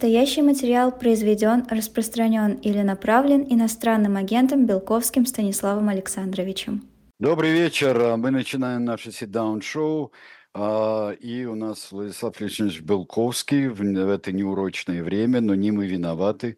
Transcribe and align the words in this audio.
Настоящий 0.00 0.40
материал 0.40 0.92
произведен, 0.92 1.66
распространен 1.68 2.54
или 2.54 2.80
направлен 2.80 3.44
иностранным 3.46 4.16
агентом 4.16 4.64
Белковским 4.64 5.26
Станиславом 5.26 5.90
Александровичем. 5.90 6.84
Добрый 7.18 7.52
вечер. 7.52 8.16
Мы 8.16 8.30
начинаем 8.30 8.86
наше 8.86 9.10
sit-down-шоу. 9.10 10.10
А, 10.54 11.10
и 11.10 11.44
у 11.44 11.54
нас 11.54 11.92
Владислав 11.92 12.40
Александрович 12.40 12.80
Белковский 12.80 13.68
в 13.68 14.08
это 14.08 14.32
неурочное 14.32 15.02
время, 15.02 15.42
но 15.42 15.54
не 15.54 15.70
мы 15.70 15.86
виноваты. 15.86 16.56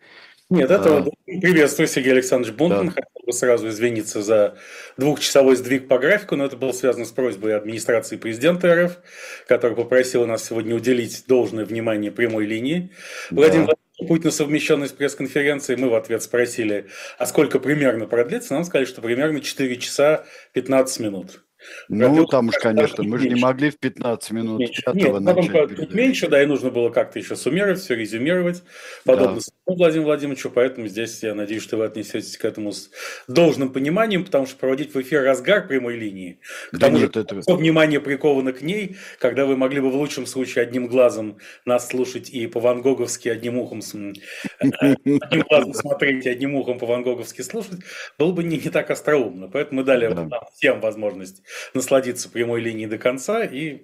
Нет, 0.49 0.71
это 0.71 0.99
а, 0.99 1.05
приветствую, 1.27 1.89
Сергей 1.89 2.13
Александрович 2.13 2.55
Бунтман. 2.55 2.93
Да. 2.95 3.03
Хотел 3.23 3.27
бы 3.27 3.33
сразу 3.33 3.69
извиниться 3.69 4.21
за 4.21 4.57
двухчасовой 4.97 5.55
сдвиг 5.55 5.87
по 5.87 5.99
графику, 5.99 6.35
но 6.35 6.47
это 6.47 6.57
было 6.57 6.73
связано 6.73 7.05
с 7.05 7.13
просьбой 7.13 7.57
администрации 7.57 8.17
президента 8.17 8.75
РФ, 8.75 8.99
который 9.47 9.77
попросил 9.77 10.27
нас 10.27 10.45
сегодня 10.45 10.75
уделить 10.75 11.25
должное 11.29 11.65
внимание 11.65 12.11
прямой 12.11 12.47
линии. 12.47 12.91
Да. 13.31 13.37
Владимир 13.37 13.77
Путь 14.09 14.25
на 14.25 14.33
совмещенность 14.33 14.97
пресс-конференции. 14.97 15.77
Мы 15.77 15.89
в 15.89 15.95
ответ 15.95 16.25
спросили, 16.25 16.89
а 17.19 17.27
сколько 17.27 17.61
примерно 17.61 18.07
продлится? 18.07 18.55
Нам 18.55 18.65
сказали, 18.65 18.87
что 18.87 19.01
примерно 19.01 19.41
4 19.41 19.77
часа 19.77 20.25
15 20.55 20.99
минут. 21.01 21.45
Ну, 21.89 22.27
там 22.27 22.49
уж, 22.49 22.57
конечно, 22.57 23.05
мы 23.05 23.19
же 23.19 23.29
не 23.29 23.41
могли 23.41 23.71
в 23.71 23.79
15 23.79 24.31
минут 24.33 24.61
меньше. 24.61 24.83
Нет, 24.93 25.21
начать. 25.21 25.77
Чуть 25.77 25.95
меньше, 25.95 26.29
да, 26.29 26.43
и 26.43 26.47
нужно 26.47 26.71
было 26.71 26.91
как-то 26.91 27.19
еще 27.19 27.37
суммировать, 27.37 27.81
все 27.81 27.95
резюмировать, 27.95 28.63
подобно 29.05 29.37
да. 29.37 29.75
Владимиру 29.75 30.07
Владимировичу, 30.07 30.51
поэтому 30.51 30.89
здесь 30.89 31.23
я 31.23 31.35
надеюсь, 31.35 31.63
что 31.63 31.77
вы 31.77 31.85
отнесетесь 31.85 32.37
к 32.37 32.45
этому 32.45 32.73
с 32.73 32.91
должным 33.29 33.73
пониманием, 33.73 34.25
потому 34.25 34.47
что 34.47 34.57
проводить 34.57 34.95
в 34.95 35.01
эфир 35.01 35.23
разгар 35.23 35.67
прямой 35.67 35.97
линии, 35.97 36.39
к 36.71 36.79
да 36.79 36.87
тому 36.87 36.99
нет, 36.99 37.15
же, 37.15 37.21
это... 37.21 37.55
внимание 37.55 38.01
приковано 38.01 38.53
к 38.53 38.63
ней, 38.63 38.97
когда 39.19 39.47
вы 39.47 39.57
могли 39.57 39.81
бы 39.81 39.91
в 39.91 39.97
лучшем 39.97 40.27
случае 40.27 40.63
одним 40.63 40.87
глазом 40.89 41.39
нас 41.65 41.89
слушать 41.89 42.31
и 42.31 42.47
по-вангоговски 42.47 43.29
одним 43.29 43.59
ухом, 43.59 43.81
э, 43.81 44.63
одним 44.81 45.43
глазом 45.49 45.75
смотреть 45.75 46.27
и 46.27 46.31
одним 46.31 46.57
ухом 46.57 46.79
по-вангоговски 46.79 47.43
слушать, 47.43 47.81
было 48.19 48.33
бы 48.33 48.43
не, 48.45 48.59
не 48.59 48.71
так 48.71 48.91
остроумно. 48.91 49.49
Поэтому 49.49 49.81
мы 49.81 49.87
дали 49.87 50.15
всем 50.55 50.81
возможность 50.81 51.43
насладиться 51.75 52.29
прямой 52.29 52.61
линией 52.61 52.87
до 52.87 52.99
конца 52.99 53.45
и 53.45 53.81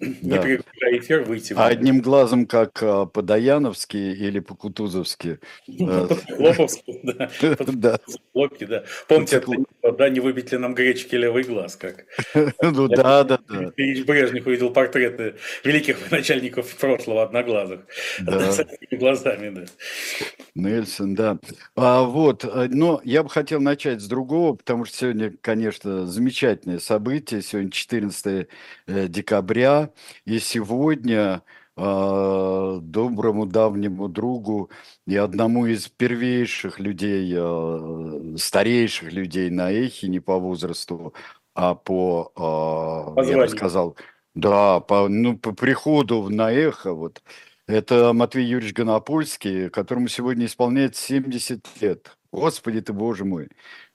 не 0.00 0.38
переключая 0.38 0.98
эфир, 0.98 1.22
выйти. 1.22 1.54
А 1.56 1.66
одним 1.66 2.00
глазом, 2.00 2.46
как 2.46 2.82
а, 2.82 3.06
по-даяновски 3.06 3.96
или 3.96 4.40
по-кутузовски? 4.40 5.38
Лоповски, 5.68 7.00
да. 7.02 7.30
да. 7.66 7.98
Лопки, 8.34 8.64
да. 8.64 8.84
Помните, 9.08 9.42
да, 9.82 10.08
не 10.08 10.20
выбить 10.20 10.52
ли 10.52 10.58
нам 10.58 10.74
гречки 10.74 11.14
левый 11.16 11.42
глаз, 11.42 11.76
как? 11.76 12.04
Ну 12.62 12.88
да, 12.88 13.24
да, 13.24 13.38
да. 13.48 13.72
Ильич 13.76 14.04
Брежнев 14.04 14.46
увидел 14.46 14.70
портреты 14.70 15.34
великих 15.64 16.10
начальников 16.10 16.74
прошлого 16.76 17.24
одноглазых. 17.24 17.80
Да. 18.20 18.52
Глазами, 18.90 19.50
да. 19.50 19.64
Нельсон, 20.54 21.14
да. 21.14 21.38
А, 21.76 22.02
вот, 22.02 22.44
э, 22.44 22.68
но 22.70 23.00
я 23.04 23.22
бы 23.22 23.30
хотел 23.30 23.60
начать 23.60 24.00
с 24.00 24.06
другого, 24.06 24.54
потому 24.54 24.84
что 24.84 24.96
сегодня, 24.96 25.32
конечно, 25.40 26.06
замечательное 26.06 26.78
событие. 26.78 27.42
Сегодня 27.42 27.70
14 27.70 28.48
э, 28.86 29.08
декабря, 29.42 29.90
и 30.24 30.38
сегодня 30.38 31.42
э, 31.76 32.78
доброму 32.82 33.46
давнему 33.46 34.08
другу 34.08 34.70
и 35.06 35.16
одному 35.16 35.66
из 35.66 35.88
первейших 35.88 36.78
людей, 36.78 37.34
э, 37.36 38.36
старейших 38.36 39.12
людей 39.12 39.50
на 39.50 39.70
эхе, 39.72 40.08
не 40.08 40.20
по 40.20 40.38
возрасту, 40.38 41.14
а 41.54 41.74
по, 41.74 42.32
э, 43.16 43.30
я 43.30 43.38
бы 43.38 43.48
сказал, 43.48 43.96
да, 44.34 44.80
по, 44.80 45.08
ну, 45.08 45.36
по 45.36 45.52
приходу 45.52 46.28
на 46.30 46.52
эхо, 46.52 46.92
вот, 46.92 47.22
это 47.66 48.12
Матвей 48.12 48.46
Юрьевич 48.46 48.74
Гонопольский, 48.74 49.70
которому 49.70 50.08
сегодня 50.08 50.46
исполняется 50.46 51.02
70 51.02 51.66
лет. 51.80 52.16
Господи 52.32 52.80
ты, 52.80 52.92
боже 52.92 53.24
мой. 53.24 53.48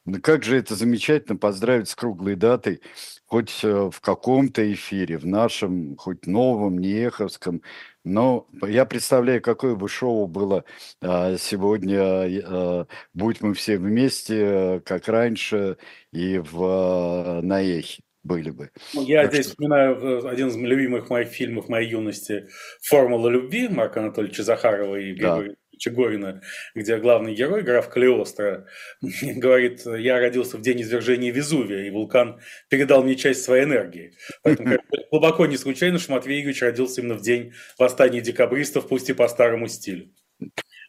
Ну 0.07 0.21
как 0.21 0.43
же 0.43 0.57
это 0.57 0.73
замечательно 0.73 1.37
поздравить 1.37 1.89
с 1.89 1.95
круглой 1.95 2.35
датой, 2.35 2.79
хоть 3.25 3.59
э, 3.61 3.89
в 3.91 3.99
каком-то 3.99 4.71
эфире, 4.71 5.17
в 5.17 5.25
нашем, 5.25 5.97
хоть 5.97 6.25
новом, 6.25 6.77
нееховском. 6.77 7.61
Но 8.05 8.47
я 8.65 8.85
представляю, 8.85 9.41
какое 9.41 9.75
бы 9.75 9.89
шоу 9.89 10.27
было 10.27 10.63
а, 11.01 11.35
сегодня, 11.37 11.99
а, 12.01 12.87
будь 13.13 13.41
мы 13.41 13.53
все 13.53 13.77
вместе, 13.77 14.81
как 14.85 15.09
раньше, 15.09 15.75
и 16.13 16.37
в 16.37 16.63
а, 16.63 17.41
Наехе 17.41 18.01
были 18.23 18.49
бы. 18.49 18.71
Ну, 18.93 19.03
я 19.03 19.23
так 19.23 19.33
здесь 19.33 19.45
что... 19.47 19.55
вспоминаю 19.55 19.95
э, 19.97 20.29
один 20.29 20.47
из 20.47 20.55
любимых 20.55 21.09
моих 21.09 21.27
фильмов 21.27 21.67
моей 21.67 21.89
юности 21.89 22.47
«Формула 22.81 23.27
любви» 23.27 23.67
Марка 23.67 23.99
Анатольевича 23.99 24.43
Захарова 24.43 24.95
и 24.95 25.13
Григория 25.13 25.49
да. 25.49 25.55
Чегорина, 25.77 26.41
где 26.75 26.97
главный 26.97 27.33
герой, 27.33 27.61
граф 27.63 27.89
Калиостро, 27.89 28.65
говорит, 29.21 29.85
я 29.85 30.19
родился 30.19 30.57
в 30.57 30.61
день 30.61 30.81
извержения 30.81 31.31
Везувия, 31.31 31.85
и 31.85 31.89
вулкан 31.89 32.39
передал 32.69 33.03
мне 33.03 33.15
часть 33.15 33.43
своей 33.43 33.65
энергии. 33.65 34.13
Поэтому 34.43 34.77
глубоко 35.11 35.45
не 35.45 35.57
случайно, 35.57 35.99
что 35.99 36.13
Матвей 36.13 36.37
Юрьевич 36.37 36.61
родился 36.61 37.01
именно 37.01 37.15
в 37.15 37.21
день 37.21 37.53
восстания 37.77 38.21
декабристов, 38.21 38.87
пусть 38.87 39.09
и 39.09 39.13
по 39.13 39.27
старому 39.27 39.67
стилю. 39.67 40.09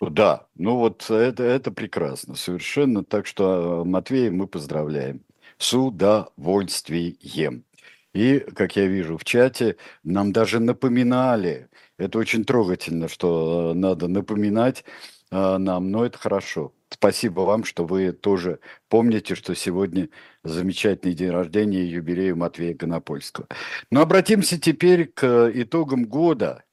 Да, 0.01 0.47
ну 0.55 0.77
вот 0.77 1.11
это, 1.11 1.43
это 1.43 1.73
прекрасно 1.73 2.35
совершенно. 2.37 3.05
Так 3.05 3.27
что 3.27 3.83
э, 3.83 3.89
Матвея 3.89 4.31
мы 4.31 4.47
поздравляем 4.47 5.23
с 5.59 5.75
удовольствием. 5.75 7.65
И, 8.15 8.39
как 8.39 8.77
я 8.77 8.87
вижу 8.87 9.19
в 9.19 9.25
чате, 9.25 9.77
нам 10.03 10.33
даже 10.33 10.61
напоминали. 10.61 11.69
Это 11.99 12.19
очень 12.19 12.45
трогательно, 12.45 13.09
что 13.09 13.73
э, 13.73 13.75
надо 13.75 14.09
напоминать 14.09 14.85
э, 15.31 15.59
нам, 15.59 15.91
но 15.91 16.07
это 16.07 16.17
хорошо. 16.17 16.73
Спасибо 16.91 17.41
вам, 17.41 17.65
что 17.65 17.85
вы 17.85 18.13
тоже 18.13 18.61
помните, 18.89 19.35
что 19.35 19.55
сегодня 19.55 20.09
замечательный 20.45 21.15
день 21.15 21.31
рождения 21.31 21.81
и 21.81 21.89
юбилей 21.89 22.33
Матвея 22.33 22.75
Конопольского. 22.75 23.49
Но 23.91 24.01
обратимся 24.01 24.59
теперь 24.59 25.07
к 25.07 25.51
итогам 25.55 26.05
года 26.05 26.65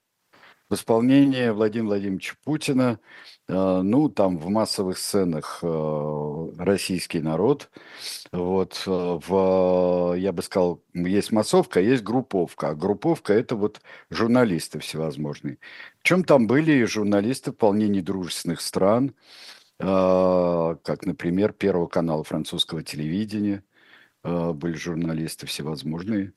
в 0.69 0.75
исполнении 0.75 1.49
Владимира 1.49 1.89
Владимировича 1.89 2.35
Путина– 2.43 2.99
ну, 3.47 4.09
там 4.09 4.39
в 4.39 4.49
массовых 4.49 4.97
сценах 4.97 5.59
а, 5.61 6.51
российский 6.57 7.19
народ. 7.19 7.69
Вот, 8.31 8.83
а, 8.87 9.19
в, 9.19 10.15
я 10.15 10.31
бы 10.31 10.41
сказал, 10.41 10.81
есть 10.93 11.31
массовка, 11.31 11.79
есть 11.79 12.01
групповка. 12.03 12.69
А 12.69 12.75
групповка– 12.75 13.33
это 13.35 13.55
вот 13.55 13.81
журналисты 14.09 14.79
всевозможные. 14.79 15.59
Причем 16.01 16.23
там 16.23 16.47
были 16.47 16.85
журналисты 16.85 17.51
вполне 17.51 17.87
недружественных 17.87 18.61
стран, 18.61 19.13
как, 19.77 21.05
например, 21.05 21.51
Первого 21.51 21.87
канала 21.87 22.23
французского 22.23 22.81
телевидения. 22.81 23.63
Были 24.23 24.73
журналисты 24.73 25.47
всевозможные. 25.47 26.31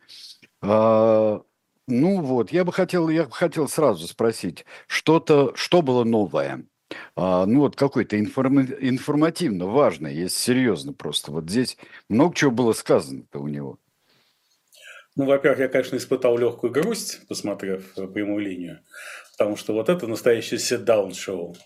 Ну 0.61 1.45
вот, 2.21 2.51
я 2.51 2.65
бы 2.65 2.73
хотел, 2.73 3.09
я 3.09 3.25
бы 3.25 3.31
хотел 3.31 3.69
сразу 3.69 4.09
спросить, 4.09 4.67
что-то, 4.89 5.53
что 5.55 5.83
было 5.83 6.05
новое– 6.05 6.65
а, 7.17 7.47
ну 7.47 7.61
вот 7.61 7.77
какой-то 7.77 8.19
информ... 8.19 8.61
информативно 8.61 9.67
важный, 9.67 10.15
если 10.15 10.37
серьезно 10.37 10.93
просто. 10.93 11.33
Вот 11.33 11.49
здесь 11.51 11.77
много 12.09 12.35
чего 12.35 12.51
было 12.51 12.73
сказано-то 12.73 13.39
у 13.41 13.49
него. 13.49 13.79
Ну, 15.17 15.25
во-первых, 15.25 15.59
я, 15.59 15.69
конечно, 15.69 15.97
испытал 15.97 16.39
легкую 16.39 16.73
грусть, 16.73 17.27
посмотрев 17.27 17.93
прямую 18.15 18.39
линию, 18.39 18.81
потому 19.37 19.57
что 19.57 19.73
вот 19.73 19.89
это 19.89 20.07
настоящее 20.07 20.61
sit-down 20.61 21.13
шоу. 21.13 21.57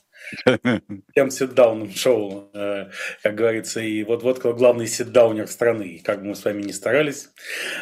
Тем 1.15 1.31
ситдауном 1.31 1.95
шоу, 1.95 2.51
э, 2.55 2.87
как 3.23 3.35
говорится, 3.35 3.81
и 3.81 4.03
вот 4.05 4.23
вот 4.23 4.39
главный 4.41 4.87
ситдаунер 4.87 5.47
страны. 5.47 6.01
Как 6.05 6.21
бы 6.21 6.29
мы 6.29 6.35
с 6.35 6.45
вами 6.45 6.63
не 6.63 6.73
старались, 6.73 7.29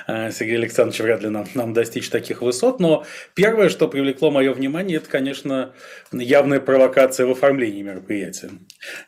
э, 0.06 0.30
Сергей 0.32 0.56
Александрович, 0.56 1.00
вряд 1.00 1.22
ли 1.22 1.28
нам, 1.28 1.46
нам 1.54 1.72
достичь 1.72 2.08
таких 2.10 2.42
высот, 2.42 2.80
но 2.80 3.04
первое, 3.34 3.68
что 3.68 3.88
привлекло 3.88 4.30
мое 4.30 4.52
внимание, 4.52 4.96
это, 4.98 5.08
конечно, 5.08 5.74
явная 6.12 6.60
провокация 6.60 7.26
в 7.26 7.30
оформлении 7.30 7.82
мероприятия. 7.82 8.50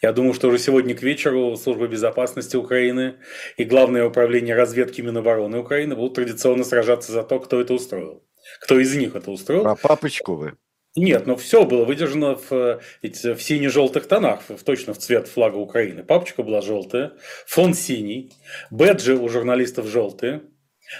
Я 0.02 0.12
думаю, 0.12 0.35
что 0.35 0.49
уже 0.49 0.58
сегодня 0.58 0.94
к 0.94 1.02
вечеру 1.02 1.56
Служба 1.56 1.87
безопасности 1.87 2.56
Украины 2.56 3.17
и 3.56 3.64
Главное 3.64 4.05
управление 4.05 4.55
разведки 4.55 5.00
Минобороны 5.00 5.58
Украины 5.58 5.96
будут 5.96 6.14
традиционно 6.14 6.62
сражаться 6.62 7.11
за 7.11 7.23
то, 7.23 7.40
кто 7.40 7.61
это 7.61 7.73
устроил. 7.73 8.23
Кто 8.61 8.78
из 8.78 8.94
них 8.94 9.17
это 9.17 9.31
устроил? 9.31 9.62
Про 9.62 9.76
папочку 9.76 10.35
вы. 10.35 10.52
Нет, 10.94 11.27
но 11.27 11.37
все 11.37 11.65
было 11.65 11.85
выдержано 11.85 12.37
в, 12.37 12.50
в 13.03 13.41
сине-желтых 13.41 14.06
тонах, 14.06 14.43
в, 14.49 14.62
точно 14.62 14.93
в 14.93 14.99
цвет 14.99 15.27
флага 15.27 15.56
Украины. 15.56 16.05
Папочка 16.05 16.43
была 16.43 16.61
желтая, 16.61 17.12
фон 17.47 17.73
синий, 17.73 18.33
бэджи 18.71 19.17
у 19.17 19.27
журналистов 19.29 19.87
желтые, 19.87 20.43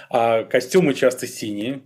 а 0.09 0.43
костюмы 0.43 0.95
часто 0.95 1.27
синие, 1.27 1.83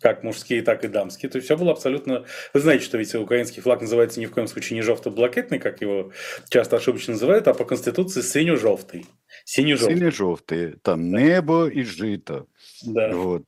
как 0.00 0.22
мужские, 0.22 0.62
так 0.62 0.84
и 0.84 0.88
дамские. 0.88 1.30
То 1.30 1.36
есть 1.36 1.46
все 1.46 1.56
было 1.56 1.72
абсолютно... 1.72 2.26
Вы 2.52 2.60
знаете, 2.60 2.84
что 2.84 2.98
ведь 2.98 3.14
украинский 3.14 3.62
флаг 3.62 3.80
называется 3.80 4.20
ни 4.20 4.26
в 4.26 4.32
коем 4.32 4.46
случае 4.46 4.76
не 4.76 4.82
желто-блакитный, 4.82 5.58
как 5.58 5.80
его 5.80 6.12
часто 6.50 6.76
ошибочно 6.76 7.14
называют, 7.14 7.48
а 7.48 7.54
по 7.54 7.64
Конституции 7.64 8.20
синьо-желтый. 8.20 9.06
Синьо-желтый. 9.44 9.96
Синьо-желтый. 9.96 10.74
Там 10.82 11.10
небо 11.10 11.68
и 11.68 11.82
жито. 11.82 12.46
Да. 12.86 13.10
Вот. 13.16 13.44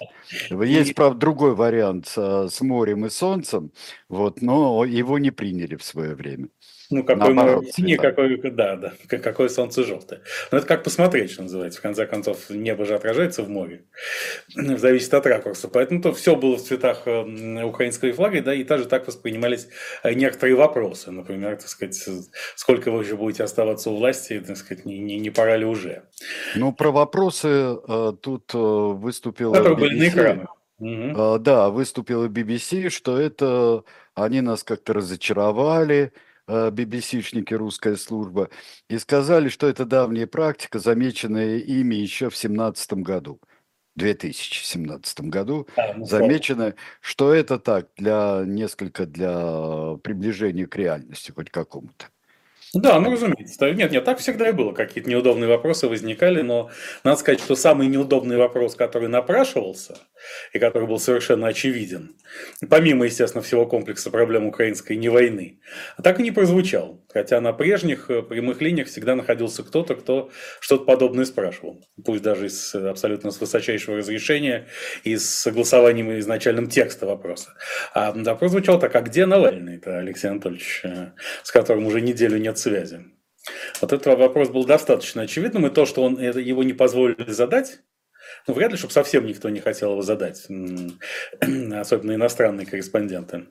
Есть, 0.51 0.95
правда, 0.95 1.19
другой 1.19 1.55
вариант 1.55 2.09
с 2.09 2.61
морем 2.61 3.07
и 3.07 3.11
солнцем, 3.11 3.73
вот, 4.09 4.43
но 4.43 4.85
его 4.85 5.19
не 5.19 5.31
приняли 5.31 5.77
в 5.77 5.85
свое 5.85 6.15
время. 6.15 6.49
Ну, 6.91 7.05
какой 7.05 7.35
море 7.35 7.71
синий, 7.71 7.97
какой, 7.97 8.39
да, 8.51 8.77
да, 8.77 8.93
какое 9.19 9.49
солнце 9.51 9.85
желтое. 9.85 10.23
Но 10.51 10.57
это 10.57 10.67
как 10.67 10.83
посмотреть, 10.83 11.33
что 11.33 11.43
называется. 11.43 11.81
В 11.81 11.83
конце 11.83 12.07
концов, 12.07 12.49
небо 12.49 12.87
же 12.87 12.95
отражается 12.95 13.43
в 13.43 13.51
море. 13.51 13.85
Зависит 14.55 15.13
от 15.13 15.27
ракурса. 15.27 15.69
Поэтому 15.69 16.01
то 16.01 16.15
все 16.15 16.35
было 16.35 16.57
в 16.57 16.63
цветах 16.63 17.03
э, 17.05 17.63
украинского 17.63 18.11
флага, 18.15 18.41
да, 18.41 18.55
и 18.55 18.65
также 18.65 18.87
так 18.87 19.07
воспринимались 19.07 19.69
э, 20.03 20.15
некоторые 20.15 20.57
вопросы. 20.57 21.11
Например, 21.11 21.57
так 21.57 21.69
сказать, 21.69 22.09
сколько 22.57 22.91
вы 22.91 23.05
еще 23.05 23.17
будете 23.17 23.45
оставаться 23.45 23.91
у 23.91 23.97
власти, 23.97 24.41
так 24.41 24.57
сказать, 24.57 24.87
не, 24.87 24.99
не, 24.99 25.19
не 25.19 25.29
пора 25.29 25.59
ли 25.59 25.67
уже. 25.67 26.05
Ну, 26.57 26.73
про 26.73 26.91
вопросы 26.91 27.49
э, 27.49 28.13
тут 28.23 28.55
выступил... 28.55 29.53
Которые 29.53 29.77
BBC. 29.77 29.81
были 29.81 29.99
на 29.99 30.09
экранах. 30.09 30.55
Угу. 30.79 31.39
Да, 31.41 31.71
выступила 31.71 32.29
BBC, 32.29 32.89
что 32.89 33.19
это 33.19 33.83
они 34.15 34.41
нас 34.41 34.63
как-то 34.63 34.93
разочаровали, 34.95 36.13
BBC-шники 36.49 37.55
«Русская 37.55 37.97
служба», 37.97 38.49
и 38.89 38.99
сказали, 38.99 39.49
что 39.49 39.69
это 39.69 39.85
давняя 39.85 40.27
практика, 40.27 40.79
замеченная 40.79 41.59
ими 41.59 41.95
еще 41.95 42.31
в 42.31 42.35
2017 42.35 42.93
году. 42.95 43.41
2017 43.99 45.21
году 45.23 45.69
ну, 45.97 46.05
замечено, 46.05 46.75
что 47.01 47.35
это 47.35 47.59
так, 47.59 47.89
для 47.97 48.45
несколько 48.47 49.07
для 49.07 49.97
приближения 50.03 50.67
к 50.67 50.77
реальности 50.77 51.33
хоть 51.33 51.51
какому-то. 51.51 52.07
Да, 52.75 53.01
ну 53.01 53.13
разумеется. 53.13 53.71
Нет, 53.71 53.91
нет, 53.93 54.05
так 54.05 54.19
всегда 54.19 54.51
и 54.51 54.53
было. 54.53 54.73
Какие-то 54.73 55.09
неудобные 55.09 55.49
вопросы 55.49 55.89
возникали, 55.89 56.43
но 56.43 56.71
надо 57.03 57.19
сказать, 57.19 57.41
что 57.41 57.57
самый 57.57 57.87
неудобный 57.87 58.37
вопрос, 58.37 58.75
который 58.75 59.09
напрашивался, 59.09 59.97
и 60.53 60.59
который 60.59 60.87
был 60.87 60.99
совершенно 60.99 61.47
очевиден, 61.47 62.17
помимо, 62.69 63.07
естественно, 63.07 63.43
всего 63.43 63.67
комплекса 63.67 64.11
проблем 64.11 64.47
украинской 64.47 64.97
не 64.97 65.09
войны, 65.09 65.61
так 66.03 66.21
и 66.21 66.23
не 66.23 66.31
прозвучал. 66.31 67.03
Хотя 67.11 67.41
на 67.41 67.55
прежних 67.55 68.11
э, 68.11 68.23
прямых 68.23 68.61
линиях 68.61 68.89
всегда 68.89 69.15
находился 69.15 69.63
кто-то, 69.63 69.95
кто 69.95 70.31
что-то 70.61 70.85
подобное 70.85 71.25
спрашивал. 71.25 71.83
Пусть 72.05 72.23
даже 72.23 72.47
из 72.47 72.75
абсолютно 72.75 73.31
с 73.31 73.41
высочайшего 73.41 73.97
разрешения 73.97 74.69
и 75.05 75.17
с 75.17 75.27
согласованием 75.27 76.19
изначальным 76.19 76.69
текста 76.69 77.07
вопроса. 77.07 77.55
А 77.95 78.13
вопрос 78.13 78.51
звучал 78.51 78.79
так, 78.79 78.95
а 78.95 79.01
где 79.01 79.25
Навальный-то, 79.25 79.99
Алексей 79.99 80.29
Анатольевич, 80.29 80.83
э, 80.85 81.13
с 81.43 81.51
которым 81.51 81.87
уже 81.87 82.03
неделю 82.03 82.39
нет 82.39 82.58
связи? 82.59 83.05
Вот 83.81 83.93
этот 83.93 84.19
вопрос 84.19 84.49
был 84.49 84.65
достаточно 84.65 85.23
очевидным, 85.23 85.67
и 85.67 85.71
то, 85.71 85.87
что 85.87 86.03
он, 86.03 86.19
его 86.21 86.63
не 86.63 86.73
позволили 86.73 87.31
задать, 87.31 87.81
ну, 88.47 88.55
вряд 88.55 88.73
ли, 88.73 88.77
чтобы 88.77 88.93
совсем 88.93 89.27
никто 89.27 89.49
не 89.49 89.61
хотел 89.61 89.93
его 89.93 90.03
задать, 90.03 90.47
особенно 91.41 92.15
иностранные 92.15 92.67
корреспонденты. 92.67 93.47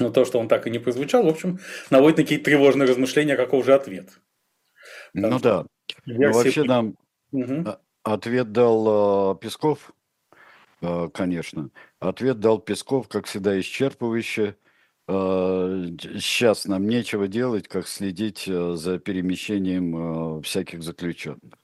Но 0.00 0.10
то, 0.10 0.24
что 0.24 0.38
он 0.38 0.48
так 0.48 0.66
и 0.66 0.70
не 0.70 0.78
прозвучал, 0.78 1.24
в 1.24 1.28
общем, 1.28 1.58
наводит 1.90 2.18
на 2.18 2.22
какие-то 2.24 2.44
тревожные 2.44 2.88
размышления, 2.88 3.36
каков 3.36 3.64
же 3.64 3.74
ответ. 3.74 4.10
Потому 5.12 5.34
ну 5.34 5.40
да. 5.40 5.66
Версии... 6.06 6.24
Ну, 6.24 6.32
вообще 6.32 6.64
нам 6.64 6.96
угу. 7.30 7.76
ответ 8.02 8.52
дал 8.52 9.34
э, 9.34 9.38
Песков, 9.38 9.92
э, 10.80 11.08
конечно. 11.12 11.70
Ответ 12.00 12.40
дал 12.40 12.58
Песков, 12.58 13.08
как 13.08 13.26
всегда, 13.26 13.58
исчерпывающе. 13.60 14.56
Э, 15.08 15.86
сейчас 16.20 16.64
нам 16.66 16.86
нечего 16.88 17.28
делать, 17.28 17.68
как 17.68 17.88
следить 17.88 18.44
э, 18.48 18.74
за 18.76 18.98
перемещением 18.98 20.38
э, 20.38 20.42
всяких 20.42 20.82
заключенных. 20.82 21.61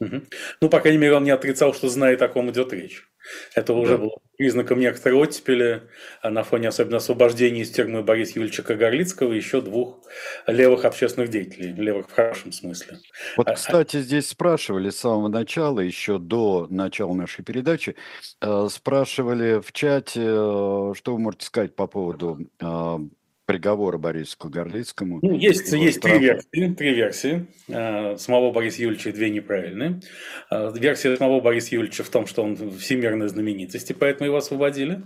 Угу. 0.00 0.22
Ну, 0.60 0.68
по 0.68 0.80
крайней 0.80 0.98
мере, 0.98 1.14
он 1.14 1.24
не 1.24 1.30
отрицал, 1.30 1.72
что 1.72 1.88
знает, 1.88 2.20
о 2.22 2.28
ком 2.28 2.50
идет 2.50 2.72
речь. 2.72 3.08
Это 3.54 3.72
уже 3.72 3.92
да. 3.92 4.04
было 4.04 4.18
признаком 4.36 4.78
некоторой 4.78 5.18
оттепели 5.18 5.82
а 6.22 6.30
на 6.30 6.44
фоне 6.44 6.68
особенно 6.68 6.98
освобождения 6.98 7.62
из 7.62 7.70
тюрьмы 7.70 8.02
Бориса 8.02 8.32
Юльевича 8.36 8.62
Кагарлицкого 8.62 9.32
и 9.32 9.36
еще 9.36 9.60
двух 9.60 10.00
левых 10.46 10.84
общественных 10.84 11.30
деятелей, 11.30 11.72
левых 11.72 12.08
в 12.08 12.12
хорошем 12.12 12.52
смысле. 12.52 12.98
Вот, 13.36 13.48
а, 13.48 13.52
а 13.52 13.54
кстати, 13.54 14.00
здесь 14.00 14.28
спрашивали 14.28 14.90
с 14.90 15.00
самого 15.00 15.28
начала, 15.28 15.80
еще 15.80 16.18
до 16.18 16.66
начала 16.70 17.14
нашей 17.14 17.44
передачи, 17.44 17.96
э, 18.40 18.68
спрашивали 18.70 19.60
в 19.60 19.72
чате, 19.72 20.20
э, 20.22 20.92
что 20.94 21.12
вы 21.12 21.18
можете 21.18 21.46
сказать 21.46 21.74
по 21.74 21.86
поводу 21.86 22.38
э, 22.60 22.98
приговора 23.46 23.96
Борису 23.96 24.36
Кагарлицкому. 24.36 25.20
Ну, 25.22 25.32
есть 25.38 25.72
есть 25.72 26.00
три 26.00 26.18
версии. 26.18 26.74
Три 26.74 26.94
версии. 26.94 27.46
Э, 27.68 28.16
самого 28.18 28.52
Бориса 28.52 28.82
Юльевича 28.82 29.12
две 29.12 29.30
неправильные. 29.30 30.00
Э, 30.50 30.72
версия 30.74 31.16
самого 31.16 31.40
Бориса 31.40 31.74
Юльевича 31.76 32.02
в 32.02 32.08
том, 32.10 32.26
что 32.26 32.42
он 32.42 32.56
всемирная 32.72 33.28
знаменитость, 33.28 33.90
и 33.90 33.94
поэтому 33.94 34.26
его 34.26 34.36
освободили. 34.36 35.02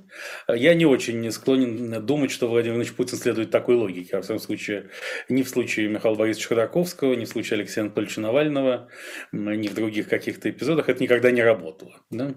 Э, 0.48 0.56
я 0.56 0.74
не 0.74 0.86
очень 0.86 1.20
не 1.20 1.30
склонен 1.30 2.04
думать, 2.04 2.30
что 2.30 2.48
Владимир 2.48 2.78
Ильич 2.78 2.94
Путин 2.94 3.18
следует 3.18 3.50
такой 3.50 3.76
логике. 3.76 4.16
Во 4.16 4.22
всяком 4.22 4.40
случае, 4.40 4.88
ни 5.28 5.42
в 5.42 5.48
случае 5.48 5.88
Михаила 5.88 6.16
Борисовича 6.16 6.48
Ходорковского, 6.48 7.14
ни 7.14 7.26
в 7.26 7.28
случае 7.28 7.58
Алексея 7.58 7.84
Анатольевича 7.84 8.20
Навального, 8.22 8.88
ни 9.32 9.68
в 9.68 9.74
других 9.74 10.08
каких-то 10.08 10.48
эпизодах 10.48 10.88
это 10.88 11.02
никогда 11.02 11.30
не 11.30 11.42
работало. 11.42 12.00
Да? 12.10 12.34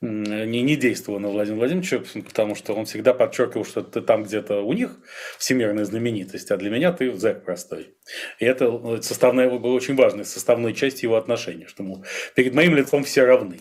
Не, 0.00 0.62
не 0.62 0.76
действовало 0.76 1.20
на 1.20 1.28
Владимира 1.28 1.60
Владимировича, 1.60 2.02
потому 2.24 2.56
что 2.56 2.74
он 2.74 2.86
всегда 2.86 3.14
подчеркивал, 3.14 3.64
что 3.64 3.82
ты 3.82 4.00
там 4.00 4.24
где-то 4.24 4.60
у 4.60 4.72
них 4.72 4.98
всемирная 5.44 5.84
знаменитость, 5.84 6.50
а 6.50 6.56
для 6.56 6.70
меня 6.70 6.90
ты 6.90 7.12
зэк 7.12 7.44
простой. 7.44 7.90
И 8.38 8.46
это 8.46 8.64
ну, 8.70 9.02
составная, 9.02 9.50
была 9.50 9.74
очень 9.74 9.94
важной 9.94 10.24
составной 10.24 10.72
частью 10.72 11.08
его 11.08 11.16
отношений, 11.16 11.66
что 11.66 11.82
ему 11.82 12.02
перед 12.34 12.54
моим 12.54 12.74
лицом 12.74 13.04
все 13.04 13.24
равны. 13.24 13.60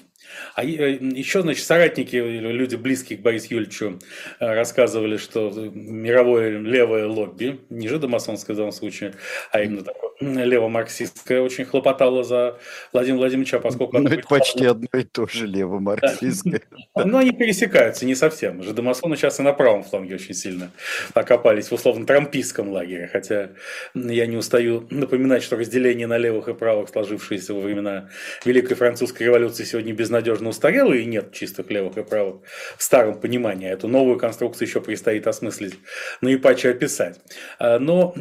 А 0.55 0.63
э, 0.63 0.93
еще, 1.01 1.41
значит, 1.41 1.65
соратники, 1.65 2.15
люди 2.15 2.77
близкие 2.77 3.19
к 3.19 3.21
Борису 3.21 3.47
Юльевичу 3.55 3.99
э, 4.39 4.53
рассказывали, 4.53 5.17
что 5.17 5.51
мировое 5.73 6.57
левое 6.59 7.05
лобби, 7.05 7.59
не 7.69 7.89
жидомасонское 7.89 8.53
в 8.53 8.57
данном 8.57 8.71
случае, 8.71 9.15
а 9.51 9.61
именно 9.61 9.83
такое 9.83 10.11
левомарксистское, 10.23 11.41
очень 11.41 11.65
хлопотало 11.65 12.23
за 12.23 12.57
Владимира 12.91 13.19
Владимировича, 13.19 13.59
поскольку... 13.59 13.99
Ну, 13.99 14.09
это 14.09 14.27
почти 14.27 14.65
одно 14.65 14.87
и 14.93 15.03
то 15.03 15.27
же 15.27 15.47
левомарксистское. 15.47 16.61
Да. 16.95 17.05
Но 17.05 17.19
они 17.19 17.31
пересекаются, 17.31 18.05
не 18.05 18.15
совсем. 18.15 18.63
Жидомасоны 18.63 19.15
сейчас 19.15 19.39
и 19.39 19.43
на 19.43 19.53
правом 19.53 19.83
фланге 19.83 20.15
очень 20.15 20.33
сильно 20.33 20.71
окопались 21.13 21.69
в 21.69 21.73
условно 21.73 22.05
трампийском 22.05 22.69
лагере, 22.69 23.09
хотя 23.11 23.51
я 23.93 24.25
не 24.25 24.37
устаю 24.37 24.87
напоминать, 24.89 25.43
что 25.43 25.55
разделение 25.55 26.07
на 26.07 26.17
левых 26.17 26.47
и 26.47 26.53
правых, 26.53 26.89
сложившееся 26.89 27.53
во 27.53 27.61
времена 27.61 28.09
Великой 28.45 28.75
Французской 28.75 29.23
революции, 29.23 29.63
сегодня 29.63 29.93
безнадежно 29.93 30.49
устарело, 30.49 30.93
и 30.93 31.05
нет 31.05 31.33
чистых 31.33 31.69
левых 31.69 31.97
и 31.97 32.03
правых 32.03 32.41
в 32.77 32.83
старом 32.83 33.19
понимании. 33.19 33.69
Эту 33.69 33.87
новую 33.87 34.17
конструкцию 34.17 34.67
еще 34.67 34.81
предстоит 34.81 35.27
осмыслить, 35.27 35.75
ну 36.21 36.29
и 36.29 36.37
паче 36.37 36.69
описать. 36.71 37.19
А, 37.59 37.79
но 37.79 38.13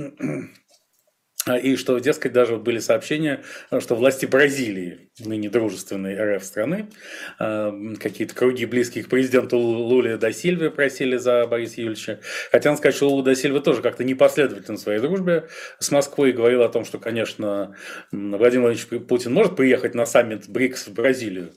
и 1.61 1.76
что, 1.76 1.99
дескать, 1.99 2.32
даже 2.32 2.56
были 2.56 2.78
сообщения, 2.78 3.42
что 3.80 3.96
власти 3.96 4.26
Бразилии, 4.26 5.11
ныне 5.18 5.50
дружественной 5.50 6.16
РФ 6.37 6.44
страны, 6.44 6.88
а, 7.38 7.75
какие-то 8.00 8.34
круги 8.34 8.64
близкие 8.64 9.04
к 9.04 9.08
президенту 9.08 9.58
Луле 9.58 10.16
да 10.16 10.32
Сильве 10.32 10.70
просили 10.70 11.16
за 11.16 11.46
Бориса 11.46 11.80
Юльевича. 11.80 12.20
Хотя 12.50 12.70
надо 12.70 12.78
сказать, 12.78 12.96
что 12.96 13.08
Лула 13.08 13.25
да 13.25 13.34
Сильва 13.34 13.61
тоже 13.61 13.82
как-то 13.82 14.04
непоследовательно 14.04 14.78
в 14.78 14.80
своей 14.80 15.00
дружбе 15.00 15.49
с 15.78 15.90
Москвой 15.90 16.32
говорил 16.32 16.62
о 16.62 16.68
том, 16.68 16.84
что, 16.84 16.99
конечно, 16.99 17.76
Владимир 18.12 18.66
Владимирович 18.66 19.06
Путин 19.06 19.32
может 19.32 19.56
приехать 19.56 19.94
на 19.94 20.06
саммит 20.06 20.49
БРИКС 20.49 20.88
в 20.88 20.94
Бразилию, 20.94 21.52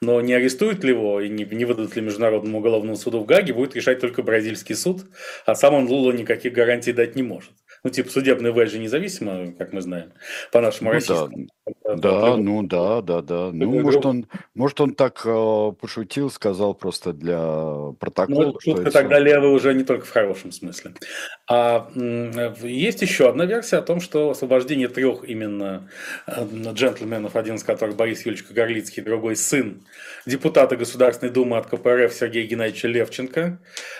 но 0.00 0.20
не 0.20 0.34
арестуют 0.34 0.84
ли 0.84 0.90
его 0.90 1.20
и 1.20 1.28
не, 1.28 1.44
не 1.44 1.64
выдадут 1.64 1.96
ли 1.96 2.02
Международному 2.02 2.58
уголовному 2.58 2.96
суду 2.96 3.20
в 3.20 3.26
Гаге, 3.26 3.54
будет 3.54 3.74
решать 3.74 4.00
только 4.00 4.22
бразильский 4.22 4.74
суд, 4.74 5.06
а 5.46 5.54
сам 5.54 5.74
он 5.74 5.86
Лула 5.86 6.12
никаких 6.12 6.52
гарантий 6.52 6.92
дать 6.92 7.16
не 7.16 7.22
может. 7.22 7.50
Ну, 7.82 7.90
типа, 7.90 8.10
судебная 8.10 8.52
власть 8.52 8.72
же 8.72 8.78
независима, 8.78 9.52
как 9.58 9.72
мы 9.72 9.80
знаем, 9.80 10.12
по 10.52 10.60
нашему 10.60 10.90
ну, 10.90 10.94
российскому. 10.94 11.48
Да, 11.84 11.96
да 11.96 12.36
ну 12.36 12.62
да, 12.62 13.00
да, 13.00 13.22
да. 13.22 13.50
Ну, 13.52 13.80
может, 13.80 14.04
он, 14.06 14.26
может, 14.54 14.80
он 14.80 14.94
так 14.94 15.22
э, 15.24 15.72
пошутил, 15.80 16.30
сказал 16.30 16.74
просто 16.74 17.12
для 17.12 17.38
протокола. 17.98 18.52
Ну, 18.52 18.60
шутка 18.60 18.90
тогда 18.90 19.18
левый 19.18 19.50
уже 19.50 19.74
не 19.74 19.84
только 19.84 20.04
в 20.04 20.10
хорошем 20.10 20.52
смысле. 20.52 20.92
А 21.48 21.90
есть 22.62 23.02
еще 23.02 23.28
одна 23.28 23.46
версия 23.46 23.78
о 23.78 23.82
том, 23.82 24.00
что 24.00 24.30
освобождение 24.30 24.88
трех 24.88 25.24
именно 25.24 25.88
э, 26.26 26.46
джентльменов, 26.72 27.36
один 27.36 27.56
из 27.56 27.64
которых 27.64 27.96
Борис 27.96 28.24
Юльевич 28.24 28.50
Горлицкий, 28.50 29.02
другой 29.02 29.36
сын 29.36 29.82
депутата 30.26 30.76
Государственной 30.76 31.32
Думы 31.32 31.56
от 31.56 31.66
КПРФ 31.66 32.12
Сергея 32.12 32.46
Геннадьевича 32.46 32.88
Левченко, 32.88 33.58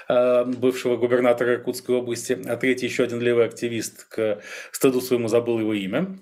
э, 0.08 0.44
бывшего 0.44 0.96
губернатора 0.96 1.54
Иркутской 1.54 1.96
области, 1.96 2.38
а 2.46 2.56
третий 2.56 2.86
еще 2.86 3.04
один 3.04 3.20
левый 3.20 3.46
активист, 3.46 3.69
к 4.08 4.42
стыду 4.72 5.00
своему 5.00 5.28
забыл 5.28 5.60
его 5.60 5.74
имя, 5.74 6.18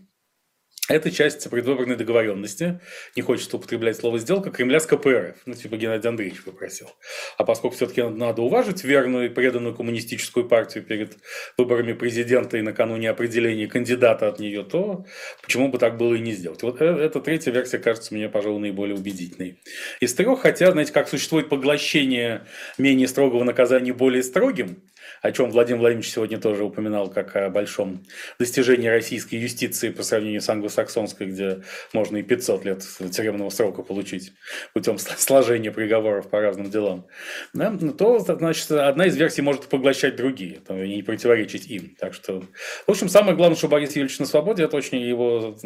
это 0.89 1.11
часть 1.11 1.49
предвыборной 1.51 1.97
договоренности, 1.97 2.81
не 3.15 3.21
хочется 3.21 3.59
употреблять 3.59 3.97
слово 3.99 4.19
«сделка», 4.19 4.51
Кремля 4.51 4.81
с 4.81 4.87
КПРФ, 4.87 5.37
ну, 5.45 5.53
типа 5.53 5.77
Геннадий 5.77 6.09
Андреевич 6.09 6.43
попросил. 6.43 6.89
А 7.37 7.45
поскольку 7.45 7.77
все-таки 7.77 8.03
надо 8.03 8.41
уважить 8.41 8.85
верную 8.85 9.27
и 9.27 9.29
преданную 9.29 9.75
коммунистическую 9.75 10.49
партию 10.49 10.85
перед 10.85 11.19
выборами 11.59 11.93
президента 11.93 12.57
и 12.57 12.63
накануне 12.63 13.11
определения 13.11 13.67
кандидата 13.67 14.29
от 14.29 14.39
нее, 14.41 14.65
то 14.65 15.05
почему 15.43 15.69
бы 15.69 15.77
так 15.77 15.99
было 15.99 16.15
и 16.15 16.21
не 16.21 16.33
сделать? 16.33 16.63
Вот 16.63 16.81
э, 16.81 16.87
эта 16.87 17.21
третья 17.21 17.53
версия 17.53 17.79
кажется 17.79 18.15
мне, 18.15 18.31
пожалуй, 18.31 18.61
наиболее 18.61 18.97
убедительной. 18.97 19.61
Из 20.01 20.15
трех, 20.15 20.41
хотя, 20.41 20.73
знаете, 20.73 20.95
как 20.95 21.09
существует 21.09 21.51
поглощение 21.51 22.47
менее 22.79 23.09
строгого 23.09 23.45
наказания 23.45 23.93
более 23.93 24.23
строгим, 24.23 24.83
о 25.23 25.33
чем 25.33 25.51
Владимир 25.51 25.81
Владимирович 25.81 26.11
сегодня 26.11 26.39
тоже 26.39 26.65
упоминал, 26.65 27.11
как 27.11 27.37
о 27.37 27.51
большом 27.51 28.05
достижении 28.39 28.89
российской 28.89 29.37
юстиции 29.37 29.91
по 29.91 30.03
сравнению 30.03 30.41
с 30.41 30.49
англосаксонской, 30.49 31.27
где 31.27 31.63
можно 31.93 32.17
и 32.19 32.23
500 32.23 32.65
лет 32.65 32.85
тюремного 33.11 33.51
срока 33.51 33.83
получить 33.83 34.33
путем 34.75 34.99
сложения 34.99 35.71
приговоров 35.71 36.29
по 36.31 36.41
разным 36.41 36.71
делам, 36.71 37.07
да, 37.53 37.71
ну, 37.71 37.93
то, 37.93 38.19
значит, 38.19 38.71
одна 38.71 39.07
из 39.07 39.17
версий 39.17 39.43
может 39.43 39.67
поглощать 39.67 40.17
другие 40.17 40.61
и 40.69 40.97
не 40.97 41.03
противоречить 41.03 41.67
им. 41.67 41.95
Так 41.99 42.15
что, 42.15 42.43
в 42.87 42.91
общем, 42.91 43.09
самое 43.09 43.37
главное, 43.37 43.57
что 43.57 43.69
Борис 43.69 43.91
Юрьевич 43.97 44.19
на 44.19 44.27
свободе, 44.27 44.65
это 44.65 44.77
очень 44.77 45.01
его 45.01 45.57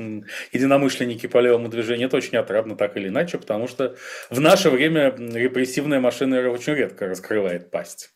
единомышленники 0.52 1.26
по 1.26 1.38
левому 1.38 1.68
движению, 1.68 2.08
это 2.08 2.16
очень 2.16 2.38
отрадно 2.38 2.76
так 2.76 2.96
или 2.96 3.08
иначе, 3.08 3.38
потому 3.38 3.68
что 3.68 3.96
в 4.30 4.40
наше 4.40 4.70
время 4.70 5.14
репрессивная 5.16 6.00
машина 6.00 6.50
очень 6.50 6.74
редко 6.74 7.06
раскрывает 7.06 7.70
пасть. 7.70 8.10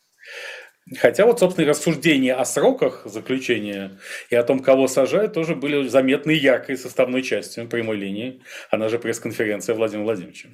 Хотя 0.95 1.25
вот, 1.25 1.39
собственно, 1.39 1.67
рассуждения 1.67 2.33
о 2.33 2.45
сроках 2.45 3.03
заключения 3.05 3.99
и 4.29 4.35
о 4.35 4.43
том, 4.43 4.59
кого 4.59 4.87
сажают, 4.87 5.33
тоже 5.33 5.55
были 5.55 5.87
заметны 5.87 6.31
яркой 6.31 6.77
составной 6.77 7.23
частью 7.23 7.67
прямой 7.67 7.97
линии. 7.97 8.41
Она 8.71 8.87
же 8.87 8.97
пресс-конференция 8.97 9.75
Владимира 9.75 10.05
Владимировича. 10.05 10.49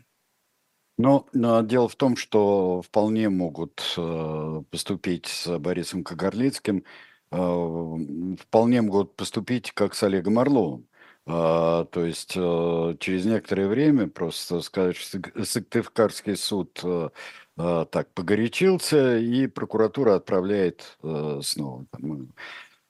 Но, 0.98 1.28
но 1.34 1.62
дело 1.62 1.88
в 1.88 1.96
том, 1.96 2.16
что 2.16 2.82
вполне 2.82 3.30
могут 3.30 3.96
э, 3.98 4.64
поступить 4.70 5.28
с 5.28 5.58
Борисом 5.60 6.04
Кагарлицким, 6.04 6.84
э, 7.32 8.36
вполне 8.40 8.82
могут 8.82 9.16
поступить 9.16 9.72
как 9.72 9.96
с 9.96 10.04
Олегом 10.04 10.40
Орловым. 10.40 10.88
А, 11.26 11.86
то 11.86 12.06
есть 12.06 12.34
э, 12.36 12.96
через 13.00 13.26
некоторое 13.26 13.68
время 13.68 14.08
просто 14.08 14.60
сказать, 14.62 14.98
что 14.98 15.20
Сыктывкарский 15.44 16.36
суд 16.36 16.80
э, 16.84 17.10
а, 17.56 17.86
так 17.86 18.10
погорячился, 18.14 19.18
и 19.18 19.48
прокуратура 19.48 20.16
отправляет 20.16 20.98
э, 21.02 21.40
снова. 21.42 21.86
Там, 21.92 22.34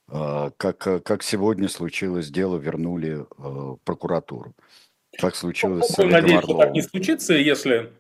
э, 0.09 0.51
как, 0.57 0.77
как 1.03 1.21
сегодня 1.21 1.69
случилось, 1.69 2.29
дело 2.29 2.57
вернули 2.57 3.21
э, 3.21 3.77
прокуратуру. 3.83 4.55
Так 5.19 5.35
случилось 5.35 5.85
ну, 5.95 6.05
с 6.05 6.11
Надеюсь, 6.11 6.43
что 6.43 6.57
так 6.57 6.71
не 6.71 6.81
случится, 6.81 7.33
если 7.35 7.93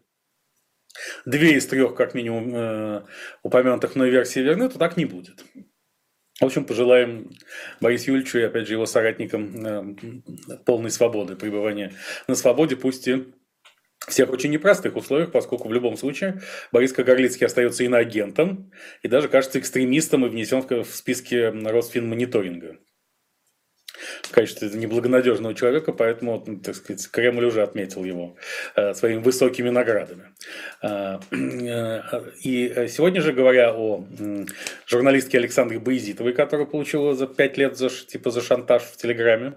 две 1.25 1.57
из 1.57 1.67
трех, 1.67 1.95
как 1.95 2.13
минимум, 2.15 2.55
э, 2.55 3.03
упомянутых 3.43 3.95
мной 3.95 4.09
версий 4.09 4.41
верны, 4.41 4.69
то 4.69 4.79
так 4.79 4.97
не 4.97 5.05
будет. 5.05 5.43
В 6.43 6.47
общем, 6.47 6.65
пожелаем 6.65 7.29
Борису 7.79 8.11
Юльевичу 8.11 8.39
и, 8.39 8.41
опять 8.41 8.67
же, 8.67 8.73
его 8.73 8.85
соратникам 8.85 9.65
э, 9.65 9.95
полной 10.65 10.91
свободы, 10.91 11.37
пребывания 11.37 11.93
на 12.27 12.35
свободе, 12.35 12.75
пусть 12.75 13.07
и 13.07 13.27
всех 14.09 14.29
очень 14.29 14.51
непростых 14.51 14.97
условиях, 14.97 15.31
поскольку 15.31 15.69
в 15.69 15.73
любом 15.73 15.95
случае 15.95 16.41
Борис 16.73 16.91
Кагарлицкий 16.91 17.45
остается 17.45 17.85
иноагентом 17.85 18.73
и 19.03 19.07
даже, 19.07 19.29
кажется, 19.29 19.57
экстремистом 19.57 20.25
и 20.25 20.29
внесен 20.29 20.61
в 20.61 20.93
списки 20.93 21.35
Росфинмониторинга 21.65 22.77
в 24.23 24.31
качестве 24.31 24.69
неблагонадежного 24.69 25.53
человека, 25.53 25.93
поэтому, 25.93 26.39
так 26.63 26.75
сказать, 26.75 27.07
Кремль 27.09 27.45
уже 27.45 27.61
отметил 27.61 28.03
его 28.03 28.35
э, 28.75 28.93
своими 28.93 29.21
высокими 29.21 29.69
наградами. 29.69 30.33
Э, 30.81 31.19
э, 31.31 32.21
и 32.41 32.87
сегодня 32.89 33.21
же, 33.21 33.33
говоря 33.33 33.73
о 33.73 34.05
журналистке 34.87 35.37
Александре 35.37 35.79
Боязитовой, 35.79 36.33
которая 36.33 36.65
получила 36.65 37.15
за 37.15 37.27
пять 37.27 37.57
лет 37.57 37.77
за, 37.77 37.89
типа 37.89 38.31
за 38.31 38.41
шантаж 38.41 38.83
в 38.83 38.97
Телеграме, 38.97 39.53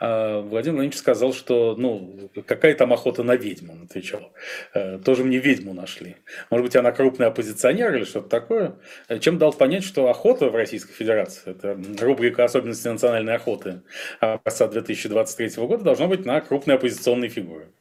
Владимир 0.00 0.50
Владимирович 0.50 0.96
сказал, 0.96 1.32
что 1.34 1.74
ну, 1.76 2.30
какая 2.46 2.74
там 2.74 2.92
охота 2.92 3.22
на 3.22 3.36
ведьму, 3.36 3.72
он 3.74 3.82
отвечал. 3.84 4.32
Тоже 5.04 5.24
мне 5.24 5.38
ведьму 5.38 5.74
нашли. 5.74 6.16
Может 6.48 6.64
быть, 6.64 6.76
она 6.76 6.92
крупный 6.92 7.26
оппозиционер 7.26 7.94
или 7.94 8.04
что-то 8.04 8.28
такое. 8.28 8.76
Чем 9.20 9.38
дал 9.38 9.52
понять, 9.52 9.84
что 9.84 10.08
охота 10.08 10.48
в 10.48 10.54
Российской 10.54 10.92
Федерации, 10.92 11.50
это 11.50 11.78
рубрика 12.04 12.44
особенности 12.44 12.88
национальной 12.88 13.34
охоты, 13.34 13.69
работы 14.20 14.34
образца 14.34 14.68
2023 14.68 15.66
года 15.66 15.84
должно 15.84 16.08
быть 16.08 16.24
на 16.24 16.40
крупные 16.40 16.76
оппозиционные 16.76 17.30
фигуры. 17.30 17.72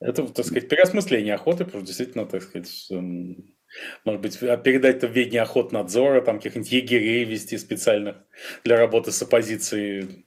Это, 0.00 0.26
так 0.26 0.44
сказать, 0.44 0.68
переосмысление 0.68 1.34
охоты, 1.34 1.64
потому 1.64 1.82
что 1.82 1.86
действительно, 1.86 2.26
так 2.26 2.42
сказать, 2.42 2.86
эм, 2.90 3.56
может 4.04 4.20
быть, 4.20 4.42
а 4.42 4.56
передать 4.56 4.96
это 4.96 5.08
в 5.08 5.12
ведение 5.12 5.42
охотнадзора, 5.42 6.20
там 6.20 6.36
каких-нибудь 6.36 6.70
егерей 6.70 7.24
вести 7.24 7.56
специальных 7.58 8.16
для 8.64 8.76
работы 8.76 9.12
с 9.12 9.22
оппозицией. 9.22 10.26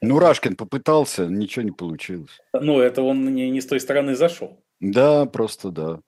Ну, 0.00 0.18
Рашкин 0.18 0.56
попытался, 0.56 1.26
ничего 1.26 1.62
не 1.62 1.72
получилось. 1.72 2.40
Ну, 2.52 2.80
это 2.80 3.02
он 3.02 3.34
не, 3.34 3.50
не 3.50 3.60
с 3.60 3.66
той 3.66 3.80
стороны 3.80 4.14
зашел. 4.14 4.62
Да, 4.80 5.24
просто 5.26 5.70
да. 5.70 6.00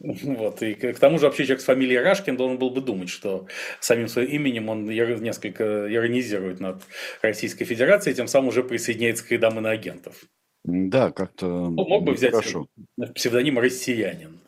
Вот, 0.24 0.62
и 0.62 0.74
к 0.74 0.98
тому 0.98 1.18
же 1.18 1.26
вообще 1.26 1.44
человек 1.44 1.60
с 1.60 1.64
фамилией 1.64 1.98
Рашкин 1.98 2.36
должен 2.36 2.58
был 2.58 2.70
бы 2.70 2.80
думать, 2.80 3.08
что 3.08 3.46
самим 3.80 4.08
своим 4.08 4.30
именем 4.30 4.68
он 4.68 4.86
несколько 4.86 5.92
иронизирует 5.92 6.60
над 6.60 6.82
Российской 7.22 7.64
Федерацией, 7.64 8.14
тем 8.14 8.26
самым 8.26 8.48
уже 8.48 8.62
присоединяется 8.62 9.26
к 9.26 9.30
рядам 9.30 9.58
иноагентов. 9.58 10.24
Да, 10.64 11.12
как-то 11.12 11.46
ну, 11.46 11.86
Мог 11.86 12.04
бы 12.04 12.12
взять 12.12 12.32
хорошо. 12.32 12.68
псевдоним 13.14 13.58
«Россиянин». 13.58 14.40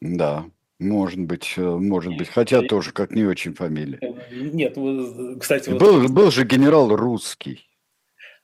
Да, 0.00 0.46
может 0.78 1.18
быть, 1.18 1.54
э, 1.56 1.60
может 1.60 2.16
быть. 2.16 2.28
Хотя 2.28 2.62
тоже 2.62 2.92
как 2.92 3.10
не 3.10 3.24
очень 3.24 3.54
фамилия. 3.54 3.98
Нет, 4.30 4.76
кстати... 5.40 5.70
Был, 5.70 6.02
вот... 6.02 6.10
был 6.10 6.30
же 6.30 6.44
генерал 6.44 6.94
русский. 6.94 7.67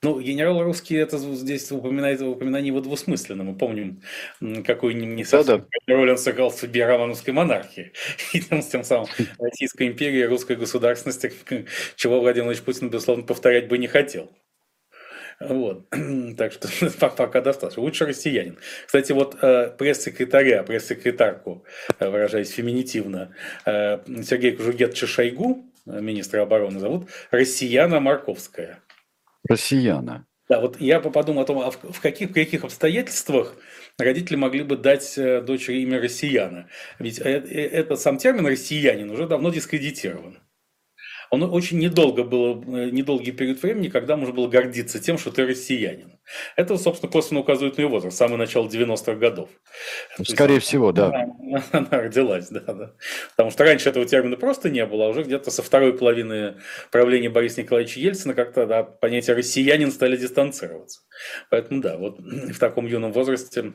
Ну, 0.04 0.20
генерал 0.20 0.62
русский, 0.62 0.96
это 0.96 1.16
здесь 1.16 1.73
упоминает 1.73 2.20
упоминание 2.20 2.68
его 2.68 2.82
двусмысленно. 2.82 3.42
Мы 3.42 3.54
помним, 3.56 4.02
какую 4.66 4.94
не 4.99 5.25
совсем 5.25 5.66
да, 5.87 5.94
роль 5.94 6.11
он 6.11 6.18
сыграл 6.18 6.50
в 6.50 6.54
судьбе 6.54 6.84
романовской 6.84 7.32
монархии. 7.32 7.92
И 8.34 8.40
тем, 8.40 8.61
тем 8.61 8.84
самым 8.84 9.06
Российская 9.38 9.87
империя, 9.87 10.26
русская 10.26 10.56
государственность, 10.56 11.25
чего 11.96 12.20
Владимир 12.20 12.44
Владимирович 12.44 12.61
Путин, 12.61 12.90
безусловно, 12.90 13.25
повторять 13.25 13.66
бы 13.66 13.78
не 13.78 13.87
хотел. 13.87 14.30
Вот. 15.40 15.87
Так 16.37 16.52
что 16.52 16.68
пока 17.16 17.40
достаточно. 17.40 17.82
Лучше 17.82 18.04
россиянин. 18.04 18.58
Кстати, 18.84 19.12
вот 19.12 19.38
э, 19.40 19.70
пресс-секретаря, 19.78 20.64
пресс-секретарку, 20.64 21.64
э, 21.99 22.11
выражаясь 22.11 22.50
феминитивно, 22.50 23.34
э, 23.64 24.00
Сергей 24.23 24.52
Кужугетовича 24.52 25.06
Шойгу, 25.06 25.64
министра 25.87 26.42
обороны, 26.42 26.78
зовут 26.78 27.08
Россияна 27.30 28.00
Марковская. 28.00 28.80
Россияна. 29.48 30.26
Да, 30.48 30.60
вот 30.60 30.78
я 30.78 31.00
подумал 31.00 31.42
о 31.42 31.46
том, 31.46 31.58
а 31.60 31.70
в 31.70 32.00
каких, 32.00 32.30
в 32.30 32.34
каких 32.34 32.64
обстоятельствах 32.64 33.56
родители 33.98 34.36
могли 34.36 34.62
бы 34.62 34.76
дать 34.76 35.16
э, 35.16 35.40
дочери 35.40 35.80
имя 35.80 36.00
россияна. 36.00 36.68
Ведь 36.98 37.18
э, 37.18 37.38
э, 37.38 37.66
этот 37.68 37.98
сам 38.00 38.18
термин 38.18 38.46
россиянин 38.46 39.10
уже 39.10 39.26
давно 39.26 39.50
дискредитирован. 39.50 40.38
Он 41.31 41.43
очень 41.43 41.78
недолго 41.78 42.25
было, 42.25 42.54
недолгий 42.90 43.33
период 43.33 43.62
времени, 43.62 43.88
когда 43.88 44.16
можно 44.16 44.35
было 44.35 44.49
гордиться 44.49 44.99
тем, 45.00 45.19
что 45.19 45.31
ты 45.31 45.47
россиянин. 45.47 46.19
Это, 46.57 46.76
собственно, 46.76 47.11
косвенно 47.11 47.40
указывает 47.40 47.76
на 47.76 47.83
его 47.83 47.90
возраст, 47.93 48.16
самое 48.16 48.38
начало 48.38 48.69
90-х 48.69 49.14
годов. 49.14 49.50
Скорее 50.23 50.57
есть, 50.57 50.66
всего, 50.66 50.93
да. 50.93 51.09
Она, 51.09 51.62
она 51.73 51.88
родилась, 51.90 52.49
да, 52.49 52.61
да. 52.61 52.93
Потому 53.31 53.50
что 53.50 53.64
раньше 53.64 53.88
этого 53.88 54.07
термина 54.07 54.37
просто 54.37 54.71
не 54.71 54.85
было, 54.87 55.07
а 55.07 55.09
уже 55.09 55.23
где-то 55.23 55.50
со 55.50 55.62
второй 55.62 55.97
половины 55.97 56.57
правления 56.90 57.31
Бориса 57.31 57.62
Николаевича 57.62 58.00
Ельцина 58.00 58.35
как-то 58.35 58.66
да, 58.66 58.83
понятие 58.83 59.37
«россиянин» 59.37 59.90
стали 59.93 60.16
дистанцироваться. 60.16 61.00
Поэтому, 61.50 61.81
да, 61.81 61.97
вот 61.97 62.19
в 62.21 62.59
таком 62.59 62.87
юном 62.87 63.12
возрасте 63.12 63.73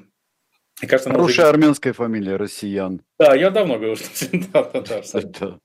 мне 0.82 0.88
кажется, 0.88 1.10
Хорошая 1.10 1.48
уже... 1.48 1.50
армянская 1.50 1.94
фамилия, 1.94 2.38
россиян. 2.38 3.01
Да, 3.18 3.36
я 3.36 3.50
давно 3.50 3.75
говорю, 3.75 3.96
что 3.98 4.08
да, 4.53 4.63
да, 4.63 5.01
да, 5.39 5.60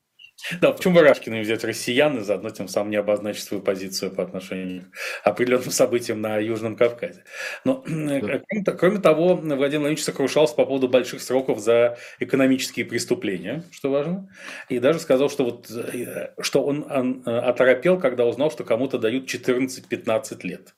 да, 0.61 0.73
почему 0.73 1.01
Рашкина 1.01 1.41
взять 1.41 1.65
россиян 1.65 2.19
и 2.19 2.21
заодно 2.21 2.51
тем 2.51 2.69
самым 2.69 2.91
не 2.91 2.97
обозначить 2.97 3.45
свою 3.45 3.63
позицию 3.63 4.11
по 4.11 4.23
отношению 4.23 4.85
к 5.23 5.27
определенным 5.27 5.71
событиям 5.71 6.21
на 6.21 6.39
Южном 6.39 6.77
Кавказе. 6.77 7.25
Но, 7.65 7.83
э, 7.87 8.21
да. 8.21 8.43
кроме, 8.47 8.65
кроме 8.79 8.99
того, 8.99 9.37
Владимир 9.37 9.57
Владимирович 9.57 10.03
сокрушался 10.03 10.55
по 10.55 10.67
поводу 10.67 10.89
больших 10.89 11.23
сроков 11.23 11.61
за 11.61 11.97
экономические 12.19 12.85
преступления, 12.85 13.65
что 13.71 13.91
важно, 13.91 14.29
и 14.69 14.79
даже 14.79 14.99
сказал, 14.99 15.31
что, 15.31 15.45
вот, 15.45 15.71
э, 15.71 16.33
что 16.41 16.63
он, 16.63 16.85
он 16.91 17.23
э, 17.25 17.31
оторопел, 17.31 17.99
когда 17.99 18.27
узнал, 18.27 18.51
что 18.51 18.65
кому-то 18.65 18.99
дают 18.99 19.33
14-15 19.33 20.41
лет. 20.43 20.75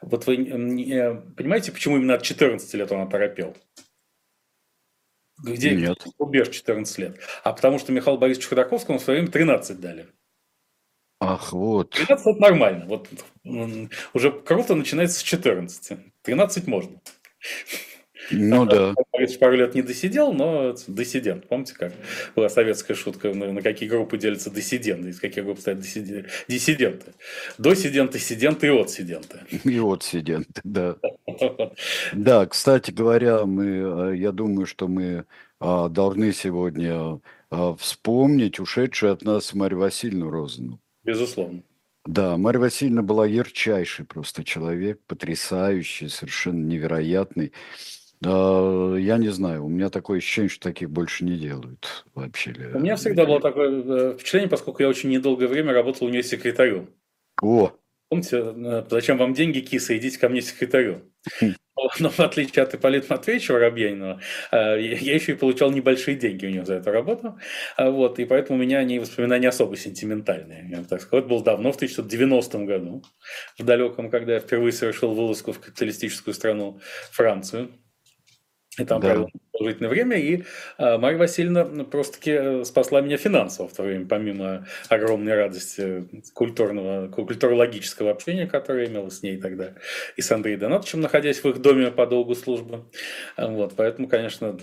Вот 0.00 0.26
вы 0.26 0.36
понимаете, 0.36 1.72
почему 1.72 1.96
именно 1.96 2.14
от 2.14 2.22
14 2.22 2.72
лет 2.74 2.92
он 2.92 3.00
оторопел? 3.00 3.56
Где 5.42 5.74
Нет. 5.74 6.04
рубеж 6.18 6.48
14 6.48 6.98
лет? 6.98 7.20
А 7.44 7.52
потому 7.52 7.78
что 7.78 7.92
Михаилу 7.92 8.18
Борисовичу 8.18 8.48
Ходорковскому 8.50 8.98
в 8.98 9.02
свое 9.02 9.20
время 9.20 9.32
13 9.32 9.80
дали. 9.80 10.08
Ах, 11.20 11.52
вот. 11.52 11.90
13 11.90 12.26
это 12.26 12.40
нормально. 12.40 12.86
Вот 12.86 13.08
уже 14.14 14.30
круто 14.32 14.74
начинается 14.74 15.18
с 15.18 15.22
14. 15.22 15.98
13 16.22 16.66
можно. 16.66 17.00
Ну 18.30 18.66
да. 18.66 18.94
Пару 19.40 19.56
лет 19.56 19.74
не 19.74 19.82
досидел, 19.82 20.32
но 20.32 20.74
диссидент. 20.86 21.48
Помните, 21.48 21.74
как 21.74 21.92
была 22.36 22.48
советская 22.48 22.96
шутка, 22.96 23.32
на, 23.32 23.60
какие 23.62 23.88
группы 23.88 24.18
делятся 24.18 24.50
диссиденты, 24.50 25.10
из 25.10 25.20
каких 25.20 25.44
групп 25.44 25.60
стоят 25.60 25.80
диссиденты. 25.80 27.12
Досиденты, 27.58 28.18
сиденты 28.18 28.66
и 28.68 28.70
отсиденты. 28.70 29.40
И 29.64 29.78
отсиденты, 29.78 30.60
да. 30.64 30.96
Да, 32.12 32.46
кстати 32.46 32.90
говоря, 32.90 33.44
мы, 33.44 34.12
э, 34.12 34.16
я 34.16 34.32
думаю, 34.32 34.66
что 34.66 34.88
мы 34.88 35.24
а, 35.60 35.88
должны 35.88 36.32
сегодня 36.32 37.20
вспомнить 37.78 38.60
ушедшую 38.60 39.12
от 39.12 39.22
нас 39.22 39.54
Марию 39.54 39.80
Васильевну 39.80 40.30
Розану. 40.30 40.80
Безусловно. 41.04 41.62
Да, 42.08 42.38
Марья 42.38 42.60
Васильевна 42.60 43.02
была 43.02 43.26
ярчайший 43.26 44.06
просто 44.06 44.42
человек, 44.42 44.98
потрясающий, 45.06 46.08
совершенно 46.08 46.64
невероятный. 46.64 47.52
А, 48.24 48.94
я 48.96 49.16
не 49.18 49.28
знаю, 49.28 49.64
у 49.64 49.68
меня 49.68 49.90
такое 49.90 50.18
ощущение, 50.18 50.48
что 50.48 50.68
таких 50.68 50.90
больше 50.90 51.24
не 51.24 51.36
делают 51.36 52.04
вообще. 52.14 52.52
У 52.74 52.78
меня 52.78 52.96
всегда 52.96 53.24
было 53.24 53.40
такое 53.40 53.70
э, 53.70 54.14
впечатление, 54.14 54.48
поскольку 54.48 54.82
я 54.82 54.88
очень 54.88 55.10
недолгое 55.10 55.48
время 55.48 55.72
работал 55.72 56.06
у 56.06 56.10
нее 56.10 56.22
секретарем. 56.22 56.90
О! 57.42 57.72
Помните, 58.08 58.38
э, 58.38 58.84
зачем 58.90 59.18
вам 59.18 59.34
деньги, 59.34 59.60
киса, 59.60 59.96
идите 59.96 60.18
ко 60.18 60.28
мне 60.28 60.40
секретарю. 60.40 61.02
Хм. 61.40 61.54
Но 62.00 62.10
в 62.10 62.18
отличие 62.18 62.64
от 62.64 62.74
Ипполита 62.74 63.06
Матвеевича 63.10 63.52
Воробьянинова, 63.52 64.20
э, 64.50 64.56
я 64.80 65.14
еще 65.14 65.32
и 65.32 65.36
получал 65.36 65.70
небольшие 65.70 66.16
деньги 66.16 66.46
у 66.46 66.50
него 66.50 66.64
за 66.64 66.74
эту 66.74 66.90
работу. 66.90 67.38
Вот, 67.78 68.18
и 68.18 68.24
поэтому 68.24 68.58
у 68.58 68.62
меня 68.62 68.78
они 68.78 68.98
воспоминания 68.98 69.48
особо 69.48 69.76
сентиментальные. 69.76 70.68
Я 70.70 70.82
так 70.82 71.02
сказать, 71.02 71.26
это 71.26 71.34
было 71.34 71.44
давно, 71.44 71.70
в 71.70 71.76
1990 71.76 72.58
году, 72.64 73.04
в 73.58 73.64
далеком, 73.64 74.10
когда 74.10 74.34
я 74.34 74.40
впервые 74.40 74.72
совершил 74.72 75.14
вылазку 75.14 75.52
в 75.52 75.60
капиталистическую 75.60 76.34
страну 76.34 76.80
Францию. 77.12 77.70
И 78.78 78.84
там 78.84 79.00
да. 79.00 79.08
провел 79.08 79.30
продолжительное 79.52 79.90
время, 79.90 80.16
и 80.16 80.44
э, 80.78 80.98
Марья 80.98 81.18
Васильевна 81.18 81.64
просто-таки 81.84 82.30
э, 82.30 82.64
спасла 82.64 83.00
меня 83.00 83.16
финансово 83.16 83.68
в 83.68 83.72
то 83.72 83.82
время, 83.82 84.06
помимо 84.06 84.66
огромной 84.88 85.34
радости 85.34 86.08
культурного, 86.32 87.08
культурологического 87.08 88.10
общения, 88.10 88.46
которое 88.46 88.84
я 88.84 88.90
имел 88.90 89.10
с 89.10 89.22
ней 89.22 89.36
тогда, 89.38 89.74
и 90.16 90.22
с 90.22 90.30
Андреем 90.30 90.60
Донатовичем, 90.60 91.00
находясь 91.00 91.42
в 91.42 91.48
их 91.48 91.60
доме 91.60 91.90
по 91.90 92.06
долгу 92.06 92.34
службы. 92.34 92.84
Вот, 93.36 93.74
поэтому, 93.76 94.08
конечно... 94.08 94.56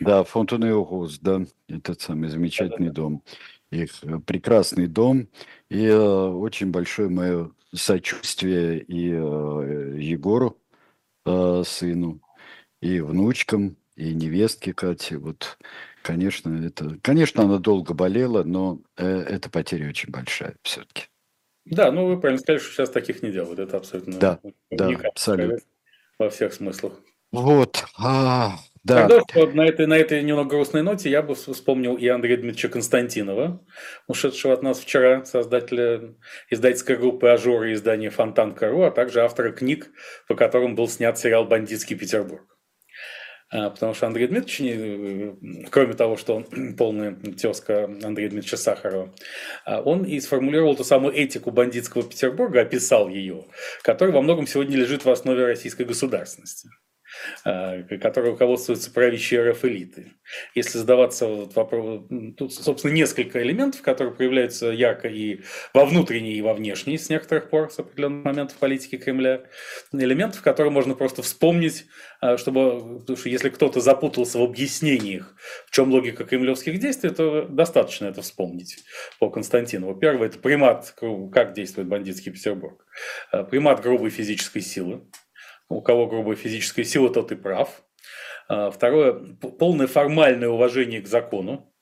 Да, 0.00 0.24
Фонтанеогус, 0.24 1.18
да, 1.20 1.42
этот 1.68 2.00
самый 2.00 2.28
замечательный 2.28 2.88
да, 2.88 2.94
да. 2.94 3.02
дом. 3.02 3.22
Их 3.70 4.04
э, 4.04 4.20
прекрасный 4.24 4.86
дом, 4.86 5.28
и 5.68 5.86
э, 5.86 5.96
очень 5.96 6.70
большое 6.70 7.08
мое 7.08 7.50
сочувствие 7.74 8.80
и 8.80 9.10
э, 9.12 9.96
Егору, 9.98 10.58
э, 11.24 11.62
сыну, 11.66 12.20
и 12.86 13.00
внучкам, 13.00 13.76
и 13.96 14.14
невестке 14.14 14.72
Кате. 14.72 15.16
Вот, 15.16 15.58
конечно, 16.02 16.64
это, 16.64 16.96
конечно, 17.02 17.42
она 17.42 17.58
долго 17.58 17.94
болела, 17.94 18.44
но 18.44 18.80
э, 18.96 19.06
эта 19.06 19.50
потеря 19.50 19.88
очень 19.88 20.10
большая 20.10 20.54
все-таки. 20.62 21.04
Да, 21.64 21.90
ну 21.90 22.06
вы 22.06 22.20
правильно 22.20 22.40
сказали, 22.40 22.60
что 22.60 22.72
сейчас 22.72 22.90
таких 22.90 23.22
не 23.22 23.32
делают. 23.32 23.58
Это 23.58 23.76
абсолютно 23.78 24.18
да, 24.18 24.38
да, 24.70 24.88
абсолютно. 25.04 25.58
во 26.18 26.30
всех 26.30 26.52
смыслах. 26.52 26.92
Вот, 27.32 27.84
а, 27.98 28.56
да. 28.84 29.08
Тогда 29.08 29.52
на 29.52 29.66
этой, 29.66 29.86
на 29.86 29.94
этой 29.94 30.22
немного 30.22 30.50
грустной 30.50 30.82
ноте 30.82 31.10
я 31.10 31.22
бы 31.22 31.34
вспомнил 31.34 31.96
и 31.96 32.06
Андрея 32.06 32.36
Дмитриевича 32.36 32.68
Константинова, 32.68 33.60
ушедшего 34.06 34.54
от 34.54 34.62
нас 34.62 34.78
вчера, 34.78 35.24
создателя 35.24 36.14
издательской 36.50 36.96
группы 36.96 37.28
«Ажор» 37.28 37.64
и 37.64 37.72
издания 37.72 38.10
«Фонтан.ру», 38.10 38.82
а 38.82 38.92
также 38.92 39.22
автора 39.22 39.50
книг, 39.50 39.90
по 40.28 40.36
которым 40.36 40.76
был 40.76 40.86
снят 40.86 41.18
сериал 41.18 41.46
«Бандитский 41.46 41.96
Петербург». 41.96 42.55
А, 43.48 43.70
потому 43.70 43.94
что 43.94 44.06
Андрей 44.06 44.26
Дмитриевич, 44.26 44.60
э, 44.60 45.68
кроме 45.70 45.94
того, 45.94 46.16
что 46.16 46.36
он 46.36 46.74
полная 46.76 47.14
тезка 47.14 47.84
Андрея 47.84 48.28
Дмитриевича 48.28 48.56
Сахарова, 48.56 49.14
а, 49.64 49.80
он 49.82 50.04
и 50.04 50.18
сформулировал 50.20 50.74
ту 50.74 50.82
самую 50.84 51.14
этику 51.14 51.52
бандитского 51.52 52.02
Петербурга, 52.02 52.62
описал 52.62 53.08
ее, 53.08 53.44
которая 53.82 54.14
во 54.14 54.22
многом 54.22 54.46
сегодня 54.46 54.76
лежит 54.76 55.04
в 55.04 55.10
основе 55.10 55.46
российской 55.46 55.84
государственности. 55.84 56.70
Э, 57.44 57.82
которой 57.98 58.30
руководствуются 58.30 58.90
правящие 58.90 59.50
РФ 59.50 59.64
элиты. 59.64 60.12
Если 60.54 60.78
задаваться 60.78 61.26
вот 61.26 61.54
вопрос, 61.54 62.02
тут, 62.36 62.52
собственно, 62.52 62.92
несколько 62.92 63.42
элементов, 63.42 63.82
которые 63.82 64.14
проявляются 64.14 64.70
ярко 64.70 65.08
и 65.08 65.40
во 65.72 65.84
внутренней, 65.84 66.34
и 66.34 66.42
во 66.42 66.54
внешней 66.54 66.98
с 66.98 67.08
некоторых 67.08 67.48
пор, 67.48 67.70
с 67.70 67.78
определенных 67.78 68.24
моментов 68.24 68.56
политики 68.58 68.96
Кремля. 68.96 69.42
Элементов, 69.92 70.42
которые 70.42 70.72
можно 70.72 70.94
просто 70.94 71.22
вспомнить, 71.22 71.86
э, 72.20 72.36
чтобы, 72.36 72.98
потому 73.00 73.16
что 73.16 73.28
если 73.28 73.48
кто-то 73.48 73.80
запутался 73.80 74.38
в 74.38 74.42
объяснениях, 74.42 75.34
в 75.66 75.70
чем 75.70 75.90
логика 75.92 76.24
кремлевских 76.24 76.80
действий, 76.80 77.10
то 77.10 77.42
достаточно 77.42 78.06
это 78.06 78.22
вспомнить 78.22 78.84
по 79.20 79.30
Константинову. 79.30 79.94
Первое– 79.94 80.28
это 80.28 80.38
примат, 80.38 80.94
как 81.32 81.52
действует 81.52 81.88
бандитский 81.88 82.32
Петербург. 82.32 82.84
Э, 83.32 83.44
примат 83.44 83.82
грубой 83.82 84.10
физической 84.10 84.60
силы, 84.60 85.02
у 85.68 85.80
кого 85.80 86.06
грубая 86.06 86.36
физическая 86.36 86.84
сила, 86.84 87.10
тот 87.12 87.32
и 87.32 87.36
прав. 87.36 87.82
А, 88.48 88.70
второе, 88.70 89.12
полное 89.12 89.86
формальное 89.86 90.48
уважение 90.48 91.00
к 91.00 91.06
закону, 91.06 91.72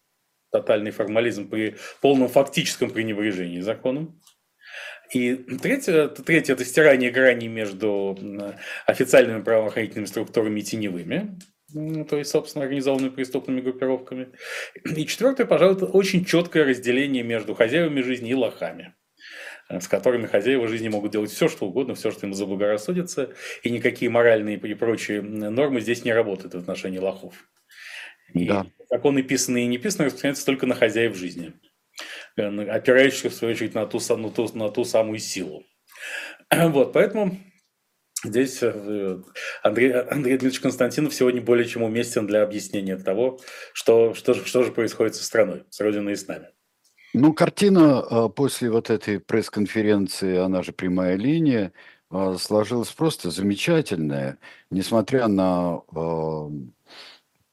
тотальный 0.51 0.91
формализм 0.91 1.49
при 1.49 1.77
полном 2.01 2.29
фактическом 2.29 2.91
пренебрежении 2.91 3.61
законом. 3.61 4.21
И 5.13 5.35
третье, 5.35 6.09
третье– 6.09 6.53
это 6.55 6.65
стирание 6.65 7.11
граней 7.11 7.49
между 7.49 8.19
официальными 8.87 9.43
правоохранительными 9.43 10.07
структурами 10.07 10.61
и 10.61 10.63
теневыми, 10.63 11.39
то 12.09 12.17
есть, 12.17 12.31
собственно, 12.31 12.65
организованными 12.65 13.11
преступными 13.11 13.61
группировками. 13.61 14.29
И 14.85 15.07
четвертое, 15.07 15.45
пожалуй, 15.45 15.77
это 15.77 15.87
очень 15.87 16.25
четкое 16.25 16.65
разделение 16.65 17.23
между 17.23 17.55
хозяевами 17.55 18.01
жизни 18.01 18.31
и 18.31 18.35
лохами. 18.35 18.95
Э, 19.69 19.81
с 19.81 19.89
которыми 19.89 20.27
хозяева 20.27 20.69
жизни 20.69 20.89
могут 20.89 21.13
делать 21.13 21.31
все, 21.31 21.49
что 21.49 21.67
угодно, 21.67 21.95
все, 21.95 22.11
что 22.11 22.27
им 22.27 22.35
заблагорассудится, 22.35 23.33
и 23.63 23.71
никакие 23.71 24.11
моральные 24.11 24.57
и 24.57 24.75
прочие 24.75 25.23
нормы 25.23 25.81
здесь 25.81 26.05
не 26.05 26.13
работают 26.13 26.55
в 26.55 26.59
отношении 26.59 26.99
лохов. 26.99 27.35
И 28.35 28.47
да. 28.47 28.67
законы 28.91 29.23
писанные 29.23 29.65
и 29.65 29.69
не 29.69 29.79
писанные 29.79 30.07
распространяются 30.07 30.47
только 30.47 30.67
на 30.67 30.75
хозяев 30.75 31.17
жизни, 31.17 31.55
э, 32.37 32.43
опирающихся, 32.69 33.31
в 33.31 33.35
свою 33.35 33.55
очередь, 33.55 33.75
на 33.75 33.87
ту, 33.87 33.99
на 34.17 34.31
ту, 34.31 34.51
на 34.55 34.71
ту 34.71 34.85
самую 34.85 35.19
силу. 35.19 35.65
Вот, 36.51 36.93
поэтому 36.93 37.39
Здесь 38.23 38.61
э, 38.63 39.21
Андрей, 39.63 39.93
Андрей 39.93 40.39
Дмитриевич 40.39 40.61
Константинов 40.61 41.15
сегодня 41.15 41.43
более 41.43 41.69
чем 41.69 41.83
уместен 41.83 42.27
для 42.27 42.43
объяснения 42.43 42.97
того, 42.97 43.39
что, 43.75 44.15
что, 44.15 44.33
что 44.33 44.63
же 44.63 44.73
происходит 44.73 45.15
со 45.15 45.25
страной, 45.25 45.65
с 45.69 45.79
Родиной 45.81 46.15
и 46.15 46.17
с 46.17 46.27
нами. 46.27 46.49
Ну, 47.17 47.33
картина 47.33 48.01
а, 48.01 48.29
после 48.29 48.69
вот 48.71 48.91
этой 48.91 49.21
пресс-конференции, 49.21 50.37
она 50.37 50.65
же 50.65 50.73
прямая 50.73 51.15
линия, 51.15 51.73
а, 52.11 52.37
сложилась 52.39 52.91
просто 52.91 53.31
замечательная, 53.31 54.39
несмотря 54.71 55.29
на 55.29 55.83
а, 55.95 56.51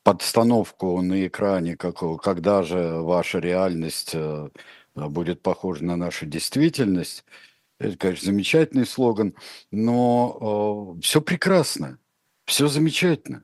подстановку 0.01 0.99
на 1.03 1.27
экране, 1.27 1.77
как, 1.77 1.99
когда 2.23 2.63
же 2.63 3.01
ваша 3.01 3.37
реальность 3.37 4.15
будет 4.95 5.43
похожа 5.43 5.85
на 5.85 5.95
нашу 5.95 6.25
действительность. 6.25 7.23
Это, 7.79 7.97
конечно, 7.97 8.25
замечательный 8.25 8.87
слоган, 8.87 9.35
но 9.69 10.95
э, 10.97 11.01
все 11.01 11.21
прекрасно, 11.21 11.99
все 12.45 12.67
замечательно, 12.67 13.43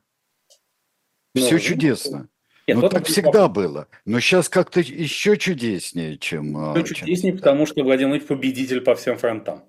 все 1.34 1.54
ну, 1.54 1.58
чудесно. 1.60 2.28
Нет, 2.68 2.76
ну, 2.76 2.88
так 2.88 3.06
всегда 3.06 3.48
было. 3.48 3.88
Но 4.04 4.20
сейчас 4.20 4.48
как-то 4.48 4.80
еще 4.80 5.36
чудеснее, 5.36 6.18
чем... 6.18 6.74
Еще 6.74 6.94
чем... 6.94 6.96
чудеснее, 6.96 7.34
потому 7.34 7.64
что 7.64 7.82
Владимир 7.82 8.10
Владимирович 8.10 8.26
победитель 8.28 8.80
по 8.82 8.94
всем 8.94 9.16
фронтам. 9.16 9.62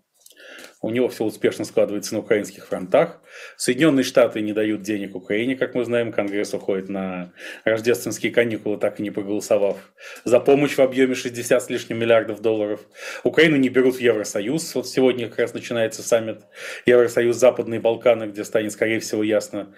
У 0.82 0.92
него 0.92 1.10
все 1.10 1.26
успешно 1.26 1.66
складывается 1.66 2.14
на 2.14 2.22
украинских 2.22 2.66
фронтах. 2.66 3.20
Соединенные 3.58 4.06
Штаты 4.06 4.40
не 4.40 4.54
дают 4.54 4.82
денег 4.82 5.14
Украине, 5.14 5.58
как 5.58 5.76
мы 5.76 5.84
знаем. 5.84 6.14
Конгресс 6.14 6.54
уходит 6.54 6.88
на 6.88 7.34
рождественские 7.66 8.32
каникулы, 8.32 8.78
так 8.78 8.98
и 9.00 9.04
не 9.04 9.12
проголосовав 9.12 9.78
за 10.24 10.40
помощь 10.40 10.76
в 10.76 10.80
объеме 10.80 11.16
60 11.16 11.62
с 11.62 11.70
лишним 11.70 12.00
миллиардов 12.00 12.42
долларов. 12.42 12.80
Украину 13.26 13.58
не 13.58 13.68
берут 13.68 13.98
в 13.98 14.00
Евросоюз. 14.00 14.74
Вот 14.76 14.88
сегодня 14.88 15.28
как 15.28 15.40
раз 15.40 15.54
начинается 15.54 16.02
саммит 16.02 16.44
Евросоюз 16.86 17.36
Западные 17.36 17.82
Балканы, 17.82 18.26
где 18.26 18.46
станет, 18.46 18.72
скорее 18.72 19.02
всего, 19.02 19.22
ясно, 19.22 19.76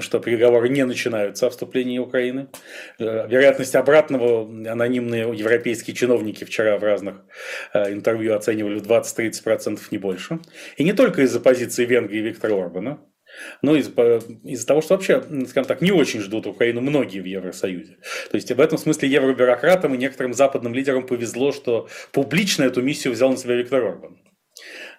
что 0.00 0.18
переговоры 0.18 0.68
не 0.68 0.84
начинаются 0.84 1.46
о 1.46 1.50
вступлении 1.50 1.98
Украины. 1.98 2.48
Э, 2.98 3.26
вероятность 3.26 3.74
обратного 3.74 4.42
анонимные 4.70 5.22
европейские 5.34 5.96
чиновники 5.96 6.44
вчера 6.44 6.76
в 6.76 6.84
разных 6.84 7.22
э, 7.72 7.90
интервью 7.90 8.34
оценивали 8.34 8.78
в 8.78 8.82
20-30% 8.82 9.80
не 9.90 9.96
больше. 9.96 10.41
И 10.76 10.84
не 10.84 10.92
только 10.92 11.22
из-за 11.22 11.40
позиции 11.40 11.84
Венгрии 11.84 12.18
и 12.18 12.22
Виктора 12.22 12.56
Орбана, 12.56 13.00
Но 13.62 13.76
из- 13.76 13.88
из-за 14.44 14.66
того, 14.66 14.82
что 14.82 14.94
вообще, 14.94 15.22
скажем 15.48 15.64
так, 15.64 15.80
не 15.80 15.90
очень 15.90 16.20
ждут 16.20 16.46
Украину 16.46 16.82
многие 16.82 17.20
в 17.20 17.24
Евросоюзе. 17.24 17.96
То 18.30 18.34
есть 18.36 18.50
в 18.52 18.60
этом 18.60 18.76
смысле 18.76 19.08
евробюрократам 19.08 19.94
и 19.94 19.98
некоторым 19.98 20.34
западным 20.34 20.74
лидерам 20.74 21.06
повезло, 21.06 21.52
что 21.52 21.88
публично 22.12 22.64
эту 22.64 22.82
миссию 22.82 23.14
взял 23.14 23.30
на 23.30 23.38
себя 23.38 23.54
Виктор 23.56 23.84
Орбан. 23.84 24.21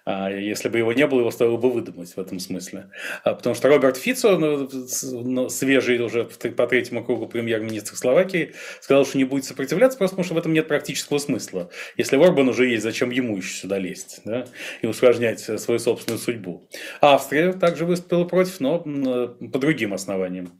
А 0.06 0.30
если 0.30 0.68
бы 0.68 0.78
его 0.78 0.92
не 0.92 1.06
было, 1.06 1.20
его 1.20 1.30
стоило 1.30 1.56
бы 1.56 1.70
выдумать 1.70 2.14
в 2.14 2.20
этом 2.20 2.38
смысле. 2.38 2.90
А, 3.22 3.34
потому 3.34 3.54
что 3.54 3.68
Роберт 3.68 3.96
Фицо, 3.96 4.38
ну, 4.38 4.68
ну, 5.12 5.48
свежий 5.48 5.98
уже 6.00 6.24
по 6.24 6.66
третьему 6.66 7.02
кругу 7.02 7.26
премьер-министр 7.26 7.96
Словакии, 7.96 8.52
сказал, 8.80 9.06
что 9.06 9.16
не 9.16 9.24
будет 9.24 9.44
сопротивляться, 9.44 9.96
просто 9.96 10.16
потому 10.16 10.24
что 10.24 10.34
в 10.34 10.38
этом 10.38 10.52
нет 10.52 10.68
практического 10.68 11.16
смысла. 11.18 11.70
Если 11.96 12.16
Орбан 12.16 12.48
уже 12.50 12.66
есть, 12.66 12.82
зачем 12.82 13.10
ему 13.10 13.36
еще 13.38 13.54
сюда 13.54 13.78
лезть 13.78 14.20
да? 14.26 14.46
и 14.82 14.86
усложнять 14.86 15.48
э, 15.48 15.56
свою 15.56 15.80
собственную 15.80 16.18
судьбу. 16.18 16.68
Австрия 17.00 17.52
также 17.54 17.86
выступила 17.86 18.24
против, 18.24 18.60
но 18.60 18.82
э, 18.84 19.28
по 19.52 19.58
другим 19.58 19.94
основаниям. 19.94 20.52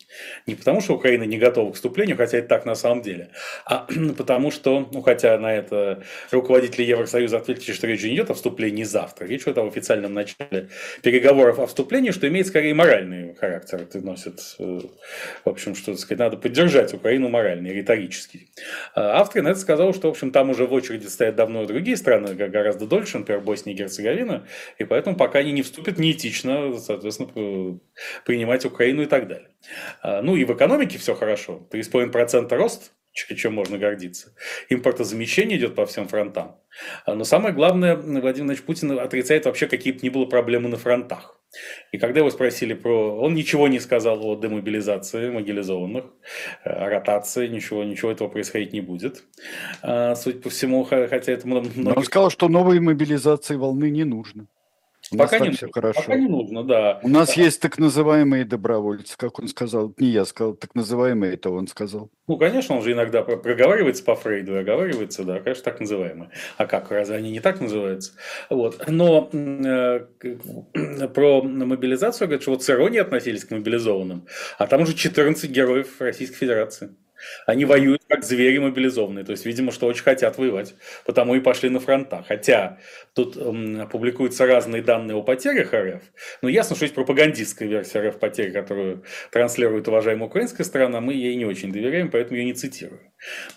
Не 0.46 0.54
потому, 0.54 0.80
что 0.80 0.94
Украина 0.94 1.24
не 1.24 1.36
готова 1.36 1.72
к 1.72 1.74
вступлению, 1.74 2.16
хотя 2.16 2.38
это 2.38 2.48
так 2.48 2.64
на 2.64 2.74
самом 2.74 3.02
деле, 3.02 3.28
а 3.66 3.86
потому 4.16 4.50
что, 4.50 4.88
ну 4.90 5.02
хотя 5.02 5.38
на 5.38 5.52
это 5.52 6.02
руководители 6.30 6.82
Евросоюза 6.84 7.36
ответили, 7.36 7.72
что 7.72 7.86
речь 7.86 8.04
идет 8.04 8.30
о 8.30 8.34
вступлении 8.34 8.84
завтра, 8.84 9.33
речь 9.34 9.42
идет 9.42 9.58
о 9.58 9.66
официальном 9.66 10.14
начале 10.14 10.68
переговоров 11.02 11.58
о 11.58 11.66
вступлении, 11.66 12.10
что 12.10 12.28
имеет 12.28 12.46
скорее 12.46 12.74
моральный 12.74 13.34
характер, 13.34 13.82
это 13.82 14.00
носит, 14.00 14.40
э, 14.58 14.80
в 15.44 15.48
общем, 15.48 15.74
что 15.74 15.96
сказать, 15.96 16.18
надо 16.18 16.36
поддержать 16.36 16.94
Украину 16.94 17.28
морально 17.28 17.68
и 17.68 17.74
риторически. 17.74 18.48
А 18.94 19.20
Австрия 19.20 19.42
на 19.42 19.48
это 19.48 19.60
сказала, 19.60 19.92
что, 19.92 20.08
в 20.08 20.10
общем, 20.12 20.30
там 20.30 20.50
уже 20.50 20.66
в 20.66 20.72
очереди 20.72 21.06
стоят 21.06 21.34
давно 21.36 21.64
другие 21.66 21.96
страны, 21.96 22.34
гораздо 22.34 22.86
дольше, 22.86 23.18
например, 23.18 23.42
Босния 23.42 23.74
и 23.74 23.76
Герцеговина, 23.76 24.46
и 24.78 24.84
поэтому 24.84 25.16
пока 25.16 25.40
они 25.40 25.52
не 25.52 25.62
вступят, 25.62 25.98
неэтично, 25.98 26.78
соответственно, 26.78 27.78
принимать 28.24 28.64
Украину 28.64 29.02
и 29.02 29.06
так 29.06 29.28
далее. 29.28 29.48
А, 30.02 30.22
Ну 30.22 30.36
и 30.36 30.44
в 30.44 30.52
экономике 30.52 30.98
все 30.98 31.14
хорошо, 31.14 31.66
3,5% 31.70 32.54
рост, 32.56 32.92
чем 33.14 33.54
можно 33.54 33.78
гордиться. 33.78 34.34
Импортозамещение 34.68 35.58
идет 35.58 35.74
по 35.74 35.86
всем 35.86 36.08
фронтам. 36.08 36.56
А, 37.06 37.14
Но 37.14 37.24
самое 37.24 37.54
главное, 37.54 37.94
Владимир 37.96 38.20
Владимирович 38.22 38.62
Путин 38.62 38.98
отрицает 38.98 39.44
вообще 39.46 39.66
какие 39.66 39.92
бы 39.92 40.00
ни 40.02 40.08
было 40.08 40.26
проблемы 40.26 40.68
на 40.68 40.76
фронтах. 40.76 41.38
И 41.92 41.98
когда 41.98 42.18
его 42.18 42.30
спросили 42.30 42.74
про... 42.74 43.16
Он 43.20 43.34
ничего 43.34 43.68
не 43.68 43.78
сказал 43.78 44.24
о 44.24 44.34
демобилизации 44.34 45.30
мобилизованных, 45.30 46.06
э, 46.64 46.68
о 46.68 46.88
ротации, 46.90 47.46
ничего, 47.46 47.84
ничего 47.84 48.10
этого 48.10 48.26
происходить 48.28 48.72
не 48.72 48.80
будет. 48.80 49.22
А, 49.80 50.16
Судя 50.16 50.40
по 50.40 50.50
всему, 50.50 50.82
хотя 50.82 51.32
это 51.32 51.46
мно- 51.46 51.60
Но 51.60 51.68
он 51.68 51.72
многих... 51.76 52.06
сказал, 52.06 52.30
что 52.30 52.48
новой 52.48 52.80
мобилизации 52.80 53.54
волны 53.54 53.90
не 53.90 54.02
нужно. 54.04 54.48
Пока 55.16 55.38
не, 55.38 55.50
все 55.50 55.66
нужно, 55.66 55.72
хорошо. 55.72 56.00
пока 56.00 56.16
не 56.16 56.28
нужно, 56.28 56.64
да. 56.64 57.00
У 57.02 57.08
нас 57.08 57.36
есть 57.36 57.60
так 57.60 57.78
называемые 57.78 58.44
добровольцы, 58.44 59.16
как 59.16 59.38
он 59.38 59.48
сказал. 59.48 59.90
Это 59.90 60.02
Не 60.02 60.10
я 60.10 60.24
сказал, 60.24 60.54
так 60.54 60.74
называемые, 60.74 61.34
это 61.34 61.50
он 61.50 61.66
сказал. 61.68 62.10
Ну, 62.26 62.38
конечно, 62.38 62.76
он 62.76 62.82
же 62.82 62.92
иногда 62.92 63.22
про- 63.22 63.36
проговаривается 63.36 64.02
по 64.02 64.14
Фрейду, 64.14 64.58
оговаривается, 64.58 65.24
да, 65.24 65.40
конечно, 65.40 65.64
так 65.64 65.80
называемые. 65.80 66.30
А 66.56 66.66
как, 66.66 66.90
разве 66.90 67.16
они 67.16 67.30
не 67.30 67.40
так 67.40 67.60
называются? 67.60 68.12
Вот. 68.48 68.82
Но 68.88 69.28
э, 69.32 70.06
про 71.14 71.42
мобилизацию 71.42 72.28
говорят, 72.28 72.42
что 72.42 72.52
вот 72.52 72.62
с 72.62 72.70
иронией 72.70 73.02
относились 73.02 73.44
к 73.44 73.50
мобилизованным, 73.50 74.26
а 74.58 74.66
там 74.66 74.82
уже 74.82 74.94
14 74.94 75.50
героев 75.50 76.00
Российской 76.00 76.36
Федерации. 76.36 76.94
Они 77.46 77.64
воюют 77.64 78.02
как 78.08 78.24
звери 78.24 78.58
мобилизованные, 78.58 79.24
то 79.24 79.32
есть, 79.32 79.46
видимо, 79.46 79.72
что 79.72 79.86
очень 79.86 80.02
хотят 80.02 80.38
воевать, 80.38 80.74
потому 81.04 81.34
и 81.34 81.40
пошли 81.40 81.70
на 81.70 81.80
фронта. 81.80 82.24
Хотя 82.26 82.78
тут 83.14 83.36
м, 83.36 83.88
публикуются 83.88 84.46
разные 84.46 84.82
данные 84.82 85.16
о 85.16 85.22
потерях 85.22 85.72
РФ, 85.72 86.02
но 86.42 86.48
ясно, 86.48 86.76
что 86.76 86.84
есть 86.84 86.94
пропагандистская 86.94 87.68
версия 87.68 88.00
РФ 88.00 88.18
потерь, 88.18 88.52
которую 88.52 89.04
транслирует 89.30 89.88
уважаемая 89.88 90.28
украинская 90.28 90.64
сторона, 90.64 91.00
мы 91.00 91.14
ей 91.14 91.34
не 91.36 91.44
очень 91.44 91.72
доверяем, 91.72 92.10
поэтому 92.10 92.38
ее 92.38 92.44
не 92.44 92.54
цитируем. 92.54 93.00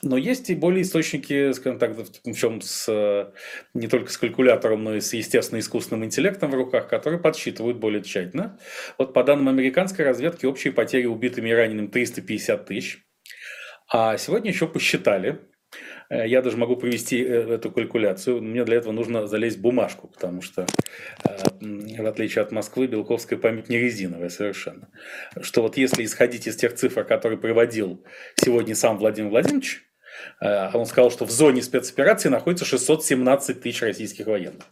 Но 0.02 0.18
есть 0.18 0.50
и 0.50 0.56
более 0.56 0.84
источники, 0.84 1.52
скажем 1.52 1.80
так, 1.80 1.96
причем 2.24 2.62
с, 2.62 2.86
э, 2.88 3.32
не 3.74 3.88
только 3.88 4.12
с 4.12 4.18
калькулятором, 4.18 4.84
но 4.84 4.96
и 4.96 5.02
с 5.02 5.14
естественно-искусственным 5.14 6.06
интеллектом 6.06 6.52
в 6.52 6.56
руках, 6.56 6.88
которые 6.88 7.20
подсчитывают 7.20 7.78
более 7.78 8.02
тщательно. 8.04 8.60
Вот 8.98 9.14
по 9.14 9.24
данным 9.24 9.50
американской 9.50 10.06
разведки, 10.06 10.46
общие 10.46 10.74
потери 10.74 11.06
убитыми 11.06 11.50
и 11.50 11.54
ранеными 11.54 11.88
350 11.88 12.66
тысяч. 12.66 13.07
А 13.90 14.18
сегодня 14.18 14.52
еще 14.52 14.68
посчитали, 14.68 15.40
э, 16.10 16.28
я 16.28 16.42
даже 16.42 16.58
могу 16.58 16.76
провести 16.76 17.24
э, 17.24 17.54
эту 17.56 17.72
калькуляцию. 17.72 18.42
Мне 18.42 18.66
для 18.66 18.78
этого 18.78 18.92
нужно 18.92 19.28
залезть 19.28 19.58
в 19.58 19.62
бумажку, 19.62 20.08
потому 20.08 20.42
что, 20.42 20.66
э, 21.24 21.38
в 21.62 22.06
отличие 22.06 22.42
от 22.42 22.52
Москвы, 22.52 22.88
белковская 22.88 23.40
память 23.40 23.70
не 23.70 23.78
резиновая 23.78 24.30
совершенно. 24.30 24.90
Что 25.42 25.62
вот 25.62 25.78
если 25.78 26.04
исходить 26.04 26.48
из 26.48 26.58
тех 26.58 26.76
цифр, 26.76 27.06
которые 27.06 27.40
приводил 27.40 28.04
сегодня 28.36 28.76
сам 28.76 28.98
Владимир 28.98 29.30
Владимирович, 29.30 29.87
он 30.40 30.86
сказал, 30.86 31.12
что 31.12 31.26
в 31.26 31.32
зоне 31.32 31.62
спецоперации 31.62 32.30
находится 32.30 32.66
617 32.66 33.62
тысяч 33.62 33.82
российских 33.82 34.28
военных. 34.28 34.64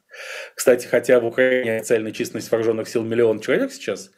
Кстати, 0.55 0.87
хотя 0.87 1.19
в 1.19 1.25
Украине 1.25 1.77
официальная 1.77 2.11
численность 2.11 2.51
вооруженных 2.51 2.87
сил 2.87 3.03
миллион 3.03 3.39
человек 3.39 3.71
сейчас, 3.71 4.11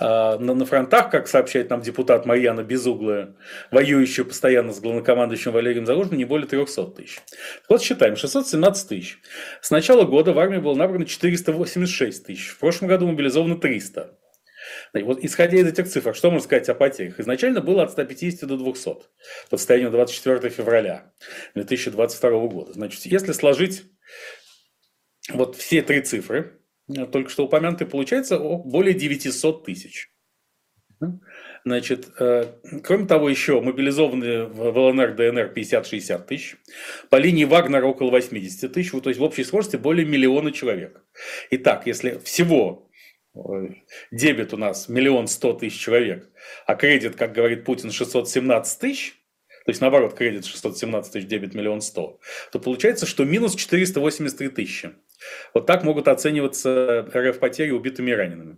э, 0.00 0.38
на 0.38 0.64
фронтах, 0.64 1.10
как 1.10 1.28
сообщает 1.28 1.70
нам 1.70 1.82
депутат 1.82 2.26
Марьяна 2.26 2.62
Безуглая, 2.62 3.34
воюющая 3.70 4.24
постоянно 4.24 4.72
с 4.72 4.80
главнокомандующим 4.80 5.52
Валерием 5.52 5.86
Залужным, 5.86 6.18
не 6.18 6.24
более 6.24 6.46
300 6.46 6.86
тысяч. 6.92 7.20
Вот 7.68 7.82
считаем, 7.82 8.16
617 8.16 8.88
тысяч. 8.88 9.18
С 9.60 9.70
начала 9.70 10.04
года 10.04 10.32
в 10.32 10.38
армии 10.38 10.58
было 10.58 10.74
набрано 10.74 11.04
486 11.04 12.26
тысяч. 12.26 12.48
В 12.48 12.58
прошлом 12.58 12.88
году 12.88 13.06
мобилизовано 13.06 13.56
300. 13.56 14.16
Вот 14.94 15.24
исходя 15.24 15.58
из 15.58 15.66
этих 15.66 15.88
цифр, 15.88 16.14
что 16.14 16.30
можно 16.30 16.44
сказать 16.44 16.68
о 16.68 16.74
потерях? 16.74 17.18
Изначально 17.18 17.62
было 17.62 17.82
от 17.82 17.92
150 17.92 18.46
до 18.46 18.58
200 18.58 18.84
по 19.48 19.56
состоянию 19.56 19.90
на 19.90 19.96
24 19.96 20.50
февраля 20.50 21.12
2022 21.54 22.30
года. 22.48 22.72
Значит, 22.74 23.06
если 23.06 23.32
сложить 23.32 23.84
вот 25.32 25.56
все 25.56 25.80
три 25.80 26.02
цифры, 26.02 26.60
э, 26.94 27.06
только 27.06 27.30
что 27.30 27.44
упомянутые, 27.44 27.88
получается 27.88 28.38
более 28.38 28.92
900 28.92 29.64
тысяч. 29.64 30.10
Значит, 31.64 32.08
э, 32.18 32.46
кроме 32.82 33.06
того, 33.06 33.28
еще 33.28 33.60
мобилизованные 33.60 34.46
в 34.46 34.76
ЛНР, 34.76 35.14
ДНР 35.14 35.52
50-60 35.54 36.26
тысяч, 36.26 36.56
по 37.08 37.16
линии 37.16 37.44
Вагнера 37.44 37.86
около 37.86 38.10
80 38.10 38.72
тысяч, 38.72 38.90
то 38.90 39.08
есть 39.08 39.20
в 39.20 39.22
общей 39.22 39.44
сложности 39.44 39.76
более 39.76 40.04
миллиона 40.04 40.52
человек. 40.52 41.02
Итак, 41.50 41.86
если 41.86 42.18
всего 42.18 42.90
дебет 44.10 44.52
у 44.52 44.56
нас 44.56 44.88
миллион 44.88 45.26
сто 45.26 45.52
тысяч 45.52 45.78
человек, 45.78 46.30
а 46.66 46.74
кредит, 46.74 47.16
как 47.16 47.32
говорит 47.32 47.64
Путин, 47.64 47.90
617 47.90 48.78
тысяч, 48.78 49.14
то 49.64 49.70
есть 49.70 49.80
наоборот, 49.80 50.14
кредит 50.14 50.44
617 50.44 51.12
тысяч, 51.12 51.26
дебет 51.26 51.54
миллион 51.54 51.80
сто, 51.80 52.20
то 52.50 52.58
получается, 52.58 53.06
что 53.06 53.24
минус 53.24 53.54
483 53.54 54.48
тысячи. 54.48 54.92
Вот 55.54 55.66
так 55.66 55.84
могут 55.84 56.08
оцениваться 56.08 57.08
РФ 57.14 57.38
потери 57.38 57.70
убитыми 57.70 58.10
и 58.10 58.14
ранеными. 58.14 58.56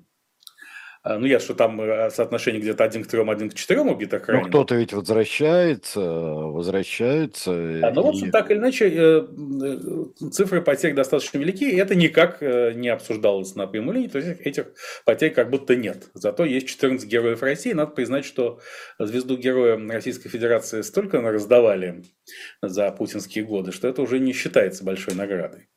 А, 1.07 1.19
Ну, 1.19 1.27
я 1.27 1.39
что 1.39 1.53
там 1.55 1.79
э, 1.83 2.09
соотношение 2.11 2.63
где-то 2.63 2.83
1 2.83 3.05
к 3.05 3.07
3, 3.07 3.21
1 3.21 3.51
к 3.51 3.55
4 3.55 3.81
убитых 3.83 4.27
Ну, 4.27 4.33
раненых. 4.33 4.49
кто-то 4.49 4.75
ведь 4.75 4.95
возвращается, 4.95 6.01
возвращается. 6.01 7.53
Да, 7.81 7.91
но, 7.91 8.03
в 8.05 8.07
общем, 8.07 8.29
и- 8.29 8.31
так 8.31 8.51
или 8.51 8.57
иначе, 8.59 8.89
э, 8.89 9.27
э, 9.27 10.31
цифры 10.31 10.63
потерь 10.63 10.95
достаточно 10.95 11.37
велики, 11.39 11.71
и 11.71 11.77
это 11.77 11.95
никак 11.95 12.41
не 12.41 12.89
обсуждалось 12.89 13.55
на 13.55 13.67
прямой 13.67 13.97
линии, 13.97 14.09
то 14.09 14.19
есть 14.19 14.41
этих 14.41 14.69
потерь 15.05 15.31
как 15.33 15.51
будто 15.51 15.77
нет. 15.77 16.09
Зато 16.15 16.47
есть 16.47 16.69
14 16.69 17.07
героев 17.07 17.43
России. 17.43 17.73
Надо 17.75 17.91
признать, 17.93 18.25
что 18.25 18.61
звезду 18.99 19.37
героя 19.37 19.77
Российской 19.89 20.31
Федерации 20.31 20.81
столько 20.81 21.21
раздавали 21.21 22.03
за 22.63 22.91
путинские 22.93 23.45
годы, 23.45 23.73
что 23.73 23.89
это 23.89 24.01
уже 24.01 24.19
не 24.19 24.33
считается 24.33 24.85
большой 24.85 25.15
наградой. 25.15 25.69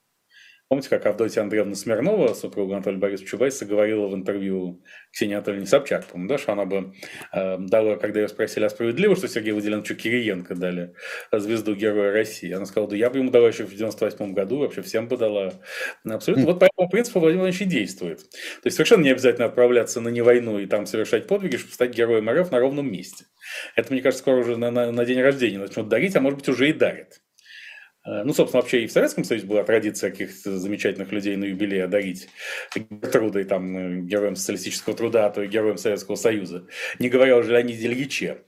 Помните, 0.69 0.89
как 0.89 1.05
Авдотья 1.05 1.43
Андреевна 1.43 1.75
Смирнова, 1.75 2.33
супруга 2.33 2.75
Анатолия 2.75 2.97
Борисовича 2.97 3.31
Чубайса, 3.31 3.65
говорила 3.65 4.07
в 4.07 4.13
интервью 4.13 4.83
Ксении 5.13 5.33
Анатольевне 5.35 5.65
Собчак, 5.65 6.05
по-моему, 6.07 6.27
да, 6.27 6.37
что 6.37 6.51
она 6.51 6.65
бы 6.65 6.93
э, 7.31 7.57
дала, 7.57 7.95
когда 7.95 8.19
ее 8.19 8.27
спросили, 8.27 8.65
а 8.65 8.69
справедливо, 8.69 9.15
что 9.15 9.29
Сергею 9.29 9.55
Владимировичу 9.55 9.95
Кириенко 9.95 10.55
дали 10.55 10.93
звезду 11.31 11.73
Героя 11.73 12.11
России? 12.11 12.51
Она 12.51 12.65
сказала, 12.65 12.89
да 12.89 12.97
я 12.97 13.09
бы 13.09 13.19
ему 13.19 13.31
дала 13.31 13.47
еще 13.47 13.63
в 13.63 13.69
98 13.69 14.33
году, 14.33 14.57
вообще 14.57 14.81
всем 14.81 15.07
бы 15.07 15.15
дала. 15.15 15.53
Абсолютно. 16.03 16.45
Вот 16.45 16.59
по 16.59 16.65
этому 16.65 16.89
принципу 16.89 17.21
Владимир 17.21 17.43
Владимирович 17.43 17.61
и 17.73 17.79
действует. 17.79 18.19
То 18.29 18.65
есть 18.65 18.75
совершенно 18.75 19.03
не 19.03 19.11
обязательно 19.11 19.45
отправляться 19.45 20.01
на 20.01 20.09
не 20.09 20.19
войну 20.21 20.59
и 20.59 20.65
там 20.65 20.85
совершать 20.85 21.27
подвиги, 21.27 21.55
чтобы 21.55 21.71
стать 21.73 21.95
героем 21.95 22.29
РФ 22.29 22.51
на 22.51 22.59
ровном 22.59 22.91
месте. 22.91 23.23
Это, 23.77 23.93
мне 23.93 24.01
кажется, 24.01 24.21
скоро 24.21 24.37
уже 24.41 24.57
на, 24.57 24.69
на- 24.69 24.91
на 24.91 25.05
день 25.05 25.21
рождения 25.21 25.59
начнут 25.59 25.87
дарить, 25.87 26.17
а 26.17 26.19
может 26.19 26.39
быть 26.39 26.49
уже 26.49 26.69
и 26.69 26.73
дарят. 26.73 27.21
Э, 28.07 28.23
Ну, 28.23 28.33
собственно, 28.33 28.61
вообще 28.61 28.83
и 28.83 28.87
в 28.87 28.91
Советском 28.91 29.23
Союзе 29.23 29.45
была 29.45 29.63
традиция 29.63 30.11
каких-то 30.11 30.57
замечательных 30.57 31.11
людей 31.11 31.35
на 31.35 31.45
юбилей 31.45 31.83
одарить 31.83 32.29
трудой, 33.11 33.43
там, 33.43 33.77
э, 33.77 34.01
героем 34.01 34.35
социалистического 34.35 34.95
труда, 34.95 35.25
а 35.25 35.29
то 35.29 35.43
и 35.43 35.47
героем 35.47 35.77
Советского 35.77 36.15
Союза. 36.15 36.67
Не 36.99 37.09
говоря 37.09 37.37
уже 37.37 37.49
о 37.55 37.59
Леониде 37.59 37.87
Ильиче. 37.87 38.43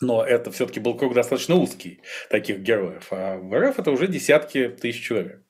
Но 0.00 0.24
это 0.24 0.50
все-таки 0.50 0.80
был 0.80 0.96
круг 0.96 1.14
достаточно 1.14 1.54
узкий 1.54 2.00
таких 2.28 2.58
героев. 2.58 3.06
А 3.12 3.36
в 3.36 3.56
РФ 3.56 3.78
это 3.78 3.92
уже 3.92 4.08
десятки 4.08 4.68
тысяч 4.68 5.00
человек. 5.00 5.44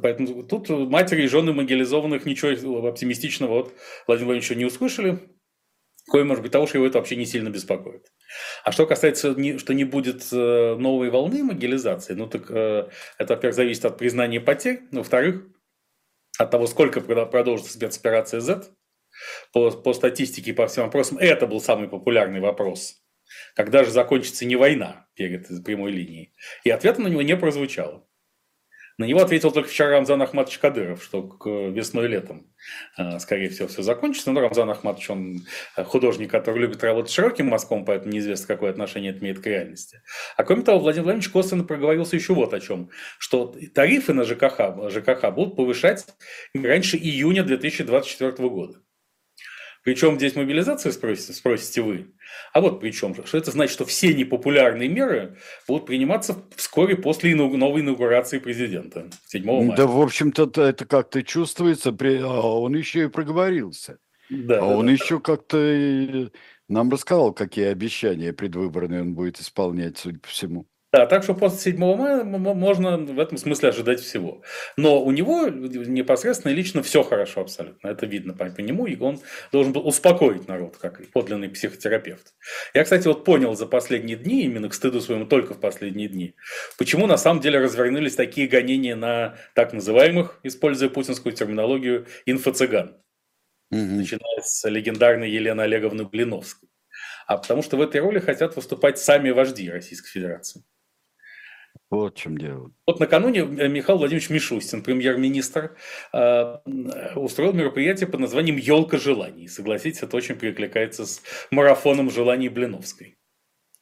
Поэтому 0.00 0.44
тут 0.44 0.68
матери 0.68 1.24
и 1.24 1.26
жены 1.26 1.52
могилизованных 1.52 2.24
ничего 2.24 2.86
оптимистичного 2.86 3.50
вот 3.50 3.74
Владимир 4.06 4.26
Владимирович 4.26 4.56
не 4.56 4.64
услышали. 4.64 5.18
Кое, 6.06 6.24
может 6.24 6.42
быть, 6.42 6.52
того, 6.52 6.68
что 6.68 6.78
его 6.78 6.86
это 6.86 6.98
вообще 6.98 7.16
не 7.16 7.26
сильно 7.26 7.50
беспокоит. 7.50 8.12
А 8.64 8.72
что 8.72 8.86
касается, 8.86 9.32
что 9.58 9.74
не 9.74 9.84
будет 9.84 10.26
э, 10.32 10.76
новой 10.76 11.10
волны 11.10 11.42
могилизации, 11.42 12.14
ну 12.14 12.26
так 12.26 12.50
э, 12.50 12.88
это, 13.18 13.34
во-первых, 13.34 13.54
зависит 13.54 13.84
от 13.84 13.98
признания 13.98 14.40
потерь, 14.40 14.82
во-вторых, 14.92 15.46
от 16.38 16.50
того, 16.50 16.66
сколько 16.66 17.00
продолжится 17.00 17.72
спецоперация 17.72 18.40
Z. 18.40 18.70
По, 19.52 19.70
по 19.70 19.92
статистике, 19.92 20.54
по 20.54 20.66
всем 20.66 20.84
вопросам, 20.84 21.18
это 21.18 21.46
был 21.46 21.60
самый 21.60 21.88
популярный 21.88 22.40
вопрос. 22.40 23.02
Когда 23.54 23.84
же 23.84 23.90
закончится 23.90 24.46
не 24.46 24.56
война 24.56 25.08
перед 25.14 25.46
прямой 25.64 25.92
линией? 25.92 26.32
И 26.64 26.70
ответа 26.70 27.00
на 27.00 27.08
него 27.08 27.22
не 27.22 27.36
прозвучало. 27.36 28.06
На 29.00 29.06
него 29.06 29.22
ответил 29.22 29.50
только 29.50 29.70
вчера 29.70 29.92
Рамзан 29.92 30.20
Ахматович 30.20 30.58
Кадыров, 30.58 31.02
что 31.02 31.22
к 31.22 31.48
весной 31.48 32.04
и 32.04 32.08
летом, 32.08 32.46
э, 32.98 33.18
скорее 33.18 33.48
всего, 33.48 33.66
все 33.66 33.80
закончится. 33.80 34.30
Но 34.30 34.42
Рамзан 34.42 34.68
Ахматович, 34.68 35.08
он 35.08 35.46
э, 35.74 35.84
художник, 35.84 36.30
который 36.30 36.58
любит 36.58 36.84
работать 36.84 37.10
широким 37.10 37.46
мазком, 37.46 37.86
поэтому 37.86 38.12
неизвестно, 38.12 38.46
какое 38.46 38.70
отношение 38.70 39.12
это 39.12 39.20
имеет 39.20 39.40
к 39.40 39.46
реальности. 39.46 40.02
А 40.36 40.44
кроме 40.44 40.64
того, 40.64 40.80
Владимир 40.80 41.04
Владимирович 41.04 41.30
косвенно 41.30 41.64
проговорился 41.64 42.14
еще 42.16 42.34
вот 42.34 42.52
о 42.52 42.60
чем, 42.60 42.90
что 43.16 43.56
тарифы 43.74 44.12
на 44.12 44.24
ЖКХ, 44.24 44.90
ЖКХ 44.90 45.30
будут 45.30 45.56
повышать 45.56 46.04
раньше 46.54 46.98
июня 46.98 47.42
2024 47.42 48.32
года. 48.50 48.82
Причем 49.82 50.16
здесь 50.16 50.36
мобилизация, 50.36 50.92
спросите, 50.92 51.32
спросите 51.32 51.80
вы. 51.80 52.14
А 52.52 52.60
вот 52.60 52.80
причем, 52.80 53.14
что 53.24 53.38
это 53.38 53.50
значит, 53.50 53.72
что 53.72 53.84
все 53.84 54.12
непопулярные 54.12 54.88
меры 54.88 55.38
будут 55.66 55.86
приниматься 55.86 56.44
вскоре 56.54 56.96
после 56.96 57.34
новой 57.34 57.80
инаугурации 57.80 58.38
президента 58.38 59.08
7 59.26 59.44
мая. 59.44 59.76
Да, 59.76 59.86
в 59.86 60.00
общем-то, 60.00 60.50
это 60.62 60.84
как-то 60.84 61.22
чувствуется, 61.22 61.90
а 61.90 62.60
он 62.60 62.76
еще 62.76 63.04
и 63.04 63.08
проговорился. 63.08 63.98
Да, 64.28 64.58
а 64.58 64.60
да, 64.60 64.66
он 64.66 64.86
да. 64.86 64.92
еще 64.92 65.18
как-то 65.18 66.30
нам 66.68 66.90
рассказал, 66.90 67.32
какие 67.32 67.66
обещания 67.66 68.32
предвыборные 68.32 69.00
он 69.00 69.14
будет 69.14 69.40
исполнять, 69.40 69.98
судя 69.98 70.20
по 70.20 70.28
всему. 70.28 70.66
Да, 70.92 71.06
так 71.06 71.22
что 71.22 71.34
после 71.34 71.72
7 71.72 71.78
мая 71.78 72.24
можно 72.24 72.96
в 72.96 73.20
этом 73.20 73.38
смысле 73.38 73.68
ожидать 73.68 74.00
всего. 74.00 74.42
Но 74.76 75.00
у 75.00 75.12
него 75.12 75.46
непосредственно 75.46 76.52
лично 76.52 76.82
все 76.82 77.04
хорошо 77.04 77.42
абсолютно. 77.42 77.88
Это 77.88 78.06
видно 78.06 78.34
по, 78.34 78.46
по 78.46 78.60
нему, 78.60 78.86
и 78.86 78.98
он 78.98 79.20
должен 79.52 79.72
был 79.72 79.86
успокоить 79.86 80.48
народ, 80.48 80.78
как 80.78 81.00
подлинный 81.12 81.48
психотерапевт. 81.48 82.34
Я, 82.74 82.82
кстати, 82.82 83.06
вот 83.06 83.24
понял 83.24 83.54
за 83.54 83.66
последние 83.66 84.16
дни, 84.16 84.42
именно 84.42 84.68
к 84.68 84.74
стыду 84.74 85.00
своему 85.00 85.26
только 85.26 85.54
в 85.54 85.60
последние 85.60 86.08
дни, 86.08 86.34
почему 86.76 87.06
на 87.06 87.16
самом 87.16 87.40
деле 87.40 87.60
развернулись 87.60 88.16
такие 88.16 88.48
гонения 88.48 88.96
на 88.96 89.36
так 89.54 89.72
называемых, 89.72 90.40
используя 90.42 90.88
путинскую 90.88 91.32
терминологию, 91.32 92.06
инфо-цыган. 92.26 92.96
Угу. 93.70 93.80
Начиная 93.80 94.42
с 94.42 94.68
легендарной 94.68 95.30
Елены 95.30 95.60
Олеговны 95.60 96.04
Блиновской. 96.04 96.68
А 97.28 97.36
потому 97.36 97.62
что 97.62 97.76
в 97.76 97.80
этой 97.80 98.00
роли 98.00 98.18
хотят 98.18 98.56
выступать 98.56 98.98
сами 98.98 99.30
вожди 99.30 99.70
Российской 99.70 100.10
Федерации. 100.10 100.64
Вот 101.90 102.16
в 102.16 102.20
чем 102.20 102.38
дело. 102.38 102.70
Вот 102.86 103.00
накануне 103.00 103.40
э, 103.40 103.68
Михаил 103.68 103.98
Владимирович 103.98 104.30
Мишустин, 104.30 104.82
премьер-министр, 104.82 105.76
э, 106.12 106.56
устроил 107.16 107.52
мероприятие 107.52 108.08
под 108.08 108.20
названием 108.20 108.56
«Елка 108.56 108.96
желаний». 108.96 109.48
Согласитесь, 109.48 110.02
это 110.02 110.16
очень 110.16 110.36
перекликается 110.36 111.04
с 111.04 111.20
марафоном 111.50 112.10
желаний 112.10 112.48
Блиновской 112.48 113.19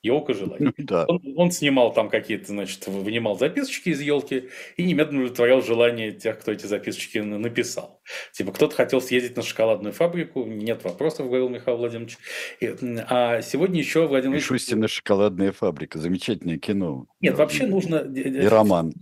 елка 0.02 0.34
желаний. 0.34 0.72
Да. 0.78 1.04
Он, 1.06 1.20
он 1.36 1.50
снимал 1.50 1.92
там 1.92 2.08
какие-то, 2.08 2.46
значит, 2.46 2.86
вынимал 2.86 3.38
записочки 3.38 3.90
из 3.90 4.00
елки 4.00 4.48
и 4.76 4.84
немедленно 4.84 5.22
удовлетворял 5.22 5.62
желание 5.62 6.12
тех, 6.12 6.38
кто 6.38 6.52
эти 6.52 6.66
записочки 6.66 7.18
написал. 7.18 8.00
Типа, 8.32 8.52
кто-то 8.52 8.74
хотел 8.74 9.00
съездить 9.00 9.36
на 9.36 9.42
шоколадную 9.42 9.92
фабрику, 9.92 10.44
нет 10.44 10.84
вопросов, 10.84 11.26
говорил 11.26 11.48
Михаил 11.48 11.78
Владимирович. 11.78 12.18
И, 12.60 12.74
а 13.08 13.42
сегодня 13.42 13.78
еще 13.78 14.06
Владимир 14.06 14.36
Мишустина 14.36 14.88
«Шоколадная 14.88 15.52
фабрика», 15.52 15.98
замечательное 15.98 16.58
кино. 16.58 17.06
Нет, 17.20 17.36
вообще 17.36 17.66
нужно... 17.66 17.96
И 17.96 18.46
роман. 18.46 18.94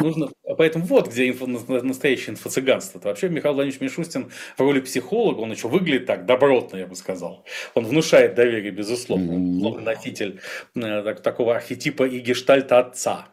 Нужно, 0.00 0.28
поэтому 0.56 0.84
вот 0.84 1.08
где 1.08 1.28
инфо, 1.28 1.46
настоящее 1.46 2.34
инфо-цыганство. 2.34 3.00
Вообще 3.02 3.28
Михаил 3.28 3.54
Владимирович 3.54 3.80
Мишустин 3.80 4.30
в 4.56 4.60
роли 4.60 4.80
психолога, 4.80 5.40
он 5.40 5.52
еще 5.52 5.68
выглядит 5.68 6.06
так 6.06 6.26
добротно, 6.26 6.76
я 6.76 6.86
бы 6.86 6.94
сказал. 6.94 7.44
Он 7.74 7.84
внушает 7.84 8.34
доверие, 8.34 8.70
безусловно. 8.70 9.34
Он 9.34 9.84
носитель 9.84 10.40
э, 10.74 11.02
так, 11.02 11.22
такого 11.22 11.56
архетипа 11.56 12.04
и 12.04 12.18
гештальта 12.20 12.78
отца. 12.78 13.28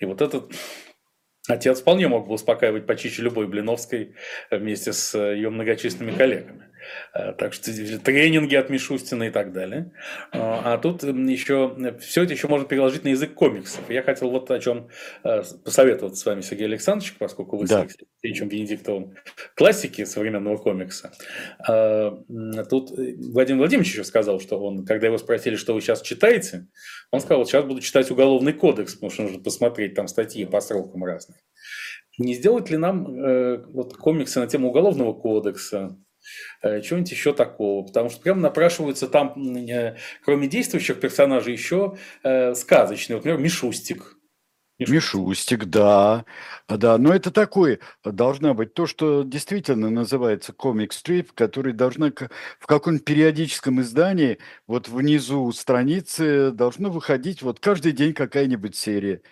И 0.00 0.04
вот 0.04 0.20
этот 0.20 0.52
отец 1.48 1.80
вполне 1.80 2.08
мог 2.08 2.26
бы 2.26 2.34
успокаивать 2.34 2.86
почище 2.86 3.22
любой 3.22 3.46
Блиновской 3.46 4.14
вместе 4.50 4.92
с 4.92 5.16
ее 5.16 5.50
многочисленными 5.50 6.16
коллегами. 6.16 6.70
Э, 7.14 7.32
так 7.32 7.52
что 7.52 7.70
тренинги 7.98 8.54
от 8.54 8.70
Мишустина 8.70 9.24
и 9.24 9.30
так 9.30 9.52
далее. 9.52 9.92
А, 10.32 10.74
а 10.74 10.78
тут 10.78 11.02
еще 11.02 11.76
все 12.00 12.22
это 12.22 12.32
еще 12.32 12.48
можно 12.48 12.66
переложить 12.66 13.04
на 13.04 13.08
язык 13.08 13.34
комиксов. 13.34 13.88
Я 13.88 14.02
хотел 14.02 14.30
вот 14.30 14.50
о 14.50 14.58
чем 14.58 14.88
э, 15.22 15.42
посоветоваться 15.64 16.20
с 16.20 16.26
вами, 16.26 16.40
Сергей 16.40 16.66
Александрович, 16.66 17.14
поскольку 17.18 17.56
вы 17.56 17.66
да. 17.66 17.80
с 17.88 17.96
Алексеевичем 18.22 18.48
Венедиктовым 18.48 19.14
классики 19.54 20.04
современного 20.04 20.56
комикса. 20.56 21.12
Тут 21.58 22.90
Владимир 22.90 23.58
Владимирович 23.58 23.92
еще 23.92 24.04
сказал, 24.04 24.40
что 24.40 24.58
он, 24.58 24.84
когда 24.84 25.06
его 25.06 25.18
спросили, 25.18 25.56
что 25.56 25.74
вы 25.74 25.80
сейчас 25.80 26.02
читаете, 26.02 26.66
он 27.10 27.20
сказал, 27.20 27.44
сейчас 27.46 27.64
буду 27.64 27.80
читать 27.80 28.10
Уголовный 28.10 28.52
кодекс, 28.52 28.94
потому 28.94 29.10
что 29.10 29.22
нужно 29.22 29.42
посмотреть 29.42 29.94
там 29.94 30.08
статьи 30.08 30.44
по 30.44 30.60
срокам 30.60 31.04
разных. 31.04 31.36
Не 32.18 32.34
сделать 32.34 32.70
ли 32.70 32.76
нам 32.76 33.12
э, 33.12 33.64
вот 33.66 33.96
комиксы 33.96 34.38
на 34.38 34.46
тему 34.46 34.68
Уголовного 34.68 35.12
кодекса, 35.12 35.84
Э, 35.84 36.03
чего-нибудь 36.62 37.10
еще 37.10 37.32
такого. 37.32 37.86
Потому 37.86 38.10
что 38.10 38.20
прям 38.20 38.40
напрашиваются 38.40 39.08
там, 39.08 39.34
э, 39.68 39.96
кроме 40.24 40.48
действующих 40.48 41.00
персонажей, 41.00 41.52
еще 41.52 41.96
э, 42.22 42.54
сказочные. 42.54 43.16
Например, 43.16 43.38
Мишустик. 43.38 44.16
Мишустик, 44.78 45.66
да. 45.66 46.24
Да, 46.68 46.98
но 46.98 47.14
это 47.14 47.30
такое, 47.30 47.78
должна 48.04 48.54
быть 48.54 48.74
то, 48.74 48.86
что 48.86 49.22
действительно 49.22 49.88
называется 49.88 50.52
комик-стрип, 50.52 51.32
который 51.32 51.72
должна 51.72 52.10
в 52.58 52.66
каком-нибудь 52.66 53.04
периодическом 53.04 53.80
издании, 53.80 54.38
вот 54.66 54.88
внизу 54.88 55.50
страницы, 55.52 56.50
должно 56.50 56.90
выходить 56.90 57.42
вот 57.42 57.60
каждый 57.60 57.92
день 57.92 58.14
какая-нибудь 58.14 58.74
серия. 58.74 59.22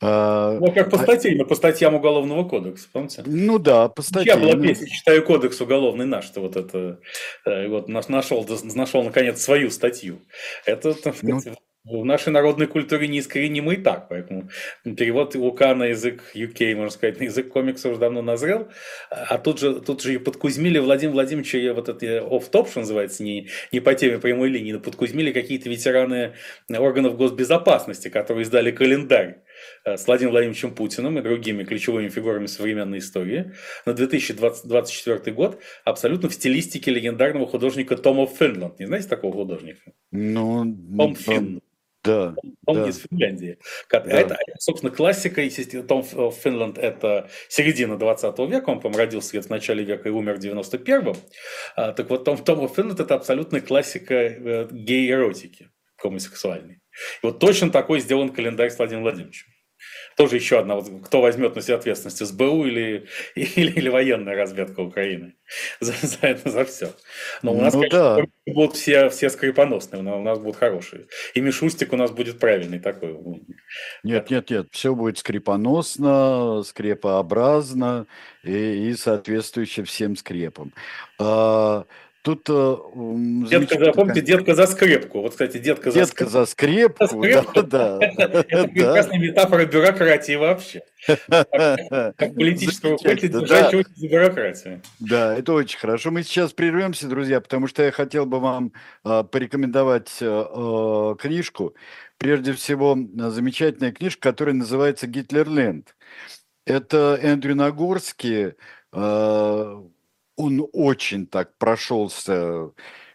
А, 0.00 0.58
ну, 0.60 0.72
как 0.72 0.90
по 0.90 0.98
а 0.98 1.02
статье, 1.02 1.34
но 1.36 1.44
по 1.44 1.56
статьям 1.56 1.94
Уголовного 1.94 2.48
кодекса, 2.48 2.88
помните? 2.92 3.22
Ну 3.26 3.58
да, 3.58 3.88
по 3.88 4.02
статье. 4.02 4.32
Я 4.32 4.38
была 4.38 4.54
ну... 4.54 4.62
песня, 4.62 4.86
читаю 4.88 5.24
кодекс 5.24 5.60
уголовный 5.60 6.06
наш, 6.06 6.24
что 6.24 6.40
вот 6.40 6.54
это, 6.54 7.00
э, 7.44 7.66
вот 7.66 7.88
нашел, 7.88 8.46
нашел 8.74 9.02
наконец 9.02 9.42
свою 9.42 9.70
статью. 9.70 10.20
Это, 10.64 10.94
ну... 11.22 11.40
В 11.84 12.04
нашей 12.04 12.30
народной 12.32 12.66
культуре 12.66 13.08
неискоренимо 13.08 13.72
и 13.72 13.76
так, 13.76 14.08
поэтому 14.10 14.50
перевод 14.84 15.34
Лука 15.34 15.74
на 15.74 15.86
язык 15.86 16.22
UK, 16.34 16.74
можно 16.74 16.90
сказать, 16.90 17.18
на 17.18 17.24
язык 17.24 17.48
комикса 17.48 17.88
уже 17.88 17.98
давно 17.98 18.20
назрел, 18.20 18.68
а 19.10 19.38
тут 19.38 19.58
же, 19.58 19.80
тут 19.80 20.02
же 20.02 20.14
и 20.14 20.18
подкузмили 20.18 20.80
Владимир 20.80 21.14
Владимировича, 21.14 21.72
вот 21.72 21.88
это 21.88 22.20
оф-топ, 22.20 22.68
что 22.68 22.80
называется, 22.80 23.22
не, 23.22 23.48
не 23.72 23.80
по 23.80 23.94
теме 23.94 24.18
прямой 24.18 24.50
линии, 24.50 24.72
но 24.72 24.80
подкузмили 24.80 25.32
какие-то 25.32 25.70
ветераны 25.70 26.34
органов 26.68 27.16
госбезопасности, 27.16 28.08
которые 28.08 28.42
издали 28.42 28.70
календарь 28.70 29.38
с 29.84 30.06
Владимиром 30.06 30.32
Владимировичем 30.32 30.74
Путиным 30.74 31.18
и 31.18 31.22
другими 31.22 31.64
ключевыми 31.64 32.08
фигурами 32.08 32.46
современной 32.46 32.98
истории 32.98 33.52
на 33.86 33.94
2024 33.94 35.34
год 35.34 35.60
абсолютно 35.84 36.28
в 36.28 36.34
стилистике 36.34 36.90
легендарного 36.90 37.46
художника 37.46 37.96
Тома 37.96 38.26
Финланд. 38.26 38.78
Не 38.78 38.86
знаете 38.86 39.08
такого 39.08 39.32
художника? 39.32 39.92
Ну, 40.10 40.76
Том 40.96 41.14
Финн. 41.14 41.60
Да, 42.04 42.34
он 42.64 42.76
да. 42.76 42.88
из 42.88 43.00
Финляндии. 43.00 43.58
Да. 43.90 43.98
Это, 43.98 44.38
собственно, 44.58 44.92
классика, 44.92 45.42
Том 45.82 46.02
Финланд– 46.04 46.78
это 46.78 47.28
середина 47.48 47.98
20 47.98 48.38
века, 48.50 48.70
он, 48.70 48.80
по-моему, 48.80 48.98
родился 48.98 49.42
в 49.42 49.50
начале 49.50 49.84
века 49.84 50.08
и 50.08 50.12
умер 50.12 50.36
в 50.36 50.38
91-м. 50.38 51.16
А, 51.76 51.92
так 51.92 52.08
вот, 52.08 52.24
Том, 52.24 52.38
Том 52.38 52.68
Финланд– 52.68 53.00
это 53.00 53.14
абсолютная 53.14 53.60
классика 53.60 54.14
э, 54.14 54.68
гей-эротики 54.70 55.70
гомосексуальной. 56.00 56.80
И 57.22 57.26
вот 57.26 57.38
точно 57.38 57.70
такой 57.70 58.00
сделан 58.00 58.30
календарь 58.30 58.70
с 58.70 58.78
Владимиром 58.78 59.04
Владимировичем 59.04 59.46
тоже 60.18 60.34
еще 60.34 60.58
одна, 60.58 60.74
вот, 60.74 60.88
кто 61.06 61.20
возьмет 61.20 61.54
на 61.54 61.62
себя 61.62 61.76
ответственность, 61.76 62.26
СБУ 62.26 62.64
или, 62.64 63.06
или, 63.36 63.70
или 63.70 63.88
военная 63.88 64.34
разведка 64.34 64.80
Украины 64.80 65.36
за, 65.80 65.92
за 66.02 66.18
это, 66.22 66.50
за 66.50 66.64
все. 66.64 66.90
Но 67.42 67.54
у 67.54 67.60
нас, 67.60 67.72
ну, 67.72 67.80
конечно, 67.80 67.98
да. 68.16 68.52
будут 68.52 68.74
все, 68.74 69.10
все 69.10 69.30
скрипоносные, 69.30 70.02
но 70.02 70.18
у 70.18 70.22
нас 70.22 70.40
будут 70.40 70.56
хорошие. 70.56 71.06
И 71.34 71.40
Мишустик 71.40 71.92
у 71.92 71.96
нас 71.96 72.10
будет 72.10 72.40
правильный 72.40 72.80
такой. 72.80 73.16
Нет, 74.02 74.28
нет, 74.28 74.50
нет, 74.50 74.66
все 74.72 74.92
будет 74.92 75.18
скрипоносно, 75.18 76.64
скрепообразно 76.64 78.08
и, 78.42 78.88
и 78.88 78.94
соответствующе 78.94 79.84
всем 79.84 80.16
скрепам. 80.16 80.74
Тут, 82.28 82.46
э, 82.50 82.76
детка, 83.48 83.78
за, 83.78 83.92
помните, 83.92 84.20
детка 84.20 84.54
за 84.54 84.66
скрепку. 84.66 85.22
Вот, 85.22 85.30
кстати, 85.30 85.56
детка, 85.56 85.90
детка 85.90 86.26
за 86.26 86.44
скрепку. 86.44 87.06
За 87.06 87.16
скрепку, 87.16 87.62
да, 87.62 87.96
да. 87.96 88.06
Это 88.18 88.68
прекрасная 88.68 89.18
метафора 89.18 89.64
бюрократии 89.64 90.36
вообще. 90.36 90.82
Как 91.06 92.34
политического 92.34 92.92
руководителя 92.92 93.40
держать 93.40 93.86
за 93.96 94.08
бюрократию. 94.08 94.82
Да, 95.00 95.38
это 95.38 95.54
очень 95.54 95.78
хорошо. 95.78 96.10
Мы 96.10 96.22
сейчас 96.22 96.52
прервемся, 96.52 97.08
друзья, 97.08 97.40
потому 97.40 97.66
что 97.66 97.82
я 97.82 97.92
хотел 97.92 98.26
бы 98.26 98.40
вам 98.40 98.74
а, 99.04 99.22
порекомендовать 99.22 100.18
а, 100.20 101.14
книжку. 101.14 101.74
Прежде 102.18 102.52
всего, 102.52 102.94
замечательная 103.30 103.92
книжка, 103.92 104.28
которая 104.28 104.54
называется 104.54 105.06
«Гитлерленд». 105.06 105.96
Это 106.66 107.18
Эндрю 107.22 107.54
Нагорский, 107.54 108.52
он 110.38 110.66
очень 110.72 111.26
так 111.26 111.58
прошелся, 111.58 112.70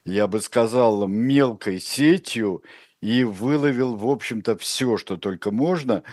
я 0.06 0.28
бы 0.28 0.42
сказал, 0.42 1.08
мелкой 1.08 1.80
сетью 1.80 2.64
и 3.02 3.24
выловил, 3.24 3.96
в 3.96 4.08
общем-то, 4.10 4.58
все, 4.58 4.98
что 4.98 5.18
только 5.18 5.50
можно 5.52 6.04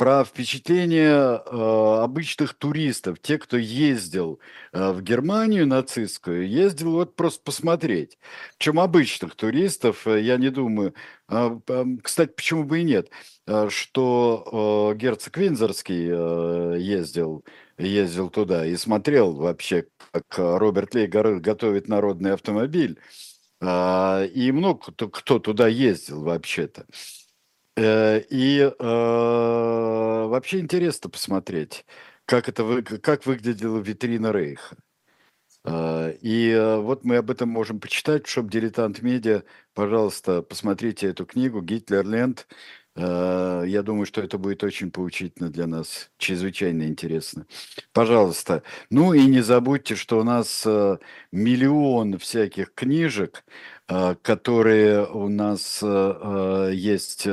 про 0.00 0.24
впечатление 0.24 1.42
э, 1.44 2.02
обычных 2.02 2.54
туристов, 2.54 3.18
те, 3.20 3.36
кто 3.36 3.58
ездил 3.58 4.40
э, 4.72 4.92
в 4.92 5.02
Германию 5.02 5.66
нацистскую, 5.66 6.48
ездил 6.48 6.92
вот 6.92 7.16
просто 7.16 7.42
посмотреть. 7.44 8.16
Чем 8.56 8.80
обычных 8.80 9.34
туристов, 9.36 10.06
э, 10.06 10.22
я 10.22 10.38
не 10.38 10.48
думаю, 10.48 10.94
э, 11.28 11.60
э, 11.68 11.84
кстати, 12.02 12.32
почему 12.34 12.64
бы 12.64 12.80
и 12.80 12.84
нет, 12.84 13.10
э, 13.46 13.68
что 13.68 14.94
э, 14.94 14.98
герцог 14.98 15.36
Винзорский 15.36 16.08
э, 16.10 16.78
ездил 16.80 17.44
ездил 17.76 18.30
туда 18.30 18.64
и 18.64 18.76
смотрел 18.76 19.34
вообще, 19.34 19.84
как 20.12 20.24
Роберт 20.38 20.94
Лейгар 20.94 21.40
готовит 21.40 21.88
народный 21.88 22.32
автомобиль. 22.32 22.98
А, 23.62 24.24
и 24.24 24.50
много 24.52 24.92
кто, 24.92 25.08
кто 25.10 25.38
туда 25.38 25.68
ездил 25.68 26.22
вообще-то. 26.24 26.86
Э, 27.76 28.20
и 28.30 28.60
э, 28.60 28.72
вообще 30.26 30.60
интересно 30.60 31.10
посмотреть, 31.10 31.84
как 32.24 32.48
это 32.48 32.64
вы, 32.64 32.82
как 32.82 33.26
выглядела 33.26 33.78
витрина 33.78 34.32
Рейха. 34.32 34.76
А, 35.64 36.10
и 36.22 36.50
э, 36.50 36.76
вот 36.78 37.04
мы 37.04 37.16
об 37.16 37.30
этом 37.30 37.48
можем 37.50 37.80
почитать 37.80 38.26
шоп 38.26 38.48
«Дилетант 38.48 39.02
Медиа». 39.02 39.42
Пожалуйста, 39.74 40.42
посмотрите 40.42 41.08
эту 41.08 41.26
книгу 41.26 41.60
«Гитлерленд». 41.60 42.46
Э, 42.96 43.64
я 43.66 43.82
думаю, 43.82 44.06
что 44.06 44.20
это 44.20 44.38
будет 44.38 44.64
очень 44.64 44.90
поучительно 44.90 45.50
для 45.50 45.66
нас, 45.66 46.10
чрезвычайно 46.18 46.84
интересно. 46.84 47.46
Пожалуйста. 47.92 48.62
Ну 48.90 49.12
и 49.14 49.26
не 49.26 49.40
забудьте, 49.42 49.96
что 49.96 50.18
у 50.20 50.24
нас 50.24 50.64
э, 50.66 50.98
миллион 51.32 52.18
всяких 52.18 52.74
книжек, 52.74 53.44
э, 53.44 53.79
которые 54.22 55.06
у 55.06 55.28
нас 55.28 55.82
есть 55.82 57.26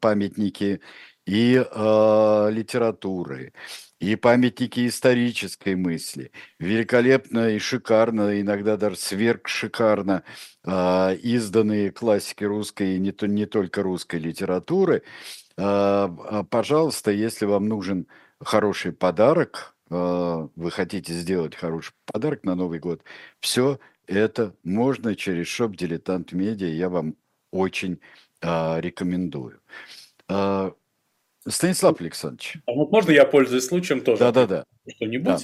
памятники 0.00 0.80
и 1.26 1.54
литературы, 1.56 3.52
и 3.98 4.14
памятники 4.16 4.86
исторической 4.86 5.74
мысли. 5.74 6.30
Великолепно 6.58 7.50
и 7.50 7.58
шикарно, 7.58 8.40
иногда 8.40 8.76
даже 8.76 8.96
сверх 8.96 9.48
шикарно 9.48 10.22
э, 10.64 11.16
изданные 11.16 11.90
классики 11.90 12.44
русской 12.44 12.96
и 12.96 12.98
не, 12.98 13.12
то, 13.12 13.26
не 13.26 13.46
только 13.46 13.82
русской 13.82 14.16
литературы. 14.16 15.02
Э, 15.56 16.08
пожалуйста, 16.50 17.10
если 17.10 17.46
вам 17.46 17.68
нужен 17.68 18.06
хороший 18.38 18.92
подарок, 18.92 19.74
э, 19.90 20.48
вы 20.54 20.70
хотите 20.70 21.14
сделать 21.14 21.54
хороший 21.54 21.94
подарок 22.12 22.44
на 22.44 22.54
Новый 22.54 22.80
год, 22.80 23.02
все 23.40 23.78
это 24.06 24.54
можно 24.62 25.14
через 25.14 25.46
шоп 25.46 25.76
«Дилетант 25.76 26.32
Медиа». 26.32 26.68
Я 26.68 26.88
вам 26.88 27.16
очень 27.50 28.00
э, 28.42 28.80
рекомендую. 28.80 29.60
Станислав 31.48 32.00
Александрович. 32.00 32.56
А 32.66 32.72
вот 32.72 32.90
можно 32.90 33.12
я 33.12 33.24
пользуюсь 33.24 33.66
случаем 33.66 34.00
тоже? 34.00 34.18
Да-да-да. 34.18 34.64
Что-нибудь? 34.88 35.24
Да. 35.24 35.38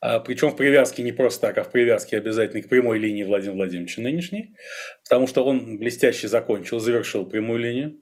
А, 0.00 0.20
причем 0.20 0.50
в 0.50 0.56
привязке 0.56 1.02
не 1.02 1.12
просто 1.12 1.48
так, 1.48 1.58
а 1.58 1.64
в 1.64 1.70
привязке 1.70 2.16
обязательно 2.16 2.62
к 2.62 2.68
прямой 2.68 2.98
линии 2.98 3.24
Владимира 3.24 3.56
Владимировича 3.56 4.02
нынешней, 4.02 4.54
потому 5.04 5.26
что 5.26 5.44
он 5.44 5.78
блестяще 5.78 6.28
закончил, 6.28 6.78
завершил 6.78 7.26
прямую 7.26 7.60
линию 7.60 8.01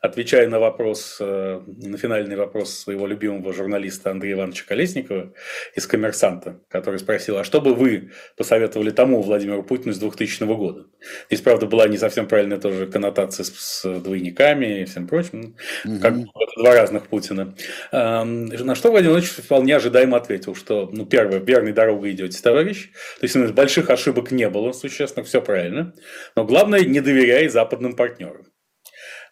отвечая 0.00 0.48
на 0.48 0.58
вопрос, 0.58 1.18
э, 1.20 1.60
на 1.66 1.98
финальный 1.98 2.36
вопрос 2.36 2.74
своего 2.74 3.06
любимого 3.06 3.52
журналиста 3.52 4.10
Андрея 4.10 4.34
Ивановича 4.34 4.64
Колесникова 4.66 5.32
из 5.74 5.86
«Коммерсанта», 5.86 6.60
который 6.68 6.98
спросил, 6.98 7.38
а 7.38 7.44
что 7.44 7.60
бы 7.60 7.74
вы 7.74 8.12
посоветовали 8.36 8.90
тому 8.90 9.22
Владимиру 9.22 9.62
Путину 9.62 9.92
с 9.92 9.98
2000 9.98 10.44
года? 10.44 10.86
Здесь, 11.28 11.40
правда, 11.40 11.66
была 11.66 11.88
не 11.88 11.98
совсем 11.98 12.28
правильная 12.28 12.58
тоже 12.58 12.86
коннотация 12.86 13.44
с, 13.44 13.50
с 13.50 14.00
двойниками 14.00 14.82
и 14.82 14.84
всем 14.84 15.06
прочим, 15.08 15.56
угу. 15.84 15.98
как 16.00 16.14
два 16.56 16.74
разных 16.74 17.08
Путина. 17.08 17.54
На 17.92 18.74
что 18.74 18.90
Владимир 18.90 19.12
Владимирович 19.12 19.44
вполне 19.44 19.76
ожидаемо 19.76 20.16
ответил, 20.16 20.54
что, 20.54 20.88
ну, 20.92 21.06
первое, 21.06 21.38
верной 21.38 21.72
дорогой 21.72 22.12
идете, 22.12 22.40
товарищ, 22.42 22.90
то 23.20 23.26
есть 23.26 23.36
больших 23.52 23.90
ошибок 23.90 24.30
не 24.30 24.48
было, 24.48 24.72
существенно, 24.72 25.24
все 25.24 25.40
правильно, 25.40 25.94
но 26.36 26.44
главное, 26.44 26.80
не 26.80 27.00
доверяй 27.00 27.48
западным 27.48 27.96
партнерам. 27.96 28.47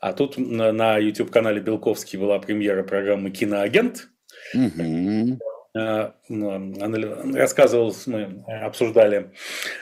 А 0.00 0.12
тут 0.12 0.38
на 0.38 0.98
YouTube-канале 0.98 1.60
Белковский 1.60 2.18
была 2.18 2.38
премьера 2.38 2.82
программы 2.82 3.30
«Киноагент». 3.30 4.08
Угу. 4.54 5.38
Рассказывал, 5.74 7.94
мы 8.06 8.44
обсуждали 8.62 9.32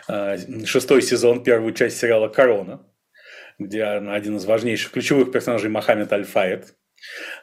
а, 0.09 0.37
шестой 0.65 1.03
сезон, 1.03 1.45
первую 1.45 1.73
часть 1.73 1.99
сериала 1.99 2.29
«Корона», 2.29 2.85
где 3.59 3.85
один 3.85 4.37
из 4.37 4.45
важнейших 4.45 4.91
ключевых 4.91 5.31
персонажей 5.31 5.71
Мохаммед 5.71 6.13
Аль-Фаед, 6.13 6.75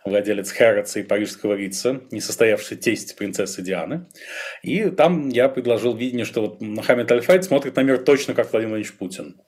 владелец 0.06 0.52
Хэротса 0.52 1.00
и 1.00 1.04
парижского 1.04 1.54
Рица, 1.54 2.02
несостоявшийся 2.12 2.76
тесть 2.76 3.16
принцессы 3.16 3.62
Дианы. 3.62 4.08
И 4.64 4.90
там 4.90 5.30
я 5.30 5.50
предложил 5.50 5.96
видение, 5.96 6.26
что 6.26 6.42
вот 6.42 6.62
Мохаммед 6.62 7.12
Аль-Файд 7.12 7.44
смотрит 7.44 7.76
на 7.76 7.82
мир 7.82 8.00
точно 8.00 8.34
как 8.34 8.52
Владимир 8.52 8.72
Владимирович 8.72 8.98
Путин. 8.98 9.42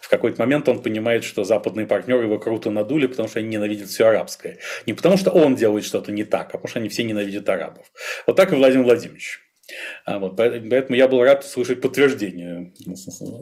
В 0.00 0.08
какой-то 0.08 0.40
момент 0.40 0.68
он 0.68 0.82
понимает, 0.82 1.24
что 1.24 1.44
западные 1.44 1.86
партнеры 1.86 2.24
его 2.24 2.38
круто 2.38 2.70
надули, 2.70 3.06
потому 3.06 3.28
что 3.28 3.38
они 3.38 3.48
ненавидят 3.48 3.88
все 3.88 4.06
арабское. 4.06 4.58
Не 4.86 4.92
потому 4.94 5.16
что 5.16 5.30
он 5.30 5.54
делает 5.54 5.84
что-то 5.84 6.12
не 6.12 6.24
так, 6.24 6.48
а 6.48 6.52
потому 6.58 6.68
что 6.68 6.78
они 6.78 6.88
все 6.88 7.04
ненавидят 7.04 7.48
арабов. 7.48 7.86
Вот 8.26 8.36
так 8.36 8.52
и 8.52 8.56
Владимир 8.56 8.84
Владимирович. 8.84 9.43
А 10.04 10.18
вот, 10.18 10.36
поэтому 10.36 10.94
я 10.94 11.08
был 11.08 11.22
рад 11.22 11.44
слышать 11.44 11.80
подтверждение 11.80 12.72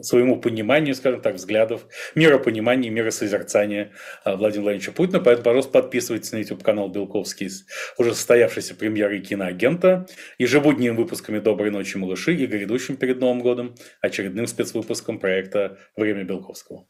своему 0.01 0.39
пониманию, 0.39 0.95
скажем 0.95 1.21
так, 1.21 1.35
взглядов, 1.35 1.85
миропонимания, 2.15 2.89
миросозерцания 2.89 3.91
а, 4.23 4.35
Владимира 4.35 4.63
Владимировича 4.63 4.91
Путина. 4.91 5.19
Поэтому, 5.19 5.43
пожалуйста, 5.43 5.71
подписывайтесь 5.71 6.31
на 6.31 6.37
YouTube-канал 6.37 6.89
Белковский 6.89 7.49
уже 7.97 8.13
состоявшейся 8.13 8.75
премьерой 8.75 9.21
киноагента, 9.21 10.07
ежебудними 10.37 10.95
выпусками 10.95 11.39
«Доброй 11.39 11.71
ночи, 11.71 11.97
малыши» 11.97 12.33
и 12.35 12.45
грядущим 12.45 12.95
перед 12.95 13.19
Новым 13.19 13.41
годом 13.41 13.75
очередным 14.01 14.47
спецвыпуском 14.47 15.19
проекта 15.19 15.77
«Время 15.95 16.23
Белковского». 16.23 16.85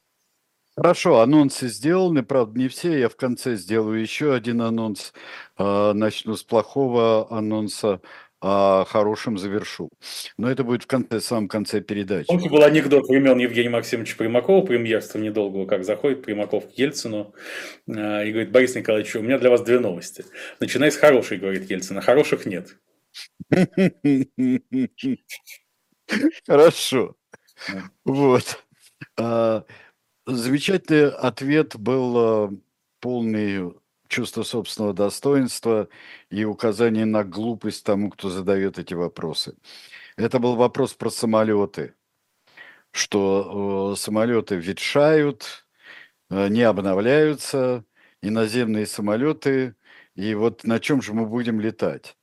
Хорошо, 0.76 1.20
анонсы 1.20 1.68
сделаны, 1.68 2.24
правда, 2.24 2.60
не 2.60 2.68
все. 2.68 2.98
Я 2.98 3.08
в 3.08 3.16
конце 3.16 3.56
сделаю 3.58 4.02
еще 4.02 4.34
один 4.34 4.62
анонс. 4.62 5.14
А, 5.56 5.94
начну 5.94 6.36
с 6.36 6.44
плохого 6.44 7.32
анонса 7.32 8.02
а 8.46 8.84
хорошим 8.84 9.38
завершу. 9.38 9.90
Но 10.38 10.52
это 10.52 10.66
будет 10.66 10.84
в 10.84 10.88
конце, 10.88 11.20
в 11.20 11.24
самом 11.24 11.48
конце 11.48 11.80
передачи. 11.80 12.28
Помните, 12.28 12.50
был 12.50 12.62
анекдот 12.64 13.08
времен 13.08 13.38
Евгения 13.40 13.70
Максимовича 13.70 14.18
Примакова, 14.18 14.66
премьерства 14.66 15.18
недолгого, 15.18 15.66
как 15.66 15.86
заходит 15.86 16.24
Примаков 16.24 16.68
к 16.68 16.72
Ельцину 16.78 17.34
э, 17.88 18.28
и 18.28 18.32
говорит, 18.32 18.52
Борис 18.52 18.76
Николаевич, 18.76 19.16
у 19.16 19.22
меня 19.22 19.40
для 19.40 19.50
вас 19.50 19.62
две 19.62 19.80
новости. 19.80 20.26
Начинай 20.60 20.92
с 20.92 20.98
хорошей, 20.98 21.38
говорит 21.38 21.70
Ельцин, 21.70 21.98
а 21.98 22.02
хороших 22.02 22.46
нет. 22.46 22.76
Хорошо. 26.46 27.16
Вот. 28.04 28.66
А, 29.18 29.64
замечательный 30.26 31.12
ответ 31.12 31.78
был 31.78 32.18
а, 32.18 32.52
полный 33.00 33.74
чувство 34.14 34.44
собственного 34.44 34.94
достоинства 34.94 35.90
и 36.30 36.46
указание 36.46 37.06
на 37.06 37.24
глупость 37.24 37.84
тому, 37.84 38.12
кто 38.12 38.30
задает 38.30 38.78
эти 38.78 38.94
вопросы. 38.94 39.56
Это 40.18 40.38
был 40.38 40.56
вопрос 40.56 40.94
про 40.94 41.10
самолеты, 41.10 41.96
что 42.92 43.94
э, 43.94 44.00
самолеты 44.00 44.56
ветшают, 44.56 45.66
э, 46.30 46.48
не 46.50 46.62
обновляются, 46.62 47.86
иноземные 48.22 48.86
самолеты, 48.86 49.76
и 50.14 50.36
вот 50.36 50.64
на 50.64 50.80
чем 50.80 51.02
же 51.02 51.14
мы 51.14 51.26
будем 51.26 51.60
летать? 51.60 52.16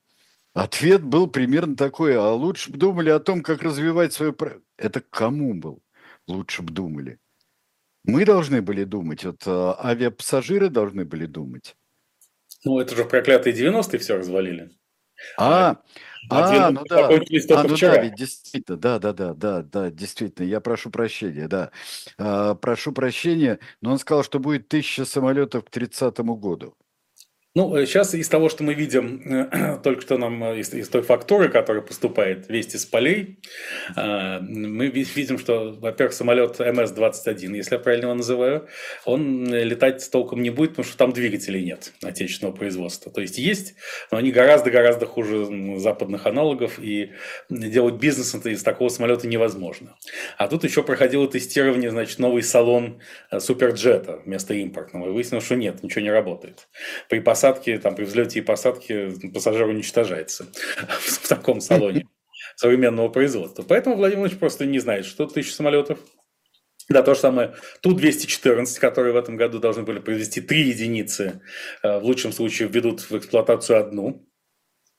Ответ 0.53 1.03
был 1.03 1.27
примерно 1.27 1.75
такой, 1.75 2.15
а 2.17 2.31
лучше 2.31 2.71
бы 2.71 2.77
думали 2.77 3.09
о 3.09 3.19
том, 3.19 3.43
как 3.43 3.63
развивать 3.63 4.13
свое... 4.13 4.33
Это 4.77 5.01
кому 5.01 5.53
был? 5.53 5.83
Лучше 6.27 6.61
бы 6.61 6.71
думали. 6.71 7.19
Мы 8.05 8.25
должны 8.25 8.61
были 8.61 8.85
думать, 8.85 9.25
вот 9.25 9.43
э, 9.45 9.73
авиапассажиры 9.77 10.69
должны 10.69 11.05
были 11.05 11.25
думать. 11.25 11.75
Ну, 12.63 12.79
это 12.79 12.95
же 12.95 13.05
проклятые 13.05 13.55
90-е 13.55 13.99
все 13.99 14.17
развалили. 14.17 14.71
А, 15.37 15.77
а, 16.29 16.71
ну 16.71 16.83
да, 16.87 17.07
а, 17.07 17.63
ну 17.63 17.77
да, 17.77 17.97
ведь 18.01 18.15
действительно, 18.15 18.77
да, 18.77 18.99
да, 18.99 19.13
да, 19.13 19.33
да, 19.33 19.61
да, 19.61 19.91
действительно, 19.91 20.45
я 20.45 20.59
прошу 20.59 20.89
прощения, 20.89 21.47
да, 21.47 21.71
а, 22.17 22.55
прошу 22.55 22.91
прощения, 22.91 23.59
но 23.81 23.91
он 23.91 23.99
сказал, 23.99 24.23
что 24.23 24.39
будет 24.39 24.67
тысяча 24.67 25.05
самолетов 25.05 25.65
к 25.65 25.69
тридцатому 25.69 26.35
году. 26.35 26.75
Ну, 27.53 27.75
сейчас 27.85 28.13
э, 28.13 28.19
из 28.19 28.29
того, 28.29 28.47
что 28.47 28.63
мы 28.63 28.73
видим, 28.73 29.21
э, 29.25 29.77
только 29.83 30.01
что 30.01 30.17
нам 30.17 30.41
э, 30.43 30.59
из, 30.59 30.73
из 30.73 30.87
той 30.87 31.01
фактуры, 31.01 31.49
которая 31.49 31.83
поступает, 31.83 32.47
вести 32.47 32.77
с 32.77 32.85
полей, 32.85 33.39
мы 33.95 34.87
видим, 34.87 35.37
что, 35.37 35.73
во-первых, 35.73 36.13
самолет 36.13 36.59
МС-21, 36.59 37.55
если 37.55 37.75
я 37.75 37.79
правильно 37.79 38.05
его 38.05 38.13
называю, 38.13 38.67
он 39.05 39.53
летать 39.53 40.09
толком 40.11 40.41
не 40.41 40.49
будет, 40.49 40.71
потому 40.71 40.85
что 40.85 40.97
там 40.97 41.11
двигателей 41.11 41.63
нет 41.63 41.93
отечественного 42.01 42.55
производства. 42.55 43.11
То 43.11 43.21
есть 43.21 43.37
есть, 43.37 43.75
но 44.11 44.17
они 44.17 44.31
гораздо-гораздо 44.31 45.05
хуже 45.05 45.77
западных 45.77 46.25
аналогов, 46.25 46.79
и 46.79 47.11
делать 47.49 47.95
бизнес 47.95 48.33
из 48.45 48.63
такого 48.63 48.89
самолета 48.89 49.27
невозможно. 49.27 49.97
А 50.37 50.47
тут 50.47 50.63
еще 50.63 50.83
проходило 50.83 51.27
тестирование, 51.27 51.91
значит, 51.91 52.19
новый 52.19 52.43
салон 52.43 53.01
Суперджета 53.39 54.21
вместо 54.25 54.53
импортного, 54.53 55.09
и 55.09 55.11
выяснилось, 55.11 55.45
что 55.45 55.55
нет, 55.55 55.83
ничего 55.83 56.01
не 56.01 56.11
работает. 56.11 56.67
При 57.09 57.19
посадке, 57.19 57.40
там, 57.77 57.95
при 57.95 58.05
взлете 58.05 58.39
и 58.39 58.41
посадке 58.41 59.11
пассажир 59.33 59.67
уничтожается 59.67 60.47
в 60.99 61.27
таком 61.27 61.61
салоне 61.61 62.07
современного 62.55 63.09
производства. 63.09 63.63
Поэтому 63.63 63.95
Владимир 63.95 64.19
Владимирович 64.19 64.39
просто 64.39 64.65
не 64.65 64.79
знает, 64.79 65.05
что 65.05 65.25
тысяча 65.25 65.53
самолетов. 65.53 65.99
Да, 66.89 67.03
то 67.03 67.13
же 67.13 67.19
самое 67.21 67.53
Ту-214, 67.81 68.79
которые 68.79 69.13
в 69.13 69.17
этом 69.17 69.37
году 69.37 69.59
должны 69.59 69.83
были 69.83 69.99
произвести 69.99 70.41
три 70.41 70.63
единицы, 70.63 71.41
э, 71.83 71.99
в 71.99 72.03
лучшем 72.03 72.33
случае 72.33 72.67
введут 72.67 73.01
в 73.01 73.17
эксплуатацию 73.17 73.79
одну 73.79 74.27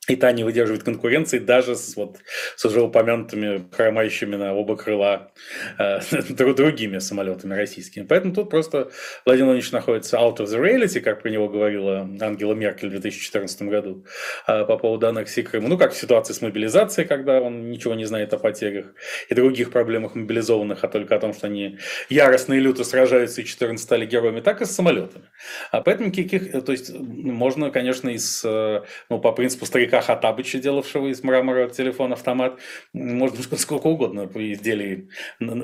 и 0.08 0.16
та 0.16 0.32
не 0.32 0.42
выдерживает 0.42 0.82
конкуренции 0.82 1.38
даже 1.38 1.76
с, 1.76 1.94
вот, 1.94 2.18
с 2.56 2.64
уже 2.64 2.82
упомянутыми 2.82 3.68
хромающими 3.70 4.34
на 4.34 4.52
оба 4.52 4.76
крыла 4.76 5.30
э, 5.78 6.00
другими 6.30 6.98
самолетами 6.98 7.54
российскими. 7.54 8.04
Поэтому 8.04 8.34
тут 8.34 8.50
просто 8.50 8.90
Владимир 9.24 9.46
Владимирович 9.46 9.70
находится 9.70 10.16
out 10.16 10.38
of 10.38 10.46
the 10.46 10.60
reality, 10.60 11.00
как 11.00 11.22
про 11.22 11.30
него 11.30 11.48
говорила 11.48 12.00
Ангела 12.20 12.52
Меркель 12.52 12.88
в 12.88 12.90
2014 12.90 13.62
году 13.62 14.04
э, 14.48 14.64
по 14.64 14.76
поводу 14.76 15.06
аннексии 15.06 15.42
Крыма. 15.42 15.68
Ну, 15.68 15.78
как 15.78 15.92
в 15.92 15.96
ситуации 15.96 16.32
с 16.32 16.42
мобилизацией, 16.42 17.06
когда 17.06 17.40
он 17.40 17.70
ничего 17.70 17.94
не 17.94 18.04
знает 18.04 18.34
о 18.34 18.38
потерях 18.38 18.86
и 19.28 19.34
других 19.34 19.70
проблемах 19.70 20.16
мобилизованных, 20.16 20.82
а 20.82 20.88
только 20.88 21.14
о 21.14 21.20
том, 21.20 21.32
что 21.32 21.46
они 21.46 21.78
яростно 22.08 22.54
и 22.54 22.58
люто 22.58 22.82
сражаются 22.82 23.40
и 23.40 23.44
14 23.44 23.80
стали 23.80 24.04
героями, 24.04 24.40
так 24.40 24.62
и 24.62 24.64
с 24.64 24.72
самолетами. 24.72 25.26
А 25.70 25.80
поэтому, 25.80 26.10
каких, 26.10 26.50
то 26.64 26.72
есть, 26.72 26.92
можно, 26.98 27.70
конечно, 27.70 28.08
из, 28.08 28.42
э, 28.44 28.82
ну, 29.08 29.20
по 29.20 29.30
принципу 29.30 29.64
старика 29.64 29.91
старика 29.92 30.00
Хатабыча, 30.00 30.58
делавшего 30.58 31.08
из 31.08 31.22
мрамора 31.22 31.68
телефон-автомат, 31.68 32.58
можно 32.92 33.42
сколько 33.58 33.88
угодно 33.88 34.24
изделий, 34.34 35.08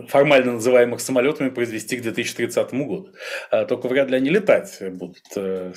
формально 0.08 0.52
называемых 0.52 1.00
самолетами, 1.00 1.48
произвести 1.48 1.96
к 1.96 2.02
2030 2.02 2.72
году. 2.74 3.14
А 3.50 3.64
только 3.64 3.88
вряд 3.88 4.10
ли 4.10 4.16
они 4.16 4.30
летать 4.30 4.82
будут. 4.92 5.24
Э? 5.36 5.72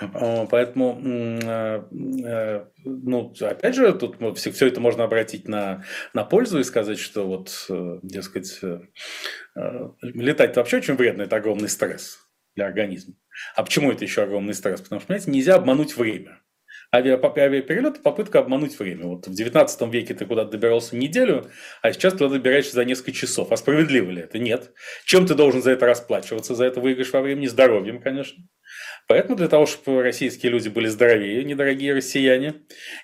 А, 0.00 0.46
поэтому, 0.46 1.00
э, 1.04 1.82
э, 2.24 2.64
ну, 2.84 3.32
опять 3.40 3.74
же, 3.74 3.92
тут 3.92 4.16
все, 4.36 4.50
все 4.50 4.66
это 4.66 4.80
можно 4.80 5.04
обратить 5.04 5.48
на, 5.48 5.84
на 6.14 6.24
пользу 6.24 6.58
и 6.58 6.64
сказать, 6.64 6.98
что 6.98 7.26
вот, 7.26 7.68
дескать, 8.02 8.60
летать 10.02 10.56
вообще 10.56 10.78
очень 10.78 10.94
вредно, 10.94 11.22
это 11.22 11.36
огромный 11.36 11.68
стресс 11.68 12.18
для 12.56 12.66
организма. 12.66 13.14
А 13.54 13.62
почему 13.62 13.92
это 13.92 14.04
еще 14.04 14.22
огромный 14.22 14.54
стресс? 14.54 14.80
Потому 14.80 15.00
что, 15.00 15.08
понимаете, 15.08 15.30
нельзя 15.30 15.54
обмануть 15.54 15.96
время 15.96 16.40
авиаперелет– 16.92 18.02
попытка 18.04 18.38
обмануть 18.38 18.78
время. 18.78 19.06
Вот 19.06 19.26
в 19.26 19.34
19 19.34 19.92
веке 19.92 20.14
ты 20.14 20.26
куда-то 20.26 20.52
добирался 20.52 20.96
неделю, 20.96 21.50
а 21.82 21.92
сейчас 21.92 22.14
туда 22.14 22.34
добираешься 22.34 22.72
за 22.72 22.84
несколько 22.84 23.12
часов. 23.12 23.52
А 23.52 23.56
справедливо 23.56 24.10
ли 24.10 24.22
это? 24.22 24.38
Нет. 24.38 24.72
Чем 25.04 25.26
ты 25.26 25.34
должен 25.34 25.62
за 25.62 25.72
это 25.72 25.86
расплачиваться? 25.86 26.54
За 26.54 26.64
это 26.64 26.80
выиграешь 26.80 27.12
во 27.12 27.20
времени? 27.20 27.46
Здоровьем, 27.46 28.00
конечно. 28.00 28.42
Поэтому 29.06 29.36
для 29.36 29.48
того, 29.48 29.64
чтобы 29.66 30.02
российские 30.02 30.52
люди 30.52 30.68
были 30.68 30.86
здоровее, 30.86 31.42
недорогие 31.42 31.94
россияне, 31.94 32.54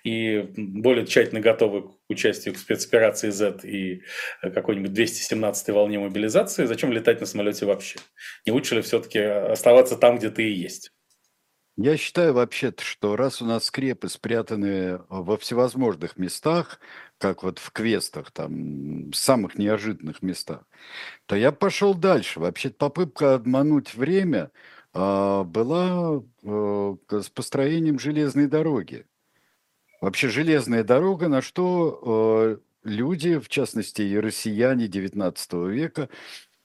и 0.05 0.47
более 0.57 1.07
тщательно 1.07 1.41
готовы 1.41 1.89
к 1.89 1.93
участию 2.09 2.55
в 2.55 2.59
спецоперации 2.59 3.31
Z 3.31 3.61
и 3.65 4.03
какой-нибудь 4.43 4.91
217-й 4.91 5.73
волне 5.73 5.99
мобилизации, 5.99 6.67
зачем 6.67 6.93
летать 6.93 7.21
на 7.21 7.27
самолете 7.27 7.65
вообще? 7.65 7.97
Не 8.45 8.53
лучше 8.53 8.75
ли 8.75 8.83
все-таки 8.83 9.19
оставаться 9.19 9.97
там, 9.97 10.19
где 10.19 10.29
ты 10.31 10.51
и 10.51 10.53
есть? 10.53 10.91
Я 11.77 11.97
считаю 11.97 12.35
вообще-то, 12.35 12.85
что 12.85 13.17
раз 13.17 13.43
у 13.43 13.47
нас 13.47 13.65
скрепы 13.65 14.09
спрятаны 14.09 15.01
во 15.09 15.37
всевозможных 15.37 16.17
местах, 16.17 16.79
как 17.19 17.43
вот 17.43 17.59
в 17.59 17.73
квестах, 17.73 18.31
там, 18.31 19.11
в 19.11 19.17
самых 19.17 19.59
неожиданных 19.59 20.23
местах, 20.23 20.63
то 21.27 21.35
я 21.35 21.51
пошел 21.51 21.95
дальше. 21.95 22.39
Вообще-то 22.39 22.77
попытка 22.77 23.35
обмануть 23.35 23.95
время 23.95 24.53
а, 24.93 25.43
была 25.43 26.23
а, 26.45 26.97
с 27.11 27.29
построением 27.31 27.99
железной 27.99 28.47
дороги. 28.47 29.07
Вообще 30.01 30.29
железная 30.29 30.85
дорога, 30.85 31.27
на 31.27 31.43
что 31.43 32.01
а, 32.05 32.61
люди, 32.85 33.39
в 33.41 33.49
частности 33.49 34.03
и 34.03 34.17
россияне 34.17 34.87
XIX 34.87 35.71
века, 35.71 36.09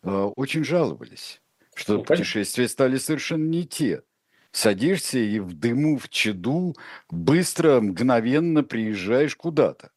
а, 0.03 0.28
очень 0.28 0.64
жаловались, 0.64 1.41
что 1.74 1.97
ну, 1.97 2.03
путешествия 2.03 2.68
стали 2.68 2.97
совершенно 2.97 3.47
не 3.47 3.66
те 3.66 4.03
садишься 4.52 5.20
и 5.20 5.39
в 5.39 5.54
дыму, 5.54 5.97
в 5.97 6.10
чаду 6.10 6.76
быстро, 7.10 7.82
мгновенно 7.82 8.64
приезжаешь 8.64 9.36
куда-то. 9.36 9.91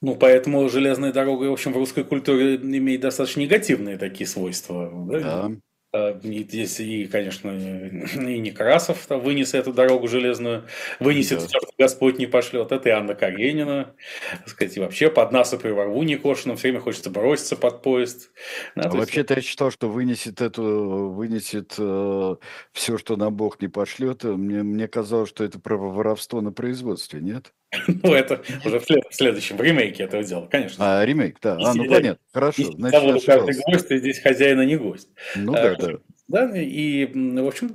Ну, 0.00 0.14
поэтому 0.14 0.68
железная 0.68 1.12
дорога, 1.12 1.44
в 1.44 1.52
общем, 1.52 1.72
в 1.72 1.76
русской 1.76 2.04
культуре 2.04 2.56
имеет 2.56 3.00
достаточно 3.00 3.40
негативные 3.40 3.98
такие 3.98 4.26
свойства. 4.26 4.90
Да. 5.10 5.48
да. 5.48 5.50
А, 5.90 6.18
здесь 6.22 6.80
и, 6.80 7.06
конечно, 7.06 7.50
и 7.50 8.38
Некрасов 8.38 9.06
вынес 9.08 9.54
эту 9.54 9.72
дорогу 9.72 10.06
железную, 10.06 10.64
вынесет, 11.00 11.38
да. 11.38 11.46
все, 11.46 11.58
что 11.60 11.70
Господь 11.78 12.18
не 12.18 12.26
пошлет. 12.26 12.72
Это 12.72 12.88
и 12.90 12.92
Анна 12.92 13.14
Каренина, 13.14 13.94
так 14.30 14.48
сказать, 14.48 14.76
и 14.76 14.80
вообще 14.80 15.10
под 15.10 15.32
насыпью 15.32 15.74
во 15.74 15.84
рву 15.84 16.02
Никошину 16.02 16.56
все 16.56 16.68
время 16.68 16.80
хочется 16.80 17.08
броситься 17.08 17.56
под 17.56 17.82
поезд. 17.82 18.30
Да, 18.76 18.90
а 18.90 18.90
вообще-то 18.90 19.34
есть... 19.34 19.46
я 19.46 19.50
считал, 19.50 19.70
что 19.70 19.88
вынесет 19.88 20.42
эту, 20.42 21.10
вынесет 21.10 21.74
э, 21.78 22.36
все, 22.72 22.98
что 22.98 23.16
нам 23.16 23.34
Бог 23.34 23.60
не 23.62 23.68
пошлет. 23.68 24.24
Мне, 24.24 24.62
мне 24.62 24.88
казалось, 24.88 25.30
что 25.30 25.42
это 25.42 25.58
про 25.58 25.78
воровство 25.78 26.42
на 26.42 26.52
производстве, 26.52 27.20
нет? 27.22 27.54
Ну, 28.02 28.14
это 28.14 28.42
уже 28.64 28.80
в 28.80 29.14
следующем, 29.14 29.56
в 29.56 29.62
ремейке 29.62 30.04
этого 30.04 30.22
дела, 30.22 30.46
конечно. 30.50 31.00
А, 31.00 31.04
ремейк, 31.04 31.36
да. 31.42 31.58
А, 31.60 31.74
ну, 31.74 31.86
понятно, 31.86 32.18
хорошо. 32.32 32.72
Значит, 32.72 33.02
я 33.02 33.36
каждый 33.36 33.62
гость, 33.62 33.90
и 33.90 33.98
здесь 33.98 34.20
хозяин, 34.20 34.58
а 34.60 34.64
не 34.64 34.76
гость. 34.76 35.08
Ну, 35.36 35.52
да, 35.52 35.74
да. 35.74 35.92
Да, 36.28 36.44
и, 36.54 37.06
в 37.06 37.46
общем, 37.46 37.74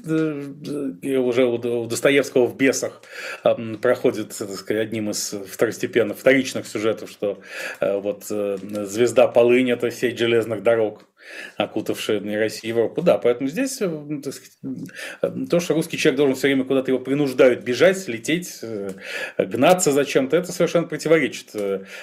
уже 1.25 1.45
у 1.45 1.87
Достоевского 1.87 2.45
в 2.45 2.55
«Бесах» 2.55 3.01
проходит, 3.81 4.37
так 4.37 4.51
сказать, 4.51 4.87
одним 4.87 5.09
из 5.09 5.33
второстепенных, 5.47 6.19
вторичных 6.19 6.67
сюжетов, 6.67 7.09
что 7.09 7.39
э, 7.79 7.97
вот 7.97 8.25
э, 8.29 8.57
звезда 8.85 9.27
Полынь– 9.27 9.71
это 9.71 9.89
сеть 9.89 10.19
железных 10.19 10.61
дорог, 10.61 11.03
окутавшая 11.57 12.19
Россию 12.37 12.63
и 12.63 12.67
Европу. 12.67 13.01
Да, 13.01 13.17
поэтому 13.17 13.49
здесь 13.49 13.81
э, 13.81 13.89
сказать, 14.21 15.49
то, 15.49 15.59
что 15.59 15.73
русский 15.73 15.97
человек 15.97 16.17
должен 16.17 16.35
все 16.35 16.47
время 16.47 16.63
куда-то 16.63 16.91
его 16.91 16.99
принуждают 16.99 17.63
бежать, 17.63 18.07
лететь, 18.07 18.61
гнаться 19.37 19.91
за 19.91 20.05
чем-то, 20.05 20.37
это 20.37 20.51
совершенно 20.51 20.87
противоречит 20.87 21.55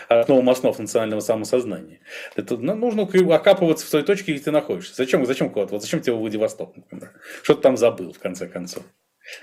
основам 0.08 0.50
основ 0.50 0.78
национального 0.78 1.20
самосознания. 1.20 2.00
Это, 2.36 2.56
ну, 2.56 2.74
нужно 2.74 3.02
окапываться 3.34 3.86
в 3.86 3.90
той 3.90 4.02
точке, 4.02 4.32
где 4.32 4.44
ты 4.44 4.50
находишься. 4.50 4.94
Зачем, 4.96 5.24
зачем 5.26 5.50
куда-то? 5.50 5.72
Вот 5.72 5.82
зачем 5.82 6.00
тебе 6.00 6.14
Владивосток? 6.14 6.40
Владивосток, 6.40 6.76
например. 6.76 7.12
Что 7.42 7.54
ты 7.54 7.62
там 7.62 7.76
забыл, 7.76 8.12
в 8.12 8.18
конце 8.18 8.46
концов. 8.48 8.84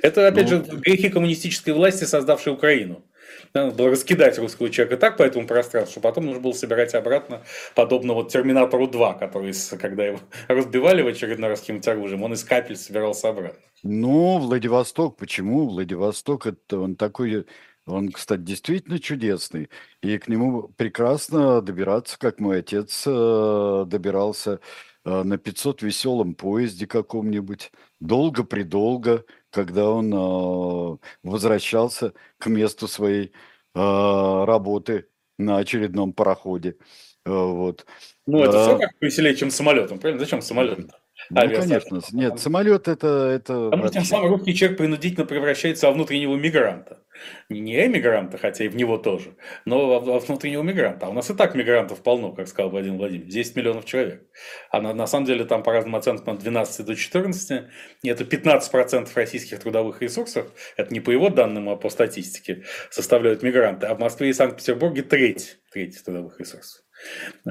Это, 0.02 0.28
опять 0.28 0.50
ну, 0.50 0.58
же, 0.58 0.64
грехи 0.80 1.10
коммунистической 1.10 1.74
власти, 1.74 2.04
создавшей 2.04 2.54
Украину. 2.54 3.06
Надо 3.54 3.76
было 3.76 3.90
раскидать 3.90 4.38
русского 4.38 4.70
человека 4.70 4.98
так 4.98 5.18
по 5.18 5.24
этому 5.24 5.48
пространству, 5.48 5.94
что 5.94 6.02
потом 6.02 6.26
нужно 6.26 6.42
было 6.42 6.54
собирать 6.54 6.94
обратно, 6.94 7.44
подобно 7.76 8.14
вот 8.14 8.32
Терминатору 8.32 8.88
2, 8.88 9.14
который, 9.16 9.54
когда 9.80 10.06
его 10.06 10.20
разбивали 10.48 11.02
в 11.02 11.08
очередной 11.08 11.50
раз 11.50 11.62
каким-то 11.62 11.92
оружием, 11.92 12.24
он 12.24 12.34
из 12.34 12.44
капель 12.44 12.76
собирался 12.76 13.30
обратно. 13.30 13.60
Ну, 13.84 14.40
Владивосток, 14.40 15.18
почему? 15.18 15.68
Владивосток, 15.68 16.48
это 16.48 16.80
он 16.80 16.96
такой, 16.96 17.46
он, 17.86 18.12
кстати, 18.12 18.42
действительно 18.42 19.00
чудесный, 19.00 19.70
и 20.02 20.18
к 20.18 20.28
нему 20.28 20.70
прекрасно 20.76 21.62
добираться, 21.62 22.18
как 22.20 22.40
мой 22.40 22.60
отец 22.60 23.04
э, 23.06 23.86
добирался 23.88 24.60
а, 25.08 25.24
на 25.24 25.38
500 25.38 25.84
веселом 25.84 26.36
поезде 26.36 26.86
каком-нибудь, 26.86 27.72
долго-предолго, 28.02 29.24
когда 29.58 29.90
он 29.90 30.14
а, 30.14 30.98
возвращался 31.24 32.14
к 32.38 32.46
месту 32.46 32.88
своей 32.88 33.32
а, 33.74 34.46
работы 34.46 35.08
на 35.40 35.58
очередном 35.58 36.14
пароходе. 36.14 36.78
Вот. 37.26 37.88
Ну, 38.28 38.44
это 38.44 38.62
все 38.64 38.78
как 38.78 38.92
веселее, 39.02 39.36
чем 39.36 39.50
самолетом, 39.50 39.98
правильно? 39.98 40.20
Зачем 40.24 40.44
самолет? 40.44 40.92
Ну, 41.30 41.42
конечно. 41.42 42.02
Нет, 42.12 42.40
самолет 42.40 42.88
это... 42.88 43.08
это 43.08 43.70
Потому 43.70 43.90
тем 43.90 44.04
самым 44.04 44.30
русский 44.30 44.56
человек 44.56 44.78
принудительно 44.78 45.26
превращается 45.26 45.88
во 45.88 45.94
внутреннего 45.94 46.36
мигранта. 46.36 47.04
Не 47.50 47.86
эмигранта, 47.86 48.38
хотя 48.38 48.66
и 48.66 48.68
в 48.68 48.76
него 48.76 48.98
тоже, 48.98 49.36
но 49.66 49.88
во, 49.88 50.00
во 50.00 50.20
внутреннего 50.20 50.62
мигранта. 50.62 51.08
А 51.08 51.10
у 51.10 51.14
нас 51.14 51.30
и 51.30 51.34
так 51.34 51.56
мигрантов 51.56 52.04
полно, 52.04 52.32
как 52.32 52.48
сказал 52.48 52.70
Владимир 52.70 52.98
Владимирович, 52.98 53.34
10 53.34 53.56
миллионов 53.56 53.86
человек. 53.86 54.24
А 54.70 54.82
на, 54.82 54.94
на 54.94 55.08
самом 55.08 55.26
деле 55.26 55.46
там 55.46 55.64
по 55.64 55.72
разным 55.72 55.96
оценкам 55.96 56.36
от 56.36 56.40
12 56.40 56.86
до 56.86 56.96
14, 56.96 57.64
и 58.04 58.10
это 58.10 58.24
15% 58.24 59.10
российских 59.16 59.60
трудовых 59.60 60.02
ресурсов, 60.02 60.52
это 60.78 60.94
не 60.94 61.00
по 61.00 61.12
его 61.12 61.30
данным, 61.30 61.70
а 61.70 61.76
по 61.76 61.90
статистике, 61.90 62.64
составляют 62.92 63.44
мигранты. 63.44 63.88
А 63.88 63.96
в 63.96 64.00
Москве 64.00 64.30
и 64.30 64.34
Санкт-Петербурге 64.34 65.02
треть, 65.02 65.58
треть 65.72 66.04
трудовых 66.04 66.40
ресурсов. 66.40 66.87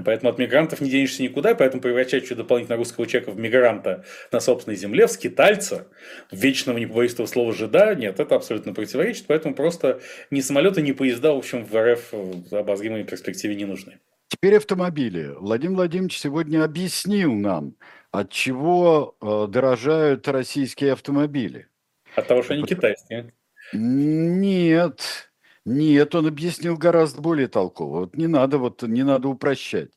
Поэтому 0.04 0.30
от 0.30 0.38
мигрантов 0.38 0.80
не 0.80 0.90
денешься 0.90 1.22
никуда, 1.22 1.54
поэтому 1.54 1.82
превращать 1.82 2.24
еще 2.24 2.34
дополнительно 2.34 2.76
русского 2.76 3.06
человека 3.06 3.30
в 3.30 3.38
мигранта 3.38 4.04
на 4.32 4.40
собственной 4.40 4.76
земле, 4.76 5.06
в 5.06 5.10
скитальца, 5.10 5.86
в 6.30 6.36
вечного, 6.36 6.78
не 6.78 6.86
побоюсь 6.86 7.14
этого 7.14 7.26
слова, 7.26 7.52
жида, 7.52 7.94
нет, 7.94 8.20
это 8.20 8.34
абсолютно 8.34 8.74
противоречит, 8.74 9.26
поэтому 9.26 9.54
просто 9.54 10.00
ни 10.30 10.40
самолеты, 10.40 10.82
ни 10.82 10.92
поезда, 10.92 11.32
в 11.32 11.38
общем, 11.38 11.64
в 11.64 11.74
РФ 11.74 12.08
в 12.12 12.54
обозримой 12.54 13.04
перспективе 13.04 13.54
не 13.54 13.64
нужны. 13.64 13.98
Теперь 14.28 14.56
автомобили. 14.56 15.32
Владимир 15.38 15.76
Владимирович 15.76 16.18
сегодня 16.18 16.64
объяснил 16.64 17.32
нам, 17.32 17.76
от 18.10 18.30
чего 18.30 19.16
э, 19.20 19.46
дорожают 19.48 20.26
российские 20.26 20.92
автомобили. 20.92 21.68
От 22.16 22.26
того, 22.26 22.42
что 22.42 22.54
они 22.54 22.64
китайские. 22.64 23.32
Нет, 23.72 25.25
нет, 25.66 26.14
он 26.14 26.26
объяснил 26.28 26.76
гораздо 26.78 27.20
более 27.20 27.48
толково. 27.48 28.00
Вот 28.00 28.16
не 28.16 28.26
надо, 28.28 28.58
вот 28.58 28.82
не 28.82 29.02
надо 29.02 29.28
упрощать. 29.28 29.90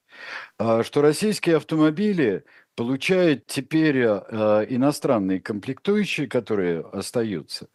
А, 0.60 0.84
что 0.84 1.02
российские 1.02 1.58
автомобили 1.58 2.46
получают 2.76 3.48
теперь 3.48 4.04
а, 4.06 4.64
иностранные 4.70 5.42
комплектующие, 5.42 6.28
которые 6.28 6.82
остаются, 6.82 7.70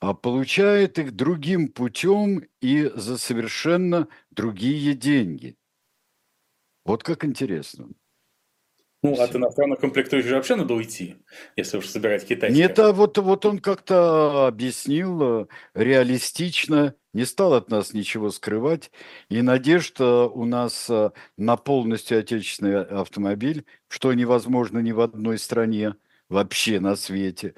а 0.00 0.14
получают 0.14 0.98
их 0.98 1.12
другим 1.12 1.68
путем 1.68 2.44
и 2.62 2.90
за 2.94 3.18
совершенно 3.18 4.08
другие 4.32 4.94
деньги. 4.94 5.56
Вот 6.86 7.02
как 7.02 7.24
интересно. 7.26 7.90
Ну, 9.04 9.20
от 9.20 9.36
иностранных 9.36 9.80
комплектующих 9.80 10.32
вообще 10.32 10.56
надо 10.56 10.72
уйти, 10.72 11.16
если 11.56 11.76
уж 11.76 11.88
собирать 11.88 12.26
китайские. 12.26 12.68
Нет, 12.68 12.78
а 12.78 12.90
вот, 12.90 13.18
вот 13.18 13.44
он 13.44 13.58
как-то 13.58 14.46
объяснил 14.46 15.42
э, 15.42 15.46
реалистично, 15.74 16.94
не 17.12 17.26
стал 17.26 17.52
от 17.52 17.68
нас 17.68 17.92
ничего 17.92 18.30
скрывать. 18.30 18.90
И 19.28 19.42
надежда 19.42 20.24
у 20.24 20.46
нас 20.46 20.88
э, 20.88 21.10
на 21.36 21.58
полностью 21.58 22.18
отечественный 22.18 22.82
автомобиль, 22.82 23.66
что 23.88 24.10
невозможно 24.14 24.78
ни 24.78 24.92
в 24.92 25.00
одной 25.00 25.36
стране 25.36 25.96
вообще 26.30 26.80
на 26.80 26.96
свете. 26.96 27.54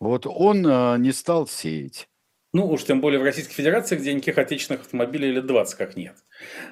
Вот 0.00 0.26
он 0.26 0.66
э, 0.66 0.98
не 0.98 1.12
стал 1.12 1.46
сеять. 1.46 2.08
Ну, 2.52 2.66
уж 2.66 2.82
тем 2.82 3.00
более 3.00 3.20
в 3.20 3.22
Российской 3.22 3.54
Федерации, 3.54 3.94
где 3.94 4.12
никаких 4.14 4.38
отечественных 4.38 4.80
автомобилей 4.80 5.30
лет 5.30 5.46
20 5.46 5.76
как 5.76 5.96
нет. 5.96 6.16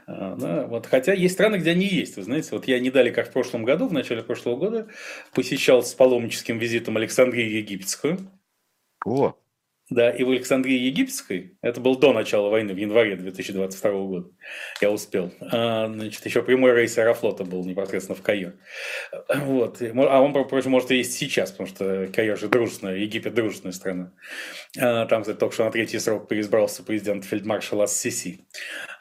А, 0.06 0.36
да, 0.36 0.66
вот, 0.66 0.86
хотя 0.86 1.12
есть 1.12 1.34
страны, 1.34 1.56
где 1.56 1.72
они 1.72 1.86
есть. 1.86 2.16
Вы 2.16 2.22
знаете, 2.22 2.50
вот 2.52 2.66
я 2.66 2.78
не 2.78 2.90
дали, 2.90 3.10
как 3.10 3.28
в 3.28 3.32
прошлом 3.32 3.64
году, 3.64 3.88
в 3.88 3.92
начале 3.92 4.22
прошлого 4.22 4.56
года, 4.56 4.88
посещал 5.34 5.82
с 5.82 5.94
паломническим 5.94 6.58
визитом 6.58 6.96
Александрию 6.96 7.50
Египетскую. 7.50 8.18
О, 9.04 9.36
да, 9.88 10.10
и 10.10 10.24
в 10.24 10.30
Александрии 10.30 10.76
Египетской, 10.76 11.56
это 11.62 11.80
был 11.80 11.96
до 11.96 12.12
начала 12.12 12.50
войны, 12.50 12.74
в 12.74 12.76
январе 12.76 13.14
2022 13.14 13.90
года, 13.92 14.30
я 14.80 14.90
успел. 14.90 15.32
А, 15.40 15.86
значит, 15.86 16.26
еще 16.26 16.42
прямой 16.42 16.72
рейс 16.74 16.98
Аэрофлота 16.98 17.44
был 17.44 17.64
непосредственно 17.64 18.16
в 18.16 18.22
Каир. 18.22 18.56
Вот. 19.28 19.80
А 19.80 20.20
он, 20.20 20.44
впрочем, 20.44 20.72
может 20.72 20.90
и 20.90 20.96
есть 20.96 21.12
сейчас, 21.12 21.52
потому 21.52 21.68
что 21.68 22.08
Каир 22.12 22.36
же 22.36 22.48
дружественная, 22.48 22.96
Египет 22.96 23.34
дружественная 23.34 23.72
страна. 23.72 24.12
А, 24.76 25.06
там, 25.06 25.22
кстати, 25.22 25.38
только 25.38 25.54
что 25.54 25.64
на 25.64 25.70
третий 25.70 26.00
срок 26.00 26.26
переизбрался 26.26 26.82
президент 26.82 27.24
фельдмаршал 27.24 27.82
Ас-Сиси. 27.82 28.40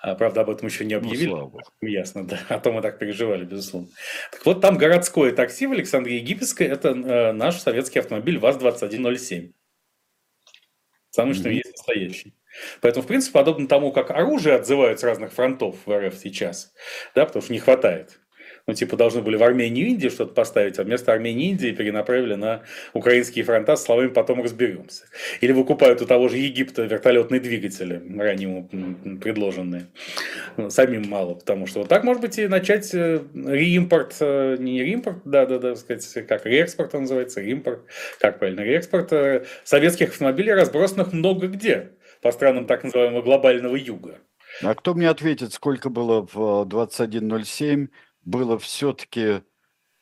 А, 0.03 0.13
правда, 0.13 0.41
об 0.41 0.51
этом 0.51 0.67
еще 0.67 0.85
не 0.85 0.99
ну, 0.99 0.99
объявили. 0.99 1.29
Ну, 1.29 1.51
Ясно, 1.81 2.27
да. 2.27 2.39
А 2.47 2.59
то 2.59 2.71
мы 2.71 2.83
так 2.83 2.99
переживали, 2.99 3.43
безусловно. 3.43 3.89
Так 4.31 4.45
вот, 4.45 4.61
там 4.61 4.77
городское 4.77 5.31
такси 5.31 5.65
в 5.65 5.71
Александрии 5.71 6.19
Египетской, 6.19 6.67
это 6.67 6.89
э, 6.89 7.31
наш 7.31 7.55
советский 7.55 7.97
автомобиль 7.97 8.37
ВАЗ-2107. 8.37 9.51
Самый, 11.15 11.33
что 11.33 11.49
есть 11.49 11.71
настоящий. 11.71 12.33
Поэтому, 12.81 13.03
в 13.03 13.07
принципе, 13.07 13.33
подобно 13.33 13.69
тому, 13.69 13.93
как 13.93 14.11
оружие 14.11 14.55
отзывают 14.55 14.99
с 14.99 15.03
разных 15.03 15.31
фронтов 15.31 15.77
в 15.85 15.97
РФ 15.97 16.13
сейчас, 16.15 16.73
да, 17.15 17.25
потому 17.25 17.41
что 17.41 17.53
не 17.53 17.59
хватает 17.59 18.19
ну, 18.67 18.73
типа, 18.73 18.97
должны 18.97 19.21
были 19.21 19.35
в 19.35 19.43
Армению 19.43 19.87
и 19.87 19.89
Индии 19.91 20.07
что-то 20.09 20.33
поставить, 20.33 20.79
а 20.79 20.83
вместо 20.83 21.13
Армении 21.13 21.47
и 21.47 21.51
Индии 21.51 21.71
перенаправили 21.71 22.33
на 22.33 22.63
украинские 22.93 23.45
фронта 23.45 23.75
с 23.75 23.83
словами 23.83 24.07
«потом 24.07 24.41
разберемся». 24.41 25.05
Или 25.41 25.51
выкупают 25.51 26.01
у 26.01 26.05
того 26.07 26.29
же 26.29 26.37
Египта 26.37 26.83
вертолетные 26.83 27.39
двигатели, 27.39 28.01
ранее 28.17 28.67
предложенные. 29.21 29.85
Ну, 30.57 30.71
самим 30.71 31.07
мало, 31.07 31.35
потому 31.35 31.67
что 31.67 31.79
вот 31.79 31.89
так, 31.89 32.03
может 32.03 32.21
быть, 32.21 32.39
и 32.39 32.47
начать 32.47 32.93
э, 32.95 33.21
реимпорт, 33.33 34.15
э, 34.19 34.57
не 34.57 34.83
реимпорт, 34.83 35.17
да-да-да, 35.25 35.75
сказать, 35.75 36.27
как 36.27 36.47
реэкспорт 36.47 36.93
называется, 36.93 37.41
реимпорт, 37.41 37.81
как 38.19 38.39
правильно, 38.39 38.61
реэкспорт 38.61 39.13
э, 39.13 39.45
советских 39.63 40.09
автомобилей, 40.09 40.53
разбросанных 40.53 41.13
много 41.13 41.47
где 41.47 41.91
по 42.21 42.31
странам 42.31 42.65
так 42.65 42.83
называемого 42.83 43.21
глобального 43.21 43.75
юга. 43.75 44.15
А 44.63 44.73
кто 44.73 44.95
мне 44.95 45.09
ответит, 45.09 45.53
сколько 45.53 45.89
было 45.89 46.27
в 46.33 46.65
2107 46.65 47.89
было 48.25 48.59
все-таки, 48.59 49.41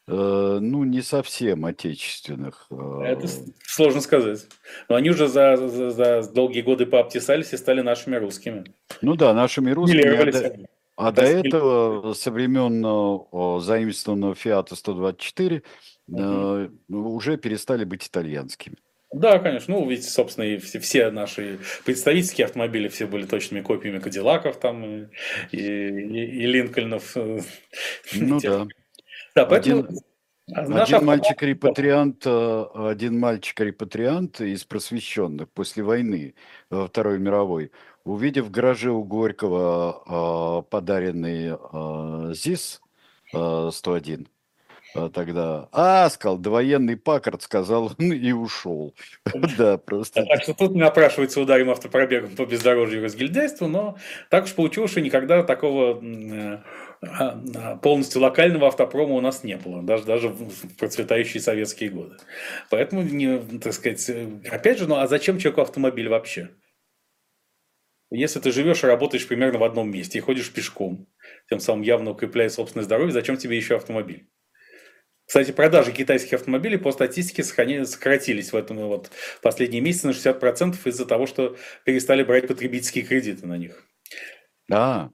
э, 0.07 0.57
ну, 0.61 0.83
не 0.83 1.01
совсем 1.01 1.65
отечественных. 1.65 2.67
Э, 2.71 3.01
Это 3.05 3.27
сложно 3.65 4.01
сказать. 4.01 4.47
Но 4.89 4.95
они 4.95 5.11
уже 5.11 5.27
за, 5.27 5.57
за, 5.57 5.91
за 5.91 6.33
долгие 6.33 6.61
годы 6.61 6.85
пообтесались 6.85 7.53
и 7.53 7.57
стали 7.57 7.81
нашими 7.81 8.15
русскими. 8.15 8.63
Ну 9.01 9.15
да, 9.15 9.33
нашими 9.33 9.71
русскими. 9.71 10.67
А 10.95 11.11
до, 11.11 11.11
а 11.11 11.11
до 11.11 11.21
этого, 11.23 12.13
со 12.13 12.31
времен 12.31 13.61
заимствованного 13.61 14.35
Фиата 14.35 14.75
124, 14.75 15.63
угу. 16.07 16.19
э, 16.19 16.69
уже 16.89 17.37
перестали 17.37 17.83
быть 17.83 18.07
итальянскими. 18.07 18.77
Да, 19.13 19.39
конечно. 19.39 19.75
Ну, 19.75 19.87
ведь, 19.87 20.09
собственно, 20.09 20.45
и 20.45 20.57
все, 20.57 20.79
все 20.79 21.11
наши 21.11 21.59
представительские 21.85 22.45
автомобили 22.45 22.87
все 22.87 23.05
были 23.05 23.25
точными 23.25 23.61
копиями 23.61 23.99
Кадиллаков 23.99 24.59
там 24.59 24.83
и, 24.85 25.07
и, 25.51 25.59
и 25.59 26.45
Линкольнов. 26.47 27.15
Ну 27.15 28.39
да. 28.41 28.67
Да, 29.35 29.45
поэтому... 29.45 29.81
Один, 29.81 29.99
один 30.45 31.05
мальчик-репатриант, 31.05 32.23
э, 32.25 32.65
один 32.73 33.17
мальчик-репатриант 33.17 34.41
из 34.41 34.65
просвещенных 34.65 35.49
после 35.49 35.83
войны 35.83 36.35
во 36.69 36.87
Второй 36.87 37.17
мировой, 37.17 37.71
увидев 38.03 38.45
в 38.47 38.51
гараже 38.51 38.91
у 38.91 39.03
Горького 39.05 40.65
э, 40.65 40.69
подаренный 40.69 41.55
э, 41.55 42.33
ЗИС 42.33 42.81
101, 43.29 44.27
а, 44.95 45.09
тогда. 45.09 45.69
А, 45.71 46.09
сказал, 46.09 46.37
довоенный 46.37 46.97
Паккард 46.97 47.41
сказал 47.41 47.91
и 47.99 48.31
ушел. 48.31 48.93
Да, 49.57 49.77
просто. 49.77 50.25
Так 50.25 50.43
что 50.43 50.53
тут 50.53 50.75
напрашивается 50.75 51.41
ударим 51.41 51.69
автопробегом 51.69 52.35
по 52.35 52.45
бездорожью 52.45 53.01
и 53.01 53.03
разгильдяйству, 53.03 53.67
но 53.67 53.97
так 54.29 54.45
уж 54.45 54.53
получилось, 54.53 54.91
что 54.91 55.01
никогда 55.01 55.43
такого 55.43 56.01
а, 57.01 57.41
а, 57.55 57.75
полностью 57.77 58.21
локального 58.21 58.67
автопрома 58.67 59.15
у 59.15 59.21
нас 59.21 59.43
не 59.43 59.57
было, 59.57 59.81
даже, 59.81 60.05
даже 60.05 60.29
в 60.29 60.77
процветающие 60.77 61.41
советские 61.41 61.89
годы. 61.89 62.15
Поэтому, 62.69 63.01
не, 63.01 63.39
так 63.59 63.73
сказать, 63.73 64.09
опять 64.49 64.79
же, 64.79 64.87
ну 64.87 64.95
а 64.95 65.07
зачем 65.07 65.39
человеку 65.39 65.61
автомобиль 65.61 66.09
вообще? 66.09 66.49
Если 68.15 68.39
ты 68.39 68.51
живешь 68.51 68.83
и 68.83 68.87
работаешь 68.87 69.27
примерно 69.27 69.57
в 69.57 69.63
одном 69.63 69.89
месте 69.89 70.19
и 70.19 70.21
ходишь 70.21 70.53
пешком, 70.53 71.07
тем 71.49 71.59
самым 71.59 71.81
явно 71.81 72.11
укрепляя 72.11 72.49
собственное 72.49 72.85
здоровье, 72.85 73.11
зачем 73.11 73.37
тебе 73.37 73.57
еще 73.57 73.75
автомобиль? 73.75 74.29
Кстати, 75.25 75.51
продажи 75.51 75.91
китайских 75.91 76.33
автомобилей 76.33 76.77
по 76.77 76.91
статистике 76.91 77.43
сократились 77.43 78.51
в 78.51 78.55
этом 78.55 78.77
вот 78.87 79.09
последние 79.41 79.81
месяцы 79.81 80.07
на 80.07 80.11
60% 80.11 80.75
из-за 80.85 81.05
того, 81.05 81.25
что 81.27 81.57
перестали 81.85 82.23
брать 82.23 82.47
потребительские 82.47 83.05
кредиты 83.05 83.47
на 83.47 83.57
них. 83.57 83.83
Да, 84.67 85.11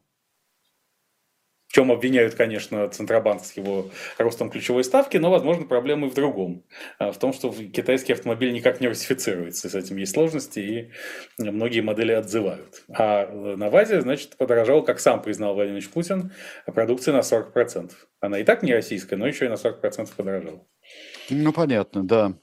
в 1.70 1.72
чем 1.72 1.91
обвиняют, 1.91 2.34
конечно, 2.34 2.88
Центробанк 2.89 3.45
с 3.45 3.55
его 3.55 3.91
ростом 4.17 4.49
ключевой 4.49 4.84
ставки, 4.84 5.17
но, 5.17 5.30
возможно, 5.30 5.67
проблемы 5.67 6.09
в 6.09 6.15
другом. 6.15 6.63
А, 6.97 7.11
в 7.11 7.20
том, 7.20 7.32
что 7.32 7.51
китайский 7.51 8.13
автомобиль 8.13 8.51
никак 8.51 8.82
не 8.82 8.88
русифицируется. 8.88 9.70
С 9.70 9.76
этим 9.76 9.97
есть 9.97 10.13
сложности, 10.13 10.59
и 10.59 10.91
многие 11.38 11.82
модели 11.82 12.11
отзывают. 12.11 12.84
А 12.91 13.28
на 13.32 13.70
ВАЗе, 13.70 14.01
значит, 14.01 14.36
подорожал, 14.36 14.84
как 14.84 14.99
сам 14.99 15.22
признал 15.22 15.53
Владимир 15.53 15.88
Путин, 15.93 16.34
продукция 16.65 17.13
на 17.13 17.20
40%. 17.20 17.91
Она 18.20 18.39
и 18.39 18.43
так 18.43 18.63
не 18.63 18.74
российская, 18.74 19.15
но 19.15 19.28
еще 19.28 19.45
и 19.45 19.49
на 19.49 19.53
40% 19.53 20.09
подорожала. 20.17 20.65
Ну, 21.30 21.53
понятно, 21.53 22.03
да. 22.03 22.34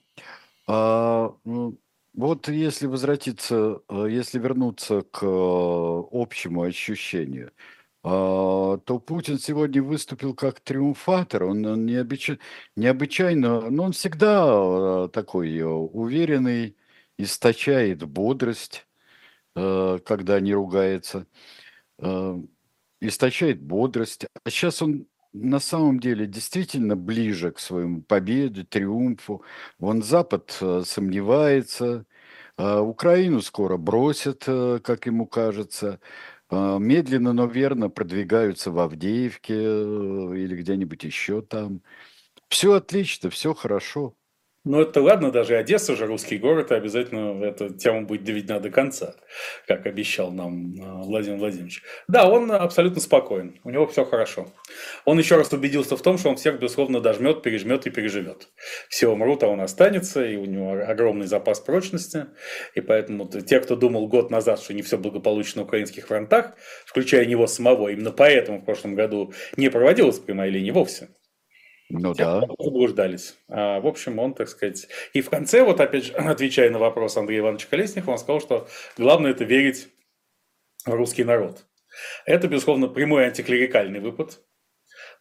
А, 0.68 1.34
ну, 1.44 1.80
вот 2.14 2.46
если 2.46 2.86
возвратиться, 2.86 3.80
э, 3.88 4.06
если 4.08 4.38
вернуться 4.38 5.02
к 5.02 5.24
э, 5.24 6.02
общему 6.12 6.62
ощущению– 6.62 7.50
то 8.06 9.02
Путин 9.04 9.36
сегодня 9.40 9.82
выступил 9.82 10.32
как 10.32 10.60
триумфатор. 10.60 11.42
Он, 11.42 11.66
он 11.66 11.86
необычайно, 11.86 12.40
необычайно, 12.76 13.68
но 13.68 13.82
он 13.82 13.92
всегда 13.92 14.44
а, 14.44 15.08
такой 15.08 15.58
а, 15.60 15.66
уверенный, 15.66 16.76
источает 17.18 18.04
бодрость, 18.04 18.86
когда 19.54 20.38
не 20.38 20.54
ругается, 20.54 21.26
источает 23.00 23.60
бодрость. 23.60 24.26
А 24.44 24.50
сейчас 24.50 24.82
он 24.82 25.06
на 25.32 25.58
самом 25.58 25.98
деле 25.98 26.26
действительно 26.26 26.94
ближе 26.94 27.50
к 27.50 27.58
своему 27.58 28.02
победе, 28.02 28.64
триумфу. 28.64 29.42
Вон 29.78 30.02
Запад 30.02 30.50
сомневается, 30.84 32.04
Украину 32.58 33.40
скоро 33.40 33.78
бросят, 33.78 34.44
как 34.44 35.06
ему 35.06 35.26
кажется. 35.26 36.00
А, 36.48 36.78
медленно, 36.78 37.32
но 37.32 37.46
верно 37.46 37.90
продвигаются 37.90 38.70
в 38.70 38.78
Авдеевке 38.78 39.54
э, 39.54 40.36
или 40.36 40.56
где-нибудь 40.56 41.02
еще 41.04 41.42
там. 41.42 41.82
Все 42.48 42.74
отлично, 42.74 43.30
все 43.30 43.54
хорошо. 43.54 44.16
Ну, 44.68 44.80
это 44.80 45.00
ладно, 45.00 45.30
даже 45.30 45.56
Одесса 45.56 45.94
же 45.94 46.06
русский 46.06 46.38
город, 46.38 46.72
и 46.72 46.74
обязательно 46.74 47.40
эта 47.44 47.72
тема 47.72 48.02
будет 48.02 48.24
доведена 48.24 48.58
до 48.58 48.68
конца, 48.68 49.14
как 49.68 49.86
обещал 49.86 50.32
нам 50.32 50.74
э, 50.74 51.04
Владимир 51.04 51.38
Владимирович. 51.38 51.84
Да, 52.08 52.28
он 52.28 52.50
абсолютно 52.50 53.00
спокоен, 53.00 53.60
у 53.62 53.70
него 53.70 53.86
все 53.86 54.04
хорошо. 54.04 54.48
Он 55.04 55.20
еще 55.20 55.36
раз 55.36 55.52
убедился 55.52 55.96
в 55.96 56.02
том, 56.02 56.18
что 56.18 56.30
он 56.30 56.36
всех, 56.36 56.58
безусловно, 56.58 57.00
дожмет, 57.00 57.42
пережмет 57.42 57.86
и 57.86 57.90
переживет. 57.90 58.48
Все 58.88 59.06
умрут, 59.06 59.44
а 59.44 59.46
он 59.46 59.60
останется, 59.60 60.26
и 60.26 60.34
у 60.34 60.46
него 60.46 60.72
огромный 60.84 61.26
запас 61.26 61.60
прочности. 61.60 62.26
И 62.74 62.80
поэтому 62.80 63.28
те, 63.28 63.60
кто 63.60 63.76
думал 63.76 64.08
год 64.08 64.32
назад, 64.32 64.58
что 64.58 64.74
не 64.74 64.82
все 64.82 64.98
благополучно 64.98 65.60
на 65.60 65.68
украинских 65.68 66.08
фронтах, 66.08 66.54
включая 66.84 67.24
него 67.26 67.46
самого, 67.46 67.86
именно 67.90 68.10
поэтому 68.10 68.58
в 68.58 68.64
прошлом 68.64 68.96
году 68.96 69.32
не 69.56 69.68
проводилась 69.68 70.18
прямая 70.18 70.50
линия 70.50 70.72
вовсе. 70.72 71.10
Ну 71.88 72.14
да. 72.14 72.40
Заблуждались. 72.58 73.36
А, 73.48 73.80
в 73.80 73.86
общем, 73.86 74.18
он, 74.18 74.34
так 74.34 74.48
сказать... 74.48 74.88
И 75.12 75.20
в 75.20 75.30
конце, 75.30 75.62
вот 75.62 75.80
опять 75.80 76.06
же, 76.06 76.12
отвечая 76.14 76.70
на 76.70 76.78
вопрос 76.78 77.16
Андрея 77.16 77.40
Ивановича 77.40 77.68
Колесникова, 77.70 78.12
он 78.12 78.18
сказал, 78.18 78.40
что 78.40 78.68
главное 78.96 79.30
это 79.30 79.44
верить 79.44 79.88
в 80.84 80.90
русский 80.90 81.24
народ. 81.24 81.64
Это, 82.24 82.48
безусловно, 82.48 82.88
прямой 82.88 83.26
антиклерикальный 83.26 84.00
выпад, 84.00 84.40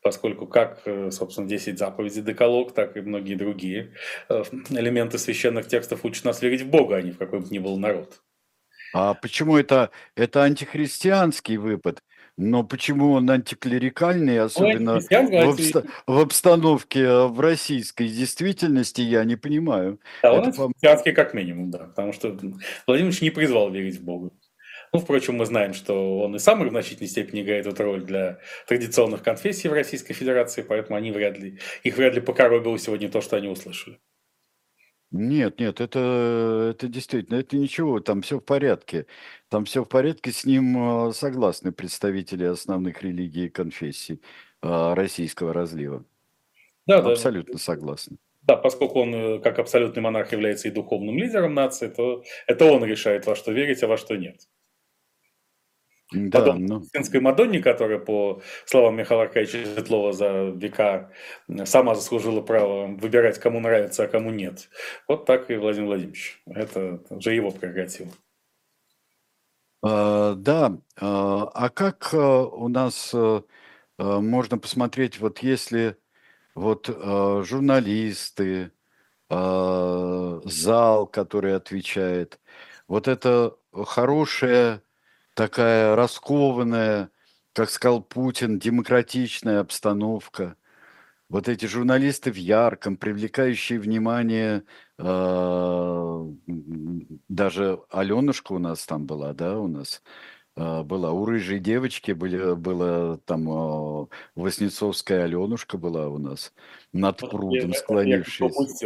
поскольку 0.01 0.47
как, 0.47 0.81
э, 0.85 1.11
собственно, 1.11 1.47
10 1.47 1.77
заповедей 1.77 2.21
Деколог, 2.21 2.73
так 2.73 2.97
и 2.97 3.01
многие 3.01 3.35
другие 3.35 3.93
э, 4.29 4.43
элементы 4.69 5.17
священных 5.17 5.67
текстов 5.67 6.03
учат 6.03 6.25
нас 6.25 6.41
верить 6.41 6.61
в 6.61 6.69
Бога, 6.69 6.97
а 6.97 7.01
не 7.01 7.11
в 7.11 7.17
какой 7.17 7.39
бы 7.39 7.47
ни 7.49 7.59
был 7.59 7.77
народ. 7.77 8.21
А 8.93 9.13
почему 9.13 9.57
это, 9.57 9.91
это 10.15 10.43
антихристианский 10.43 11.57
выпад? 11.57 12.01
Но 12.37 12.63
почему 12.63 13.13
он 13.13 13.29
антиклерикальный, 13.29 14.39
особенно 14.39 14.99
в, 14.99 15.09
обста- 15.09 15.87
в 16.05 16.19
обстановке 16.19 17.01
э, 17.01 17.27
в 17.27 17.39
российской 17.39 18.09
действительности, 18.09 19.01
я 19.01 19.23
не 19.23 19.37
понимаю. 19.37 19.99
Да, 20.21 20.33
он 20.33 20.39
Это, 20.39 20.49
антихристианский 20.49 21.13
как 21.13 21.33
минимум, 21.33 21.71
да, 21.71 21.79
потому 21.79 22.11
что 22.11 22.37
Владимир 22.87 23.13
не 23.21 23.29
призвал 23.29 23.71
верить 23.71 23.99
в 23.99 24.03
Бога. 24.03 24.31
Ну, 24.91 24.99
впрочем, 24.99 25.35
мы 25.35 25.45
знаем, 25.45 25.73
что 25.73 26.19
он 26.19 26.35
и 26.35 26.39
сам 26.39 26.65
в 26.65 26.69
значительной 26.69 27.09
степени 27.09 27.41
играет 27.41 27.67
эту 27.67 27.83
роль 27.83 28.03
для 28.03 28.39
традиционных 28.67 29.23
конфессий 29.23 29.67
в 29.67 29.73
Российской 29.73 30.13
Федерации, 30.13 30.61
поэтому 30.61 30.97
они 30.97 31.11
вряд 31.11 31.37
ли, 31.37 31.59
их 31.83 31.97
вряд 31.97 32.15
ли 32.15 32.21
покоробило 32.21 32.77
сегодня 32.79 33.09
то, 33.09 33.21
что 33.21 33.35
они 33.35 33.47
услышали. 33.47 33.99
Нет, 35.11 35.59
нет, 35.59 35.79
это, 35.79 36.71
это 36.75 36.87
действительно, 36.87 37.37
это 37.37 37.55
ничего, 37.55 37.99
там 37.99 38.21
все 38.21 38.39
в 38.39 38.43
порядке. 38.43 39.05
Там 39.49 39.65
все 39.65 39.83
в 39.83 39.87
порядке, 39.87 40.31
с 40.31 40.45
ним 40.45 40.77
а, 40.77 41.13
согласны 41.13 41.71
представители 41.71 42.43
основных 42.43 43.01
религий 43.01 43.45
и 43.45 43.49
конфессий 43.49 44.21
а, 44.61 44.93
российского 44.95 45.53
разлива. 45.53 46.03
Да, 46.85 47.01
да. 47.01 47.11
Абсолютно 47.11 47.57
согласны. 47.57 48.17
Да, 48.43 48.57
поскольку 48.57 48.99
он 48.99 49.15
э, 49.15 49.39
как 49.39 49.57
абсолютный 49.57 50.03
монарх 50.03 50.31
является 50.31 50.67
и 50.67 50.71
духовным 50.71 51.17
лидером 51.17 51.55
нации, 51.55 51.87
то 51.87 52.23
это 52.45 52.65
он 52.65 52.83
решает, 52.83 53.25
во 53.25 53.35
что 53.35 53.51
верить, 53.51 53.81
а 53.81 53.87
во 53.87 53.97
что 53.97 54.15
нет. 54.15 54.47
Да, 56.11 56.39
Потом 56.39 56.65
ну... 56.65 56.83
Синской 56.93 57.19
Мадонне, 57.19 57.59
которая, 57.59 57.97
по 57.97 58.41
словам 58.65 58.95
Михаила 58.95 59.23
Аркадьевича 59.23 59.67
Светлова, 59.73 60.13
за 60.13 60.49
века 60.49 61.11
сама 61.65 61.95
заслужила 61.95 62.41
право 62.41 62.85
выбирать, 62.85 63.39
кому 63.39 63.59
нравится, 63.59 64.03
а 64.03 64.07
кому 64.07 64.29
нет. 64.29 64.69
Вот 65.07 65.25
так 65.25 65.49
и 65.49 65.55
Владимир 65.55 65.87
Владимирович. 65.87 66.43
Это 66.45 67.01
уже 67.09 67.33
его 67.33 67.49
прерогатива. 67.49 68.11
А, 69.81 70.35
да, 70.35 70.77
а, 70.99 71.49
а 71.53 71.69
как 71.69 72.13
а, 72.13 72.43
у 72.45 72.67
нас 72.67 73.15
можно 73.97 74.57
посмотреть, 74.57 75.19
вот 75.19 75.39
если 75.39 75.97
вот 76.53 76.87
журналисты, 76.87 78.71
зал, 79.29 81.07
который 81.07 81.55
отвечает, 81.55 82.39
вот 82.87 83.07
это 83.07 83.55
хорошая 83.73 84.81
такая 85.35 85.95
раскованная, 85.95 87.11
как 87.53 87.69
сказал 87.69 88.01
Путин, 88.01 88.57
демократичная 88.57 89.59
обстановка. 89.59 90.55
Вот 91.29 91.47
эти 91.47 91.65
журналисты 91.65 92.31
в 92.31 92.35
ярком, 92.35 92.97
привлекающие 92.97 93.79
внимание, 93.79 94.63
э, 94.97 96.25
даже 97.27 97.79
Аленушка 97.89 98.53
у 98.53 98.59
нас 98.59 98.85
там 98.85 99.05
была, 99.05 99.33
да, 99.33 99.59
у 99.59 99.67
нас 99.67 100.03
э, 100.55 100.83
была. 100.83 101.11
У 101.11 101.25
рыжей 101.25 101.59
девочки 101.59 102.11
были, 102.11 102.53
была 102.53 103.17
там 103.25 103.49
э, 103.49 104.07
Воснецовская 104.35 105.23
Аленушка 105.23 105.77
была 105.77 106.09
у 106.09 106.19
нас 106.19 106.53
над 106.93 107.17
прудом 107.17 107.73
склонившись. 107.73 108.83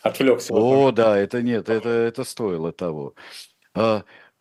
Отвлекся. 0.00 0.54
О, 0.54 0.92
да, 0.92 1.18
это 1.18 1.42
нет, 1.42 1.68
это, 1.68 1.88
это 1.88 2.22
стоило 2.22 2.70
того. 2.72 3.14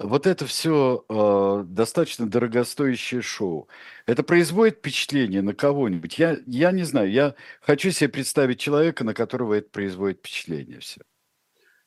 А, 0.04 0.08
вот 0.08 0.28
это 0.28 0.46
все 0.46 1.06
э, 1.10 1.64
достаточно 1.66 2.30
дорогостоящее 2.30 3.22
шоу. 3.22 3.68
Это 4.06 4.24
производит 4.24 4.78
впечатление 4.78 5.42
на 5.42 5.54
кого-нибудь? 5.54 6.20
Я, 6.20 6.38
я 6.46 6.72
не 6.72 6.84
знаю. 6.84 7.12
Я 7.12 7.36
хочу 7.62 7.92
себе 7.92 8.10
представить 8.10 8.60
человека, 8.60 9.04
на 9.04 9.14
которого 9.14 9.54
это 9.54 9.70
производит 9.70 10.20
впечатление 10.20 10.80
все. 10.80 11.02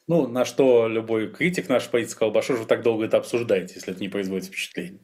Ну, 0.08 0.28
на 0.28 0.44
что 0.44 0.86
любой 0.86 1.32
критик 1.32 1.68
наш 1.68 1.88
политик 1.88 2.12
сказал, 2.12 2.30
бы, 2.30 2.38
а 2.38 2.42
что 2.42 2.54
же 2.54 2.60
вы 2.60 2.66
так 2.66 2.82
долго 2.82 3.06
это 3.06 3.16
обсуждаете, 3.16 3.74
если 3.74 3.92
это 3.92 4.00
не 4.00 4.08
производит 4.08 4.46
впечатление? 4.46 5.00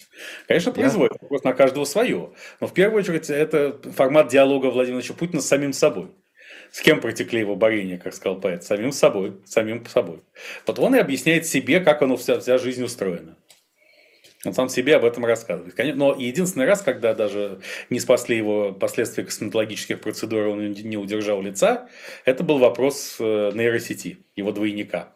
Конечно, 0.46 0.70
производит, 0.70 1.18
я... 1.20 1.28
просто 1.28 1.48
на 1.48 1.54
каждого 1.54 1.84
свое. 1.84 2.32
Но 2.60 2.68
в 2.68 2.72
первую 2.72 3.00
очередь 3.00 3.28
это 3.28 3.80
формат 3.90 4.28
диалога 4.28 4.66
Владимира 4.66 4.74
Владимировича 4.74 5.14
Путина 5.14 5.42
с 5.42 5.48
самим 5.48 5.72
собой. 5.72 6.12
С 6.72 6.80
кем 6.80 7.02
протекли 7.02 7.40
его 7.40 7.54
борения, 7.54 7.98
как 7.98 8.14
сказал 8.14 8.40
поэт? 8.40 8.64
Самим 8.64 8.92
собой, 8.92 9.36
самим 9.44 9.84
собой. 9.84 10.22
Вот 10.66 10.78
он 10.78 10.94
и 10.94 10.98
объясняет 10.98 11.46
себе, 11.46 11.80
как 11.80 12.00
оно 12.00 12.16
вся, 12.16 12.40
вся 12.40 12.56
жизнь 12.56 12.82
устроена. 12.82 13.36
Он 14.46 14.54
сам 14.54 14.70
себе 14.70 14.96
об 14.96 15.04
этом 15.04 15.26
рассказывает. 15.26 15.76
Но 15.94 16.14
единственный 16.14 16.64
раз, 16.64 16.80
когда 16.80 17.14
даже 17.14 17.60
не 17.90 18.00
спасли 18.00 18.38
его 18.38 18.72
последствия 18.72 19.22
косметологических 19.22 20.00
процедур, 20.00 20.46
он 20.46 20.72
не 20.72 20.96
удержал 20.96 21.42
лица, 21.42 21.90
это 22.24 22.42
был 22.42 22.58
вопрос 22.58 23.16
э, 23.20 23.50
нейросети, 23.54 24.24
его 24.34 24.50
двойника. 24.50 25.14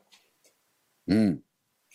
Mm. 1.09 1.39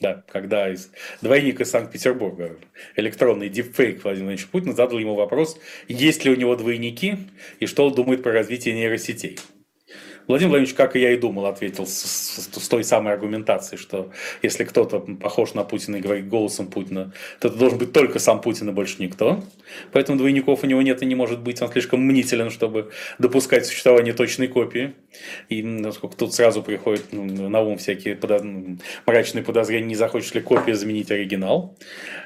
Да, 0.02 0.24
когда 0.28 0.68
из, 0.68 0.91
двойник 1.22 1.62
из 1.62 1.70
Санкт-Петербурга, 1.70 2.58
электронный 2.95 3.49
дипфейк 3.49 4.04
Владимир 4.04 4.26
Владимирович 4.26 4.47
Путин 4.47 4.76
задал 4.76 4.97
ему 4.97 5.14
вопрос, 5.14 5.60
есть 5.88 6.26
ли 6.26 6.32
у 6.32 6.36
него 6.36 6.56
двойники 6.56 7.18
и 7.60 7.68
что 7.68 7.86
он 7.86 7.93
думает 7.93 8.24
про 8.24 8.32
развитие 8.32 8.74
нейросетей. 8.74 9.38
Владимир 10.28 10.51
Владимирович, 10.51 10.76
как 10.76 10.95
и 10.95 10.99
я 10.99 11.11
и 11.11 11.17
думал, 11.17 11.45
ответил 11.45 11.86
с, 11.86 11.93
с, 11.93 12.49
с 12.51 12.67
той 12.67 12.84
самой 12.84 13.13
аргументацией, 13.13 13.80
что 13.80 14.11
если 14.41 14.63
кто-то 14.63 14.99
похож 14.99 15.53
на 15.53 15.63
Путина 15.63 15.97
и 15.97 16.01
говорит 16.01 16.28
голосом 16.28 16.67
Путина, 16.67 17.11
то 17.39 17.47
это 17.47 17.57
должен 17.57 17.78
быть 17.78 17.93
только 17.93 18.19
сам 18.19 18.41
Путин 18.41 18.69
и 18.69 18.72
больше 18.72 18.95
никто. 18.99 19.43
Поэтому 19.91 20.17
двойников 20.17 20.63
у 20.63 20.67
него 20.67 20.82
нет 20.82 21.01
и 21.01 21.05
не 21.05 21.15
может 21.15 21.39
быть. 21.39 21.61
Он 21.61 21.72
слишком 21.72 22.01
мнителен, 22.01 22.49
чтобы 22.49 22.91
допускать 23.19 23.65
существование 23.65 24.13
точной 24.13 24.47
копии. 24.47 24.93
И 25.49 25.63
насколько 25.63 26.15
тут 26.15 26.34
сразу 26.34 26.63
приходит 26.63 27.07
ну, 27.11 27.49
на 27.49 27.61
ум 27.61 27.78
всякие 27.78 28.15
подоз... 28.15 28.41
мрачные 29.05 29.43
подозрения, 29.43 29.88
не 29.88 29.95
захочешь 29.95 30.34
ли 30.34 30.41
копия 30.41 30.76
заменить 30.76 31.11
оригинал. 31.11 31.78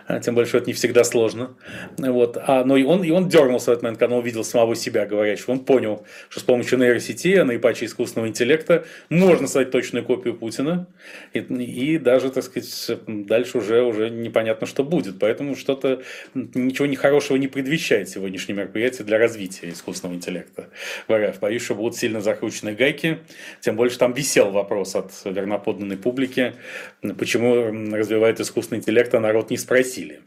А, 0.08 0.20
тем 0.20 0.36
больше 0.36 0.58
это 0.58 0.68
не 0.68 0.74
всегда 0.74 1.04
сложно. 1.04 1.56
Вот. 1.98 2.38
А, 2.40 2.64
но 2.64 2.78
и 2.78 2.84
он, 2.84 3.04
и 3.04 3.12
он 3.12 3.30
дернулся 3.30 3.72
в 3.72 3.74
этот 3.74 3.84
момент, 3.84 4.00
когда 4.00 4.16
увидел 4.16 4.44
самого 4.44 4.76
себя 4.76 5.06
говорящего. 5.06 5.52
Он 5.52 5.60
понял, 5.60 6.06
что 6.30 6.40
с 6.40 6.44
помощью 6.44 6.78
нейросети, 6.80 7.42
наипаче 7.86 7.96
искусственного 7.96 8.28
интеллекта, 8.28 8.86
можно 9.10 9.48
создать 9.48 9.72
точную 9.72 10.06
копию 10.06 10.36
Путина. 10.36 10.88
И, 11.34 11.40
и 11.40 11.98
даже, 11.98 12.30
так 12.32 12.44
сказать, 12.44 13.00
дальше 13.08 13.60
уже, 13.60 13.82
уже 13.84 14.10
непонятно, 14.10 14.68
что 14.68 14.84
будет. 14.84 15.20
Поэтому 15.20 15.56
что-то, 15.56 16.02
ничего 16.34 16.86
нехорошего 16.86 17.38
не 17.38 17.48
предвещает 17.48 18.10
сегодняшнее 18.10 18.58
мероприятие 18.58 19.06
для 19.06 19.18
развития 19.18 19.70
искусственного 19.70 20.16
интеллекта 20.16 20.70
в 21.08 21.18
РФ. 21.18 21.40
Боюсь, 21.40 21.64
что 21.64 21.76
будут 21.76 21.96
сильно 21.96 22.22
закручены 22.22 22.74
гайки. 22.74 23.20
Тем 23.62 23.76
что 23.90 24.00
там 24.00 24.14
висел 24.14 24.52
вопрос 24.52 24.96
от 24.96 25.12
верноподданной 25.26 25.98
публики, 25.98 26.54
почему 27.02 27.96
развивает 27.96 28.40
искусственный 28.40 28.80
интеллект, 28.80 29.14
а 29.14 29.20
народ 29.20 29.52
не 29.52 29.58
спросили. 29.58 30.22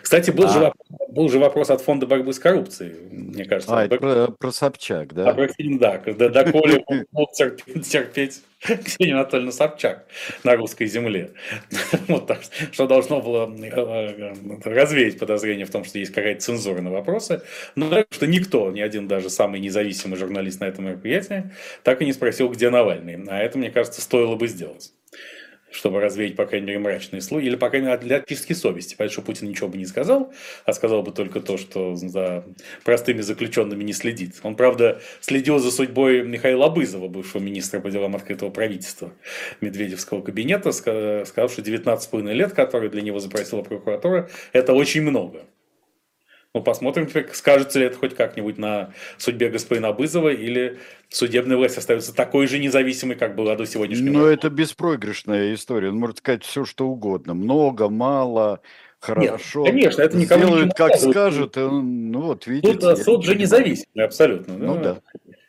Кстати, 0.00 0.30
был 0.30 0.46
а... 0.46 0.48
же 0.48 0.72
был 1.08 1.28
же 1.28 1.38
вопрос 1.38 1.70
от 1.70 1.80
фонда 1.80 2.06
борьбы 2.06 2.32
с 2.32 2.38
коррупцией, 2.38 2.94
мне 3.10 3.44
кажется. 3.44 3.76
А, 3.76 3.84
это 3.84 3.96
про, 3.96 4.28
про 4.28 4.52
Собчак, 4.52 5.14
да? 5.14 5.30
А 5.30 5.34
про 5.34 5.48
фильм, 5.48 5.78
да, 5.78 5.98
когда 5.98 6.28
доколе 6.28 6.84
мог 7.12 7.32
терпеть, 7.32 7.88
терпеть 7.88 8.42
Ксения 8.60 9.14
Анатольевна 9.14 9.52
Собчак 9.52 10.06
на 10.44 10.56
русской 10.56 10.86
земле. 10.86 11.32
Вот 12.08 12.26
так, 12.26 12.40
что 12.72 12.86
должно 12.86 13.20
было 13.20 13.50
э, 13.50 14.34
развеять 14.64 15.18
подозрение 15.18 15.66
в 15.66 15.70
том, 15.70 15.84
что 15.84 15.98
есть 15.98 16.12
какая-то 16.12 16.40
цензура 16.40 16.80
на 16.80 16.90
вопросы. 16.90 17.42
Но 17.74 18.04
что 18.10 18.26
никто, 18.26 18.70
ни 18.70 18.80
один 18.80 19.08
даже 19.08 19.30
самый 19.30 19.60
независимый 19.60 20.18
журналист 20.18 20.60
на 20.60 20.66
этом 20.66 20.86
мероприятии, 20.86 21.50
так 21.82 22.02
и 22.02 22.04
не 22.04 22.12
спросил, 22.12 22.48
где 22.50 22.70
Навальный. 22.70 23.18
А 23.28 23.38
это, 23.38 23.58
мне 23.58 23.70
кажется, 23.70 24.00
стоило 24.00 24.36
бы 24.36 24.48
сделать 24.48 24.92
чтобы 25.76 26.00
развеять, 26.00 26.36
по 26.36 26.46
крайней 26.46 26.66
мере, 26.68 26.78
мрачные 26.78 27.20
слои, 27.20 27.46
или, 27.46 27.56
по 27.56 27.68
крайней 27.68 27.88
мере, 27.88 27.98
для 27.98 28.16
очистки 28.16 28.54
совести. 28.54 28.94
Понятно, 28.96 29.12
что 29.12 29.22
Путин 29.22 29.48
ничего 29.48 29.68
бы 29.68 29.76
не 29.76 29.84
сказал, 29.84 30.32
а 30.64 30.72
сказал 30.72 31.02
бы 31.02 31.12
только 31.12 31.40
то, 31.40 31.56
что 31.56 31.94
за 31.94 32.44
простыми 32.84 33.20
заключенными 33.20 33.84
не 33.84 33.92
следит. 33.92 34.36
Он, 34.42 34.56
правда, 34.56 35.00
следил 35.20 35.58
за 35.58 35.70
судьбой 35.70 36.22
Михаила 36.22 36.66
Абызова, 36.66 37.08
бывшего 37.08 37.42
министра 37.42 37.80
по 37.80 37.90
делам 37.90 38.16
открытого 38.16 38.50
правительства 38.50 39.12
Медведевского 39.60 40.22
кабинета, 40.22 40.72
сказав, 40.72 41.52
что 41.52 41.62
19,5 41.62 42.32
лет, 42.32 42.52
которые 42.54 42.90
для 42.90 43.02
него 43.02 43.18
запросила 43.18 43.62
прокуратура, 43.62 44.30
это 44.52 44.72
очень 44.72 45.02
много. 45.02 45.44
Ну, 46.56 46.62
посмотрим 46.62 47.06
скажется 47.34 47.78
ли 47.78 47.84
это 47.84 47.98
хоть 47.98 48.14
как-нибудь 48.14 48.56
на 48.56 48.94
судьбе 49.18 49.50
господина 49.50 49.88
Абызова, 49.88 50.30
или 50.30 50.78
судебная 51.10 51.58
власть 51.58 51.76
остается 51.76 52.14
такой 52.14 52.46
же 52.46 52.58
независимой, 52.58 53.14
как 53.14 53.36
была 53.36 53.56
до 53.56 53.66
сегодняшнего 53.66 54.10
Но 54.10 54.26
это 54.26 54.48
беспроигрышная 54.48 55.52
история. 55.52 55.90
Он 55.90 55.98
может 55.98 56.18
сказать 56.18 56.44
все, 56.44 56.64
что 56.64 56.88
угодно. 56.88 57.34
Много, 57.34 57.90
мало, 57.90 58.60
хорошо. 59.00 59.64
Нет, 59.64 59.72
конечно, 59.72 60.00
это 60.00 60.16
никому 60.16 60.44
Сделают, 60.44 60.72
как 60.72 60.96
скажут. 60.98 61.56
ну, 61.56 62.22
вот, 62.22 62.46
видите. 62.46 62.72
Тут 62.72 62.98
суд 63.00 63.26
же 63.26 63.34
независимый, 63.34 64.06
абсолютно. 64.06 64.56
Ну, 64.56 64.80
да. 64.82 65.00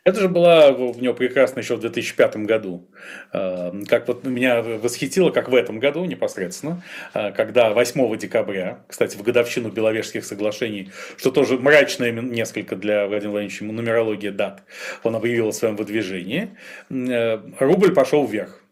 Это 0.08 0.20
же 0.20 0.28
было 0.30 0.72
в 0.72 1.02
него 1.02 1.12
прекрасно 1.12 1.60
еще 1.60 1.76
в 1.76 1.80
2005 1.80 2.36
году. 2.38 2.88
Э, 3.34 3.70
как 3.86 4.08
вот 4.08 4.24
меня 4.24 4.62
восхитило, 4.62 5.28
как 5.28 5.50
в 5.50 5.54
этом 5.54 5.80
году 5.80 6.02
непосредственно, 6.06 6.82
э, 7.12 7.30
когда 7.32 7.74
8 7.74 8.16
декабря, 8.16 8.78
кстати, 8.88 9.18
в 9.18 9.22
годовщину 9.22 9.68
Беловежских 9.68 10.24
соглашений, 10.24 10.90
что 11.18 11.30
тоже 11.30 11.58
мрачное 11.58 12.10
несколько 12.10 12.74
для 12.74 13.06
Владимира 13.06 13.32
Владимировича 13.32 13.66
нумерология 13.66 14.32
дат, 14.32 14.62
он 15.02 15.14
объявил 15.14 15.48
о 15.48 15.52
своем 15.52 15.76
выдвижении, 15.76 16.56
э, 16.88 17.38
рубль 17.58 17.92
пошел 17.92 18.26
вверх. 18.26 18.62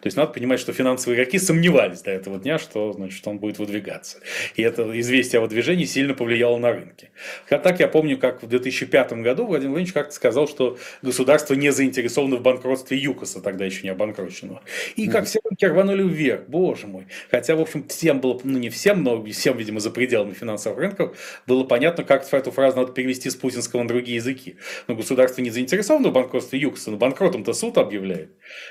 То 0.00 0.06
есть 0.06 0.16
надо 0.16 0.32
понимать, 0.32 0.60
что 0.60 0.72
финансовые 0.72 1.16
игроки 1.16 1.38
сомневались 1.38 2.02
до 2.02 2.10
этого 2.10 2.38
дня, 2.38 2.58
что 2.58 2.92
значит, 2.92 3.26
он 3.26 3.38
будет 3.38 3.58
выдвигаться. 3.58 4.18
И 4.54 4.62
это 4.62 4.98
известие 5.00 5.38
о 5.38 5.42
выдвижении 5.42 5.84
сильно 5.84 6.14
повлияло 6.14 6.58
на 6.58 6.72
рынки. 6.72 7.10
А 7.50 7.58
так 7.58 7.80
я 7.80 7.88
помню, 7.88 8.18
как 8.18 8.42
в 8.42 8.46
2005 8.46 9.12
году 9.14 9.46
Владимир 9.46 9.72
Владимирович 9.72 9.92
как-то 9.92 10.14
сказал, 10.14 10.48
что 10.48 10.78
государство 11.02 11.54
не 11.54 11.70
заинтересовано 11.70 12.36
в 12.36 12.42
банкротстве 12.42 12.98
ЮКОСа, 12.98 13.40
тогда 13.40 13.64
еще 13.64 13.82
не 13.82 13.90
обанкроченного. 13.90 14.62
И 14.96 15.08
как 15.08 15.26
все 15.26 15.40
рынки 15.44 15.64
рванули 15.64 16.02
вверх, 16.02 16.48
боже 16.48 16.86
мой. 16.86 17.06
Хотя, 17.30 17.56
в 17.56 17.60
общем, 17.60 17.86
всем 17.88 18.20
было, 18.20 18.40
ну 18.44 18.58
не 18.58 18.70
всем, 18.70 19.02
но 19.02 19.24
всем, 19.26 19.56
видимо, 19.56 19.80
за 19.80 19.90
пределами 19.90 20.32
финансовых 20.32 20.78
рынков, 20.78 21.16
было 21.46 21.64
понятно, 21.64 22.04
как 22.04 22.26
эту 22.32 22.50
фразу 22.50 22.76
надо 22.76 22.92
перевести 22.92 23.30
с 23.30 23.36
путинского 23.36 23.82
на 23.82 23.88
другие 23.88 24.16
языки. 24.16 24.56
Но 24.88 24.94
государство 24.94 25.42
не 25.42 25.50
заинтересовано 25.50 26.08
в 26.08 26.12
банкротстве 26.12 26.58
ЮКОСа, 26.58 26.90
но 26.90 26.96
банкротом-то 26.96 27.52
суд 27.52 27.78
объявляет. 27.78 28.30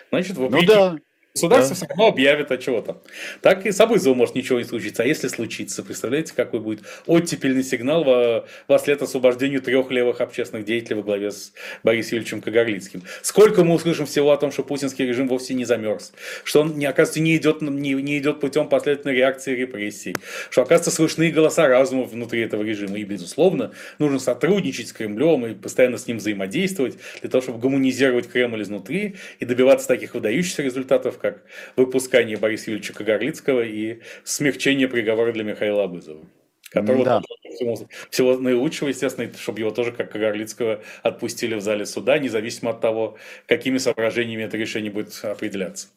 Значит, 0.09 0.37
вопреки... 0.37 0.65
Ну 0.65 0.73
да, 0.73 0.97
Государство 1.35 1.71
да. 1.71 1.75
все 1.75 1.85
равно 1.87 2.07
объявит 2.07 2.49
о 2.51 2.57
чего-то. 2.57 3.01
Так 3.41 3.65
и 3.65 3.73
с 3.73 3.81
Абызовым 3.81 4.19
может 4.19 4.35
ничего 4.35 4.57
не 4.57 4.63
случиться. 4.63 5.03
А 5.03 5.05
если 5.05 5.27
случится, 5.27 5.83
представляете, 5.83 6.31
какой 6.33 6.61
будет 6.61 6.83
оттепельный 7.07 7.61
сигнал 7.61 8.05
во, 8.05 8.47
во 8.69 8.79
след 8.79 9.01
освобождению 9.01 9.61
трех 9.61 9.91
левых 9.91 10.21
общественных 10.21 10.63
деятелей 10.63 10.95
во 10.95 11.03
главе 11.03 11.31
с 11.31 11.51
Борисом 11.83 12.19
Юрьевичем 12.19 12.39
Кагарлицким. 12.39 13.03
Сколько 13.21 13.65
мы 13.65 13.75
услышим 13.75 14.05
всего 14.05 14.31
о 14.31 14.37
том, 14.37 14.53
что 14.53 14.63
путинский 14.63 15.05
режим 15.05 15.27
вовсе 15.27 15.55
не 15.55 15.65
замерз, 15.65 16.13
что 16.45 16.61
он, 16.61 16.77
не, 16.77 16.85
оказывается, 16.85 17.19
не 17.19 17.35
идет, 17.35 17.61
не, 17.61 17.95
не 17.95 18.17
идет 18.17 18.39
путем 18.39 18.69
последовательной 18.69 19.17
реакции 19.17 19.51
и 19.51 19.57
репрессий, 19.57 20.15
что, 20.49 20.61
оказывается, 20.61 20.91
слышны 20.91 21.31
голоса 21.31 21.67
разума 21.67 22.03
внутри 22.03 22.43
этого 22.43 22.63
режима. 22.63 22.97
И, 22.97 23.03
безусловно, 23.03 23.73
нужно 23.99 24.19
сотрудничать 24.19 24.87
с 24.87 24.93
Кремлем 24.93 25.45
и 25.47 25.53
постоянно 25.53 25.97
с 25.97 26.07
ним 26.07 26.19
взаимодействовать 26.19 26.95
для 27.19 27.29
того, 27.29 27.41
чтобы 27.41 27.59
гуманизировать 27.59 28.29
Кремль 28.29 28.61
изнутри 28.61 29.15
и 29.41 29.43
добиваться 29.43 29.85
таких 29.89 30.13
выдающихся 30.13 30.61
результатов, 30.61 31.17
как 31.31 31.43
выпускание 31.75 32.37
Бориса 32.37 32.71
Юрьевича 32.71 32.93
Кагарлицкого 32.93 33.63
и 33.63 34.01
смягчение 34.23 34.87
приговора 34.87 35.31
для 35.31 35.43
Михаила 35.43 35.83
Абызова. 35.83 36.25
Которого 36.69 37.05
да. 37.05 37.21
всего, 37.55 37.87
всего 38.09 38.37
наилучшего, 38.37 38.89
естественно, 38.89 39.31
чтобы 39.37 39.59
его 39.59 39.71
тоже, 39.71 39.91
как 39.91 40.11
Кагарлицкого, 40.11 40.83
отпустили 41.03 41.55
в 41.55 41.61
зале 41.61 41.85
суда, 41.85 42.19
независимо 42.19 42.71
от 42.71 42.81
того, 42.81 43.17
какими 43.47 43.77
соображениями 43.77 44.43
это 44.43 44.57
решение 44.57 44.91
будет 44.91 45.17
определяться. 45.23 45.87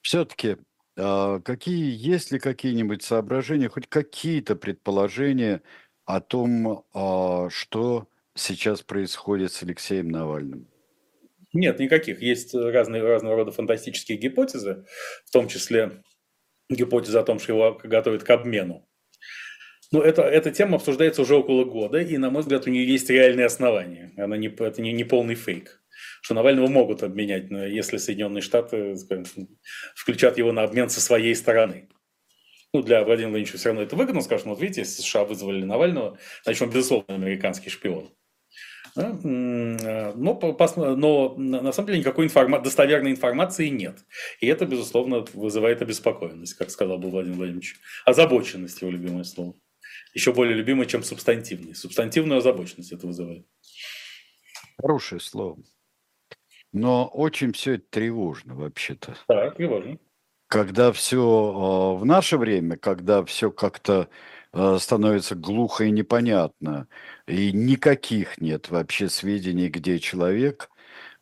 Все-таки 0.00 0.56
а, 0.98 1.40
какие, 1.40 1.94
есть 1.96 2.32
ли 2.32 2.38
какие-нибудь 2.38 3.02
соображения, 3.02 3.68
хоть 3.68 3.88
какие-то 3.88 4.56
предположения 4.56 5.62
о 6.04 6.20
том, 6.20 6.84
а, 6.92 7.48
что 7.50 8.08
сейчас 8.34 8.82
происходит 8.82 9.52
с 9.52 9.62
Алексеем 9.62 10.08
Навальным? 10.08 10.66
Нет, 11.58 11.80
никаких. 11.80 12.22
Есть 12.22 12.54
разные, 12.54 13.02
разного 13.02 13.34
рода 13.34 13.50
фантастические 13.50 14.16
гипотезы, 14.16 14.84
в 15.26 15.32
том 15.32 15.48
числе 15.48 16.02
гипотеза 16.70 17.20
о 17.20 17.24
том, 17.24 17.40
что 17.40 17.52
его 17.52 17.80
готовят 17.82 18.22
к 18.22 18.30
обмену. 18.30 18.88
Но 19.90 20.00
это, 20.00 20.22
эта 20.22 20.52
тема 20.52 20.76
обсуждается 20.76 21.22
уже 21.22 21.34
около 21.34 21.64
года, 21.64 21.98
и, 21.98 22.16
на 22.16 22.30
мой 22.30 22.42
взгляд, 22.42 22.68
у 22.68 22.70
нее 22.70 22.86
есть 22.86 23.10
реальные 23.10 23.46
основания. 23.46 24.12
Она 24.16 24.36
не, 24.36 24.46
это 24.46 24.80
не, 24.80 24.92
не 24.92 25.02
полный 25.02 25.34
фейк. 25.34 25.82
Что 26.22 26.34
Навального 26.34 26.68
могут 26.68 27.02
обменять, 27.02 27.50
если 27.50 27.96
Соединенные 27.96 28.42
Штаты 28.42 28.94
скажем, 28.94 29.24
включат 29.96 30.38
его 30.38 30.52
на 30.52 30.62
обмен 30.62 30.88
со 30.88 31.00
своей 31.00 31.34
стороны. 31.34 31.88
Ну, 32.72 32.82
для 32.82 33.02
Владимира 33.02 33.30
Владимировича 33.30 33.58
все 33.58 33.70
равно 33.70 33.82
это 33.82 33.96
выгодно, 33.96 34.20
скажем, 34.20 34.50
вот 34.50 34.60
видите, 34.60 34.82
если 34.82 35.02
США 35.02 35.24
вызвали 35.24 35.64
Навального, 35.64 36.18
значит, 36.44 36.62
он, 36.62 36.70
безусловно, 36.70 37.14
американский 37.16 37.70
шпион. 37.70 38.12
Э, 38.96 40.12
но, 40.14 40.38
но 40.96 41.36
на 41.36 41.72
самом 41.72 41.86
деле 41.86 41.98
никакой 42.00 42.26
информа- 42.26 42.60
достоверной 42.60 43.10
информации 43.10 43.68
нет. 43.68 43.98
И 44.40 44.46
это, 44.46 44.66
безусловно, 44.66 45.24
вызывает 45.34 45.82
обеспокоенность, 45.82 46.54
как 46.54 46.70
сказал 46.70 46.98
бы 46.98 47.10
Владимир 47.10 47.36
Владимирович. 47.36 47.76
Озабоченность 48.04 48.80
его 48.82 48.90
любимое 48.90 49.24
слово. 49.24 49.54
Еще 50.14 50.32
более 50.32 50.56
любимое, 50.56 50.86
чем 50.86 51.02
субстантивный. 51.02 51.74
Субстантивную 51.74 52.38
озабоченность 52.38 52.92
это 52.92 53.06
вызывает. 53.06 53.46
Хорошее 54.80 55.20
слово. 55.20 55.58
Но 56.72 57.06
очень 57.06 57.52
все 57.52 57.74
это 57.74 57.84
тревожно 57.90 58.54
вообще-то. 58.54 59.16
Да, 59.28 59.50
тревожно. 59.50 59.98
Когда 60.48 60.92
все 60.92 61.18
э, 61.18 62.00
в 62.00 62.04
наше 62.04 62.38
время, 62.38 62.76
когда 62.76 63.24
все 63.24 63.50
как-то 63.50 64.08
э, 64.52 64.76
становится 64.80 65.34
глухо 65.34 65.84
и 65.84 65.90
непонятно, 65.90 66.88
и 67.26 67.52
никаких 67.52 68.40
нет 68.40 68.70
вообще 68.70 69.08
сведений, 69.08 69.68
где 69.68 69.98
человек, 69.98 70.70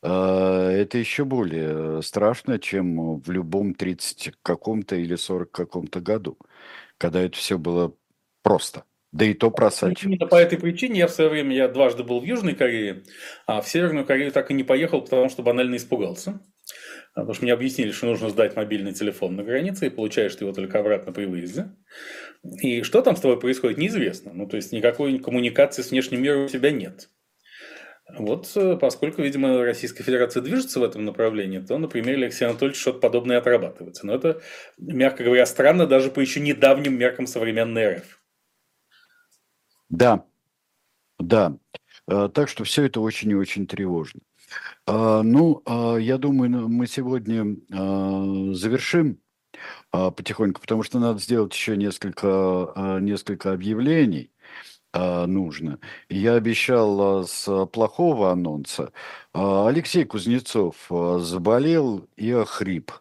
а, 0.02 0.70
это 0.70 0.98
еще 0.98 1.24
более 1.24 2.00
страшно, 2.02 2.58
чем 2.60 3.18
в 3.20 3.30
любом 3.30 3.74
30 3.74 4.32
каком-то 4.42 4.94
или 4.94 5.16
40 5.16 5.50
каком-то 5.50 6.00
году, 6.00 6.38
когда 6.96 7.20
это 7.20 7.36
все 7.36 7.58
было 7.58 7.92
просто. 8.42 8.84
Да 9.12 9.24
и 9.24 9.34
то 9.34 9.50
просачивалось. 9.50 10.04
Именно 10.04 10.26
по 10.26 10.36
этой 10.36 10.58
причине 10.58 11.00
я 11.00 11.06
в 11.06 11.10
свое 11.10 11.30
время, 11.30 11.56
я 11.56 11.68
дважды 11.68 12.04
был 12.04 12.20
в 12.20 12.24
Южной 12.24 12.54
Корее, 12.54 13.04
а 13.46 13.62
в 13.62 13.68
Северную 13.68 14.04
Корею 14.04 14.30
так 14.30 14.50
и 14.50 14.54
не 14.54 14.62
поехал, 14.62 15.00
потому 15.00 15.28
что 15.28 15.42
банально 15.42 15.76
испугался. 15.76 16.40
Потому 17.16 17.32
что 17.32 17.44
мне 17.44 17.54
объяснили, 17.54 17.92
что 17.92 18.06
нужно 18.06 18.28
сдать 18.28 18.56
мобильный 18.56 18.92
телефон 18.92 19.36
на 19.36 19.42
границе, 19.42 19.86
и 19.86 19.90
получаешь 19.90 20.34
ты 20.34 20.44
его 20.44 20.52
только 20.52 20.78
обратно 20.78 21.12
при 21.12 21.24
выезде. 21.24 21.70
И 22.60 22.82
что 22.82 23.00
там 23.00 23.16
с 23.16 23.20
тобой 23.20 23.40
происходит, 23.40 23.78
неизвестно. 23.78 24.34
Ну, 24.34 24.46
то 24.46 24.56
есть 24.56 24.70
никакой 24.70 25.18
коммуникации 25.18 25.80
с 25.80 25.92
внешним 25.92 26.22
миром 26.22 26.44
у 26.44 26.48
тебя 26.48 26.70
нет. 26.70 27.08
Вот 28.18 28.52
э, 28.54 28.76
поскольку, 28.76 29.22
видимо, 29.22 29.64
Российская 29.64 30.04
Федерация 30.04 30.42
движется 30.42 30.78
в 30.78 30.84
этом 30.84 31.06
направлении, 31.06 31.58
то 31.58 31.78
на 31.78 31.88
примере 31.88 32.24
Алексея 32.24 32.50
Анатольевича 32.50 32.80
что-то 32.82 32.98
подобное 32.98 33.38
отрабатывается. 33.38 34.06
Но 34.06 34.14
это, 34.14 34.42
мягко 34.76 35.24
говоря, 35.24 35.46
странно 35.46 35.86
даже 35.86 36.10
по 36.10 36.20
еще 36.20 36.40
недавним 36.40 36.98
меркам 36.98 37.26
современной 37.26 37.96
РФ. 37.96 38.22
Да, 39.88 40.22
да. 41.18 41.56
Э, 42.08 42.28
так 42.32 42.50
что 42.50 42.64
все 42.64 42.84
это 42.84 43.00
очень 43.00 43.30
и 43.30 43.34
очень 43.34 43.66
тревожно. 43.66 44.20
А, 44.86 45.22
ну, 45.22 45.62
а, 45.66 45.96
я 45.96 46.16
думаю, 46.16 46.68
мы 46.68 46.86
сегодня 46.86 47.56
а, 47.72 48.52
завершим 48.52 49.20
потихоньку, 49.90 50.60
потому 50.60 50.82
что 50.82 50.98
надо 50.98 51.18
сделать 51.18 51.54
еще 51.54 51.78
несколько, 51.78 52.98
несколько 53.00 53.52
объявлений 53.54 54.30
нужно. 54.92 55.78
Я 56.10 56.34
обещал 56.34 57.26
с 57.26 57.66
плохого 57.72 58.30
анонса. 58.32 58.92
Алексей 59.32 60.04
Кузнецов 60.04 60.76
заболел 60.90 62.06
и 62.16 62.30
охрип. 62.32 62.92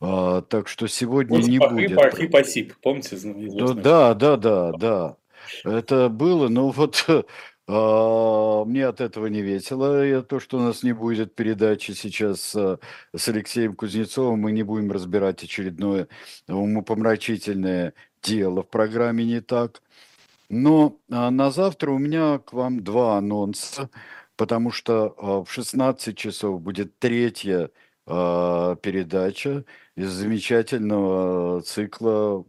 Так 0.00 0.66
что 0.66 0.88
сегодня 0.88 1.38
Он 1.38 1.44
не 1.44 1.58
охрип, 1.58 1.72
будет. 1.72 1.98
Охрип, 1.98 2.34
осип, 2.34 2.74
помните? 2.82 3.16
Да, 3.74 4.14
да, 4.14 4.36
да, 4.36 4.72
да. 4.72 5.16
это 5.64 6.08
было, 6.08 6.48
но 6.48 6.70
вот 6.70 7.06
мне 7.68 8.86
от 8.86 9.00
этого 9.00 9.26
не 9.26 9.40
весело. 9.42 10.04
И 10.04 10.22
то, 10.22 10.40
что 10.40 10.58
у 10.58 10.60
нас 10.60 10.82
не 10.82 10.92
будет 10.92 11.34
передачи 11.34 11.92
сейчас 11.92 12.54
а, 12.56 12.78
с 13.14 13.28
Алексеем 13.28 13.74
Кузнецовым, 13.74 14.40
мы 14.40 14.52
не 14.52 14.62
будем 14.64 14.90
разбирать 14.90 15.44
очередное 15.44 16.08
умопомрачительное 16.48 17.94
дело 18.22 18.62
в 18.62 18.68
программе 18.68 19.24
«Не 19.24 19.40
так». 19.40 19.82
Но 20.48 20.98
а, 21.10 21.30
на 21.30 21.50
завтра 21.50 21.92
у 21.92 21.98
меня 21.98 22.38
к 22.38 22.52
вам 22.52 22.82
два 22.82 23.18
анонса, 23.18 23.90
потому 24.36 24.70
что 24.70 25.44
в 25.46 25.50
16 25.50 26.16
часов 26.16 26.60
будет 26.60 26.98
третья 26.98 27.70
передача 28.04 29.64
из 29.94 30.10
замечательного 30.10 31.62
цикла 31.62 32.44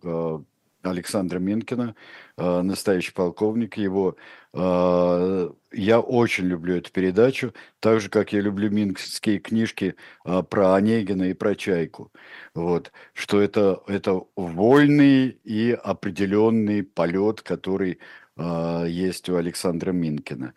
Александра 0.84 1.39
Минкина, 1.39 1.95
настоящий 2.38 3.13
полковник. 3.13 3.77
Его 3.77 4.15
я 4.53 5.99
очень 5.99 6.45
люблю 6.45 6.75
эту 6.75 6.91
передачу, 6.91 7.53
так 7.79 7.99
же, 8.01 8.09
как 8.09 8.34
я 8.34 8.41
люблю 8.41 8.69
минские 8.69 9.39
книжки 9.39 9.95
а, 10.23 10.43
про 10.43 10.75
Онегина 10.75 11.23
и 11.31 11.34
про 11.34 11.55
Чайку. 11.55 12.11
Вот, 12.53 12.91
что 13.13 13.41
это, 13.41 13.81
это 13.88 14.21
вольный 14.36 15.29
и 15.43 15.71
определенный 15.71 16.84
полет, 16.84 17.41
который 17.41 17.99
есть 18.38 19.29
у 19.29 19.36
Александра 19.36 19.91
Минкина. 19.91 20.53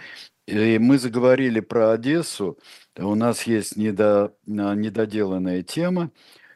И 0.46 0.78
мы 0.78 0.98
заговорили 0.98 1.60
про 1.60 1.92
Одессу. 1.92 2.58
У 2.96 3.14
нас 3.14 3.42
есть 3.42 3.76
недо, 3.76 4.34
недоделанная 4.46 5.62
тема. 5.62 6.10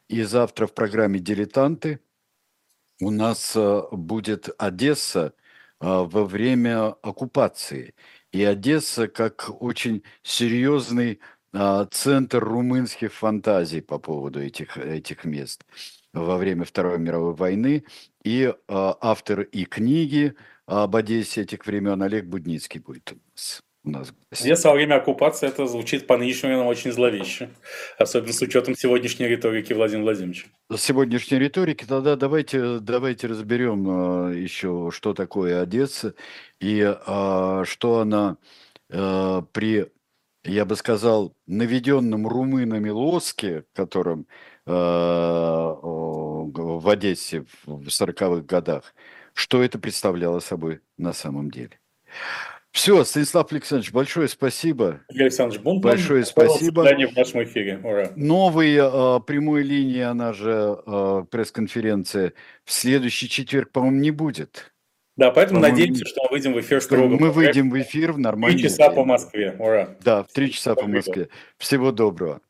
И 0.08 0.22
завтра 0.22 0.66
в 0.66 0.74
программе 0.74 1.18
«Дилетанты» 1.18 2.00
у 3.01 3.11
нас 3.11 3.57
будет 3.92 4.51
Одесса 4.59 5.34
во 5.80 6.24
время 6.24 6.88
оккупации– 7.03 7.94
и 8.32 8.44
Одесса 8.44 9.09
как 9.09 9.51
очень 9.61 10.03
серьезный 10.22 11.20
а, 11.53 11.86
центр 11.86 12.38
румынских 12.42 13.12
фантазий 13.12 13.80
по 13.80 13.98
поводу 13.98 14.40
этих, 14.40 14.76
этих 14.76 15.24
мест 15.24 15.64
во 16.12 16.36
время 16.36 16.64
Второй 16.64 16.98
мировой 16.98 17.34
войны. 17.34 17.84
И 18.22 18.55
а, 18.68 18.96
автор 19.01 19.40
и 19.40 19.64
книги 19.64 20.34
об 20.66 20.94
Одессе 20.94 21.42
этих 21.42 21.66
времен 21.66 22.03
Олег 22.03 22.26
Будницкий 22.26 22.80
будет 22.80 23.12
у 23.12 23.16
нас 23.32 23.62
у 23.84 23.90
нас. 23.90 24.12
Здесь 24.30 24.64
во 24.64 24.72
время 24.72 24.96
оккупации 24.96 25.48
это 25.48 25.66
звучит 25.66 26.06
по 26.06 26.16
нынешнему 26.18 26.66
очень 26.66 26.92
зловеще, 26.92 27.50
особенно 27.98 28.32
с 28.32 28.42
учетом 28.42 28.76
сегодняшней 28.76 29.26
риторики 29.26 29.72
Владимира 29.72 30.04
Владимировича. 30.04 30.48
С 30.70 30.80
сегодняшней 30.80 31.38
риторики 31.38 31.84
тогда 31.84 32.16
давайте, 32.16 32.78
давайте 32.80 33.26
разберем 33.26 33.86
а, 33.88 34.30
еще, 34.30 34.90
что 34.92 35.14
такое 35.14 35.62
Одесса 35.62 36.14
и 36.60 36.82
а, 36.84 37.64
что 37.64 38.00
она 38.00 38.36
а, 38.92 39.42
при, 39.52 39.86
я 40.44 40.64
бы 40.64 40.76
сказал, 40.76 41.34
наведенном 41.46 42.26
румынами 42.26 42.90
лоске, 42.90 43.64
которым 43.72 44.26
а, 44.66 45.74
в 45.82 46.88
Одессе 46.88 47.44
в 47.64 47.86
40-х 47.86 48.42
годах, 48.42 48.94
что 49.32 49.62
это 49.62 49.78
представляло 49.78 50.40
собой 50.40 50.80
на 50.98 51.12
самом 51.12 51.50
деле. 51.50 51.80
Все, 52.72 53.02
Станислав 53.04 53.50
Александрович, 53.52 53.92
большое 53.92 54.28
спасибо. 54.28 55.00
Игорь 55.10 55.24
Александрович 55.24 55.60
Бунтман. 55.60 55.92
Большое 55.92 56.24
спасибо. 56.24 56.82
в 56.82 57.16
нашем 57.16 57.42
эфире. 57.44 57.80
Ура. 57.82 58.12
Новые 58.14 58.78
э, 58.78 59.20
прямой 59.26 59.62
линии, 59.62 60.02
она 60.02 60.32
же 60.32 60.78
э, 60.86 61.24
пресс-конференция, 61.30 62.32
в 62.64 62.72
следующий 62.72 63.28
четверг, 63.28 63.72
по-моему, 63.72 63.98
не 63.98 64.12
будет. 64.12 64.72
Да, 65.16 65.32
поэтому 65.32 65.60
надеемся, 65.60 66.06
что 66.06 66.22
мы 66.24 66.30
выйдем 66.30 66.54
в 66.54 66.60
эфир 66.60 66.80
строго. 66.80 67.16
Мы 67.18 67.30
выйдем 67.30 67.70
в 67.70 67.78
эфир 67.78 68.12
в 68.12 68.18
нормальное 68.18 68.56
Три 68.58 68.68
часа 68.68 68.84
время. 68.84 68.96
по 68.96 69.04
Москве. 69.04 69.56
Ура. 69.58 69.96
Да, 70.02 70.22
в 70.22 70.28
три 70.28 70.52
часа 70.52 70.74
по 70.74 70.86
Москве. 70.86 71.28
Всего 71.58 71.90
доброго. 71.92 72.40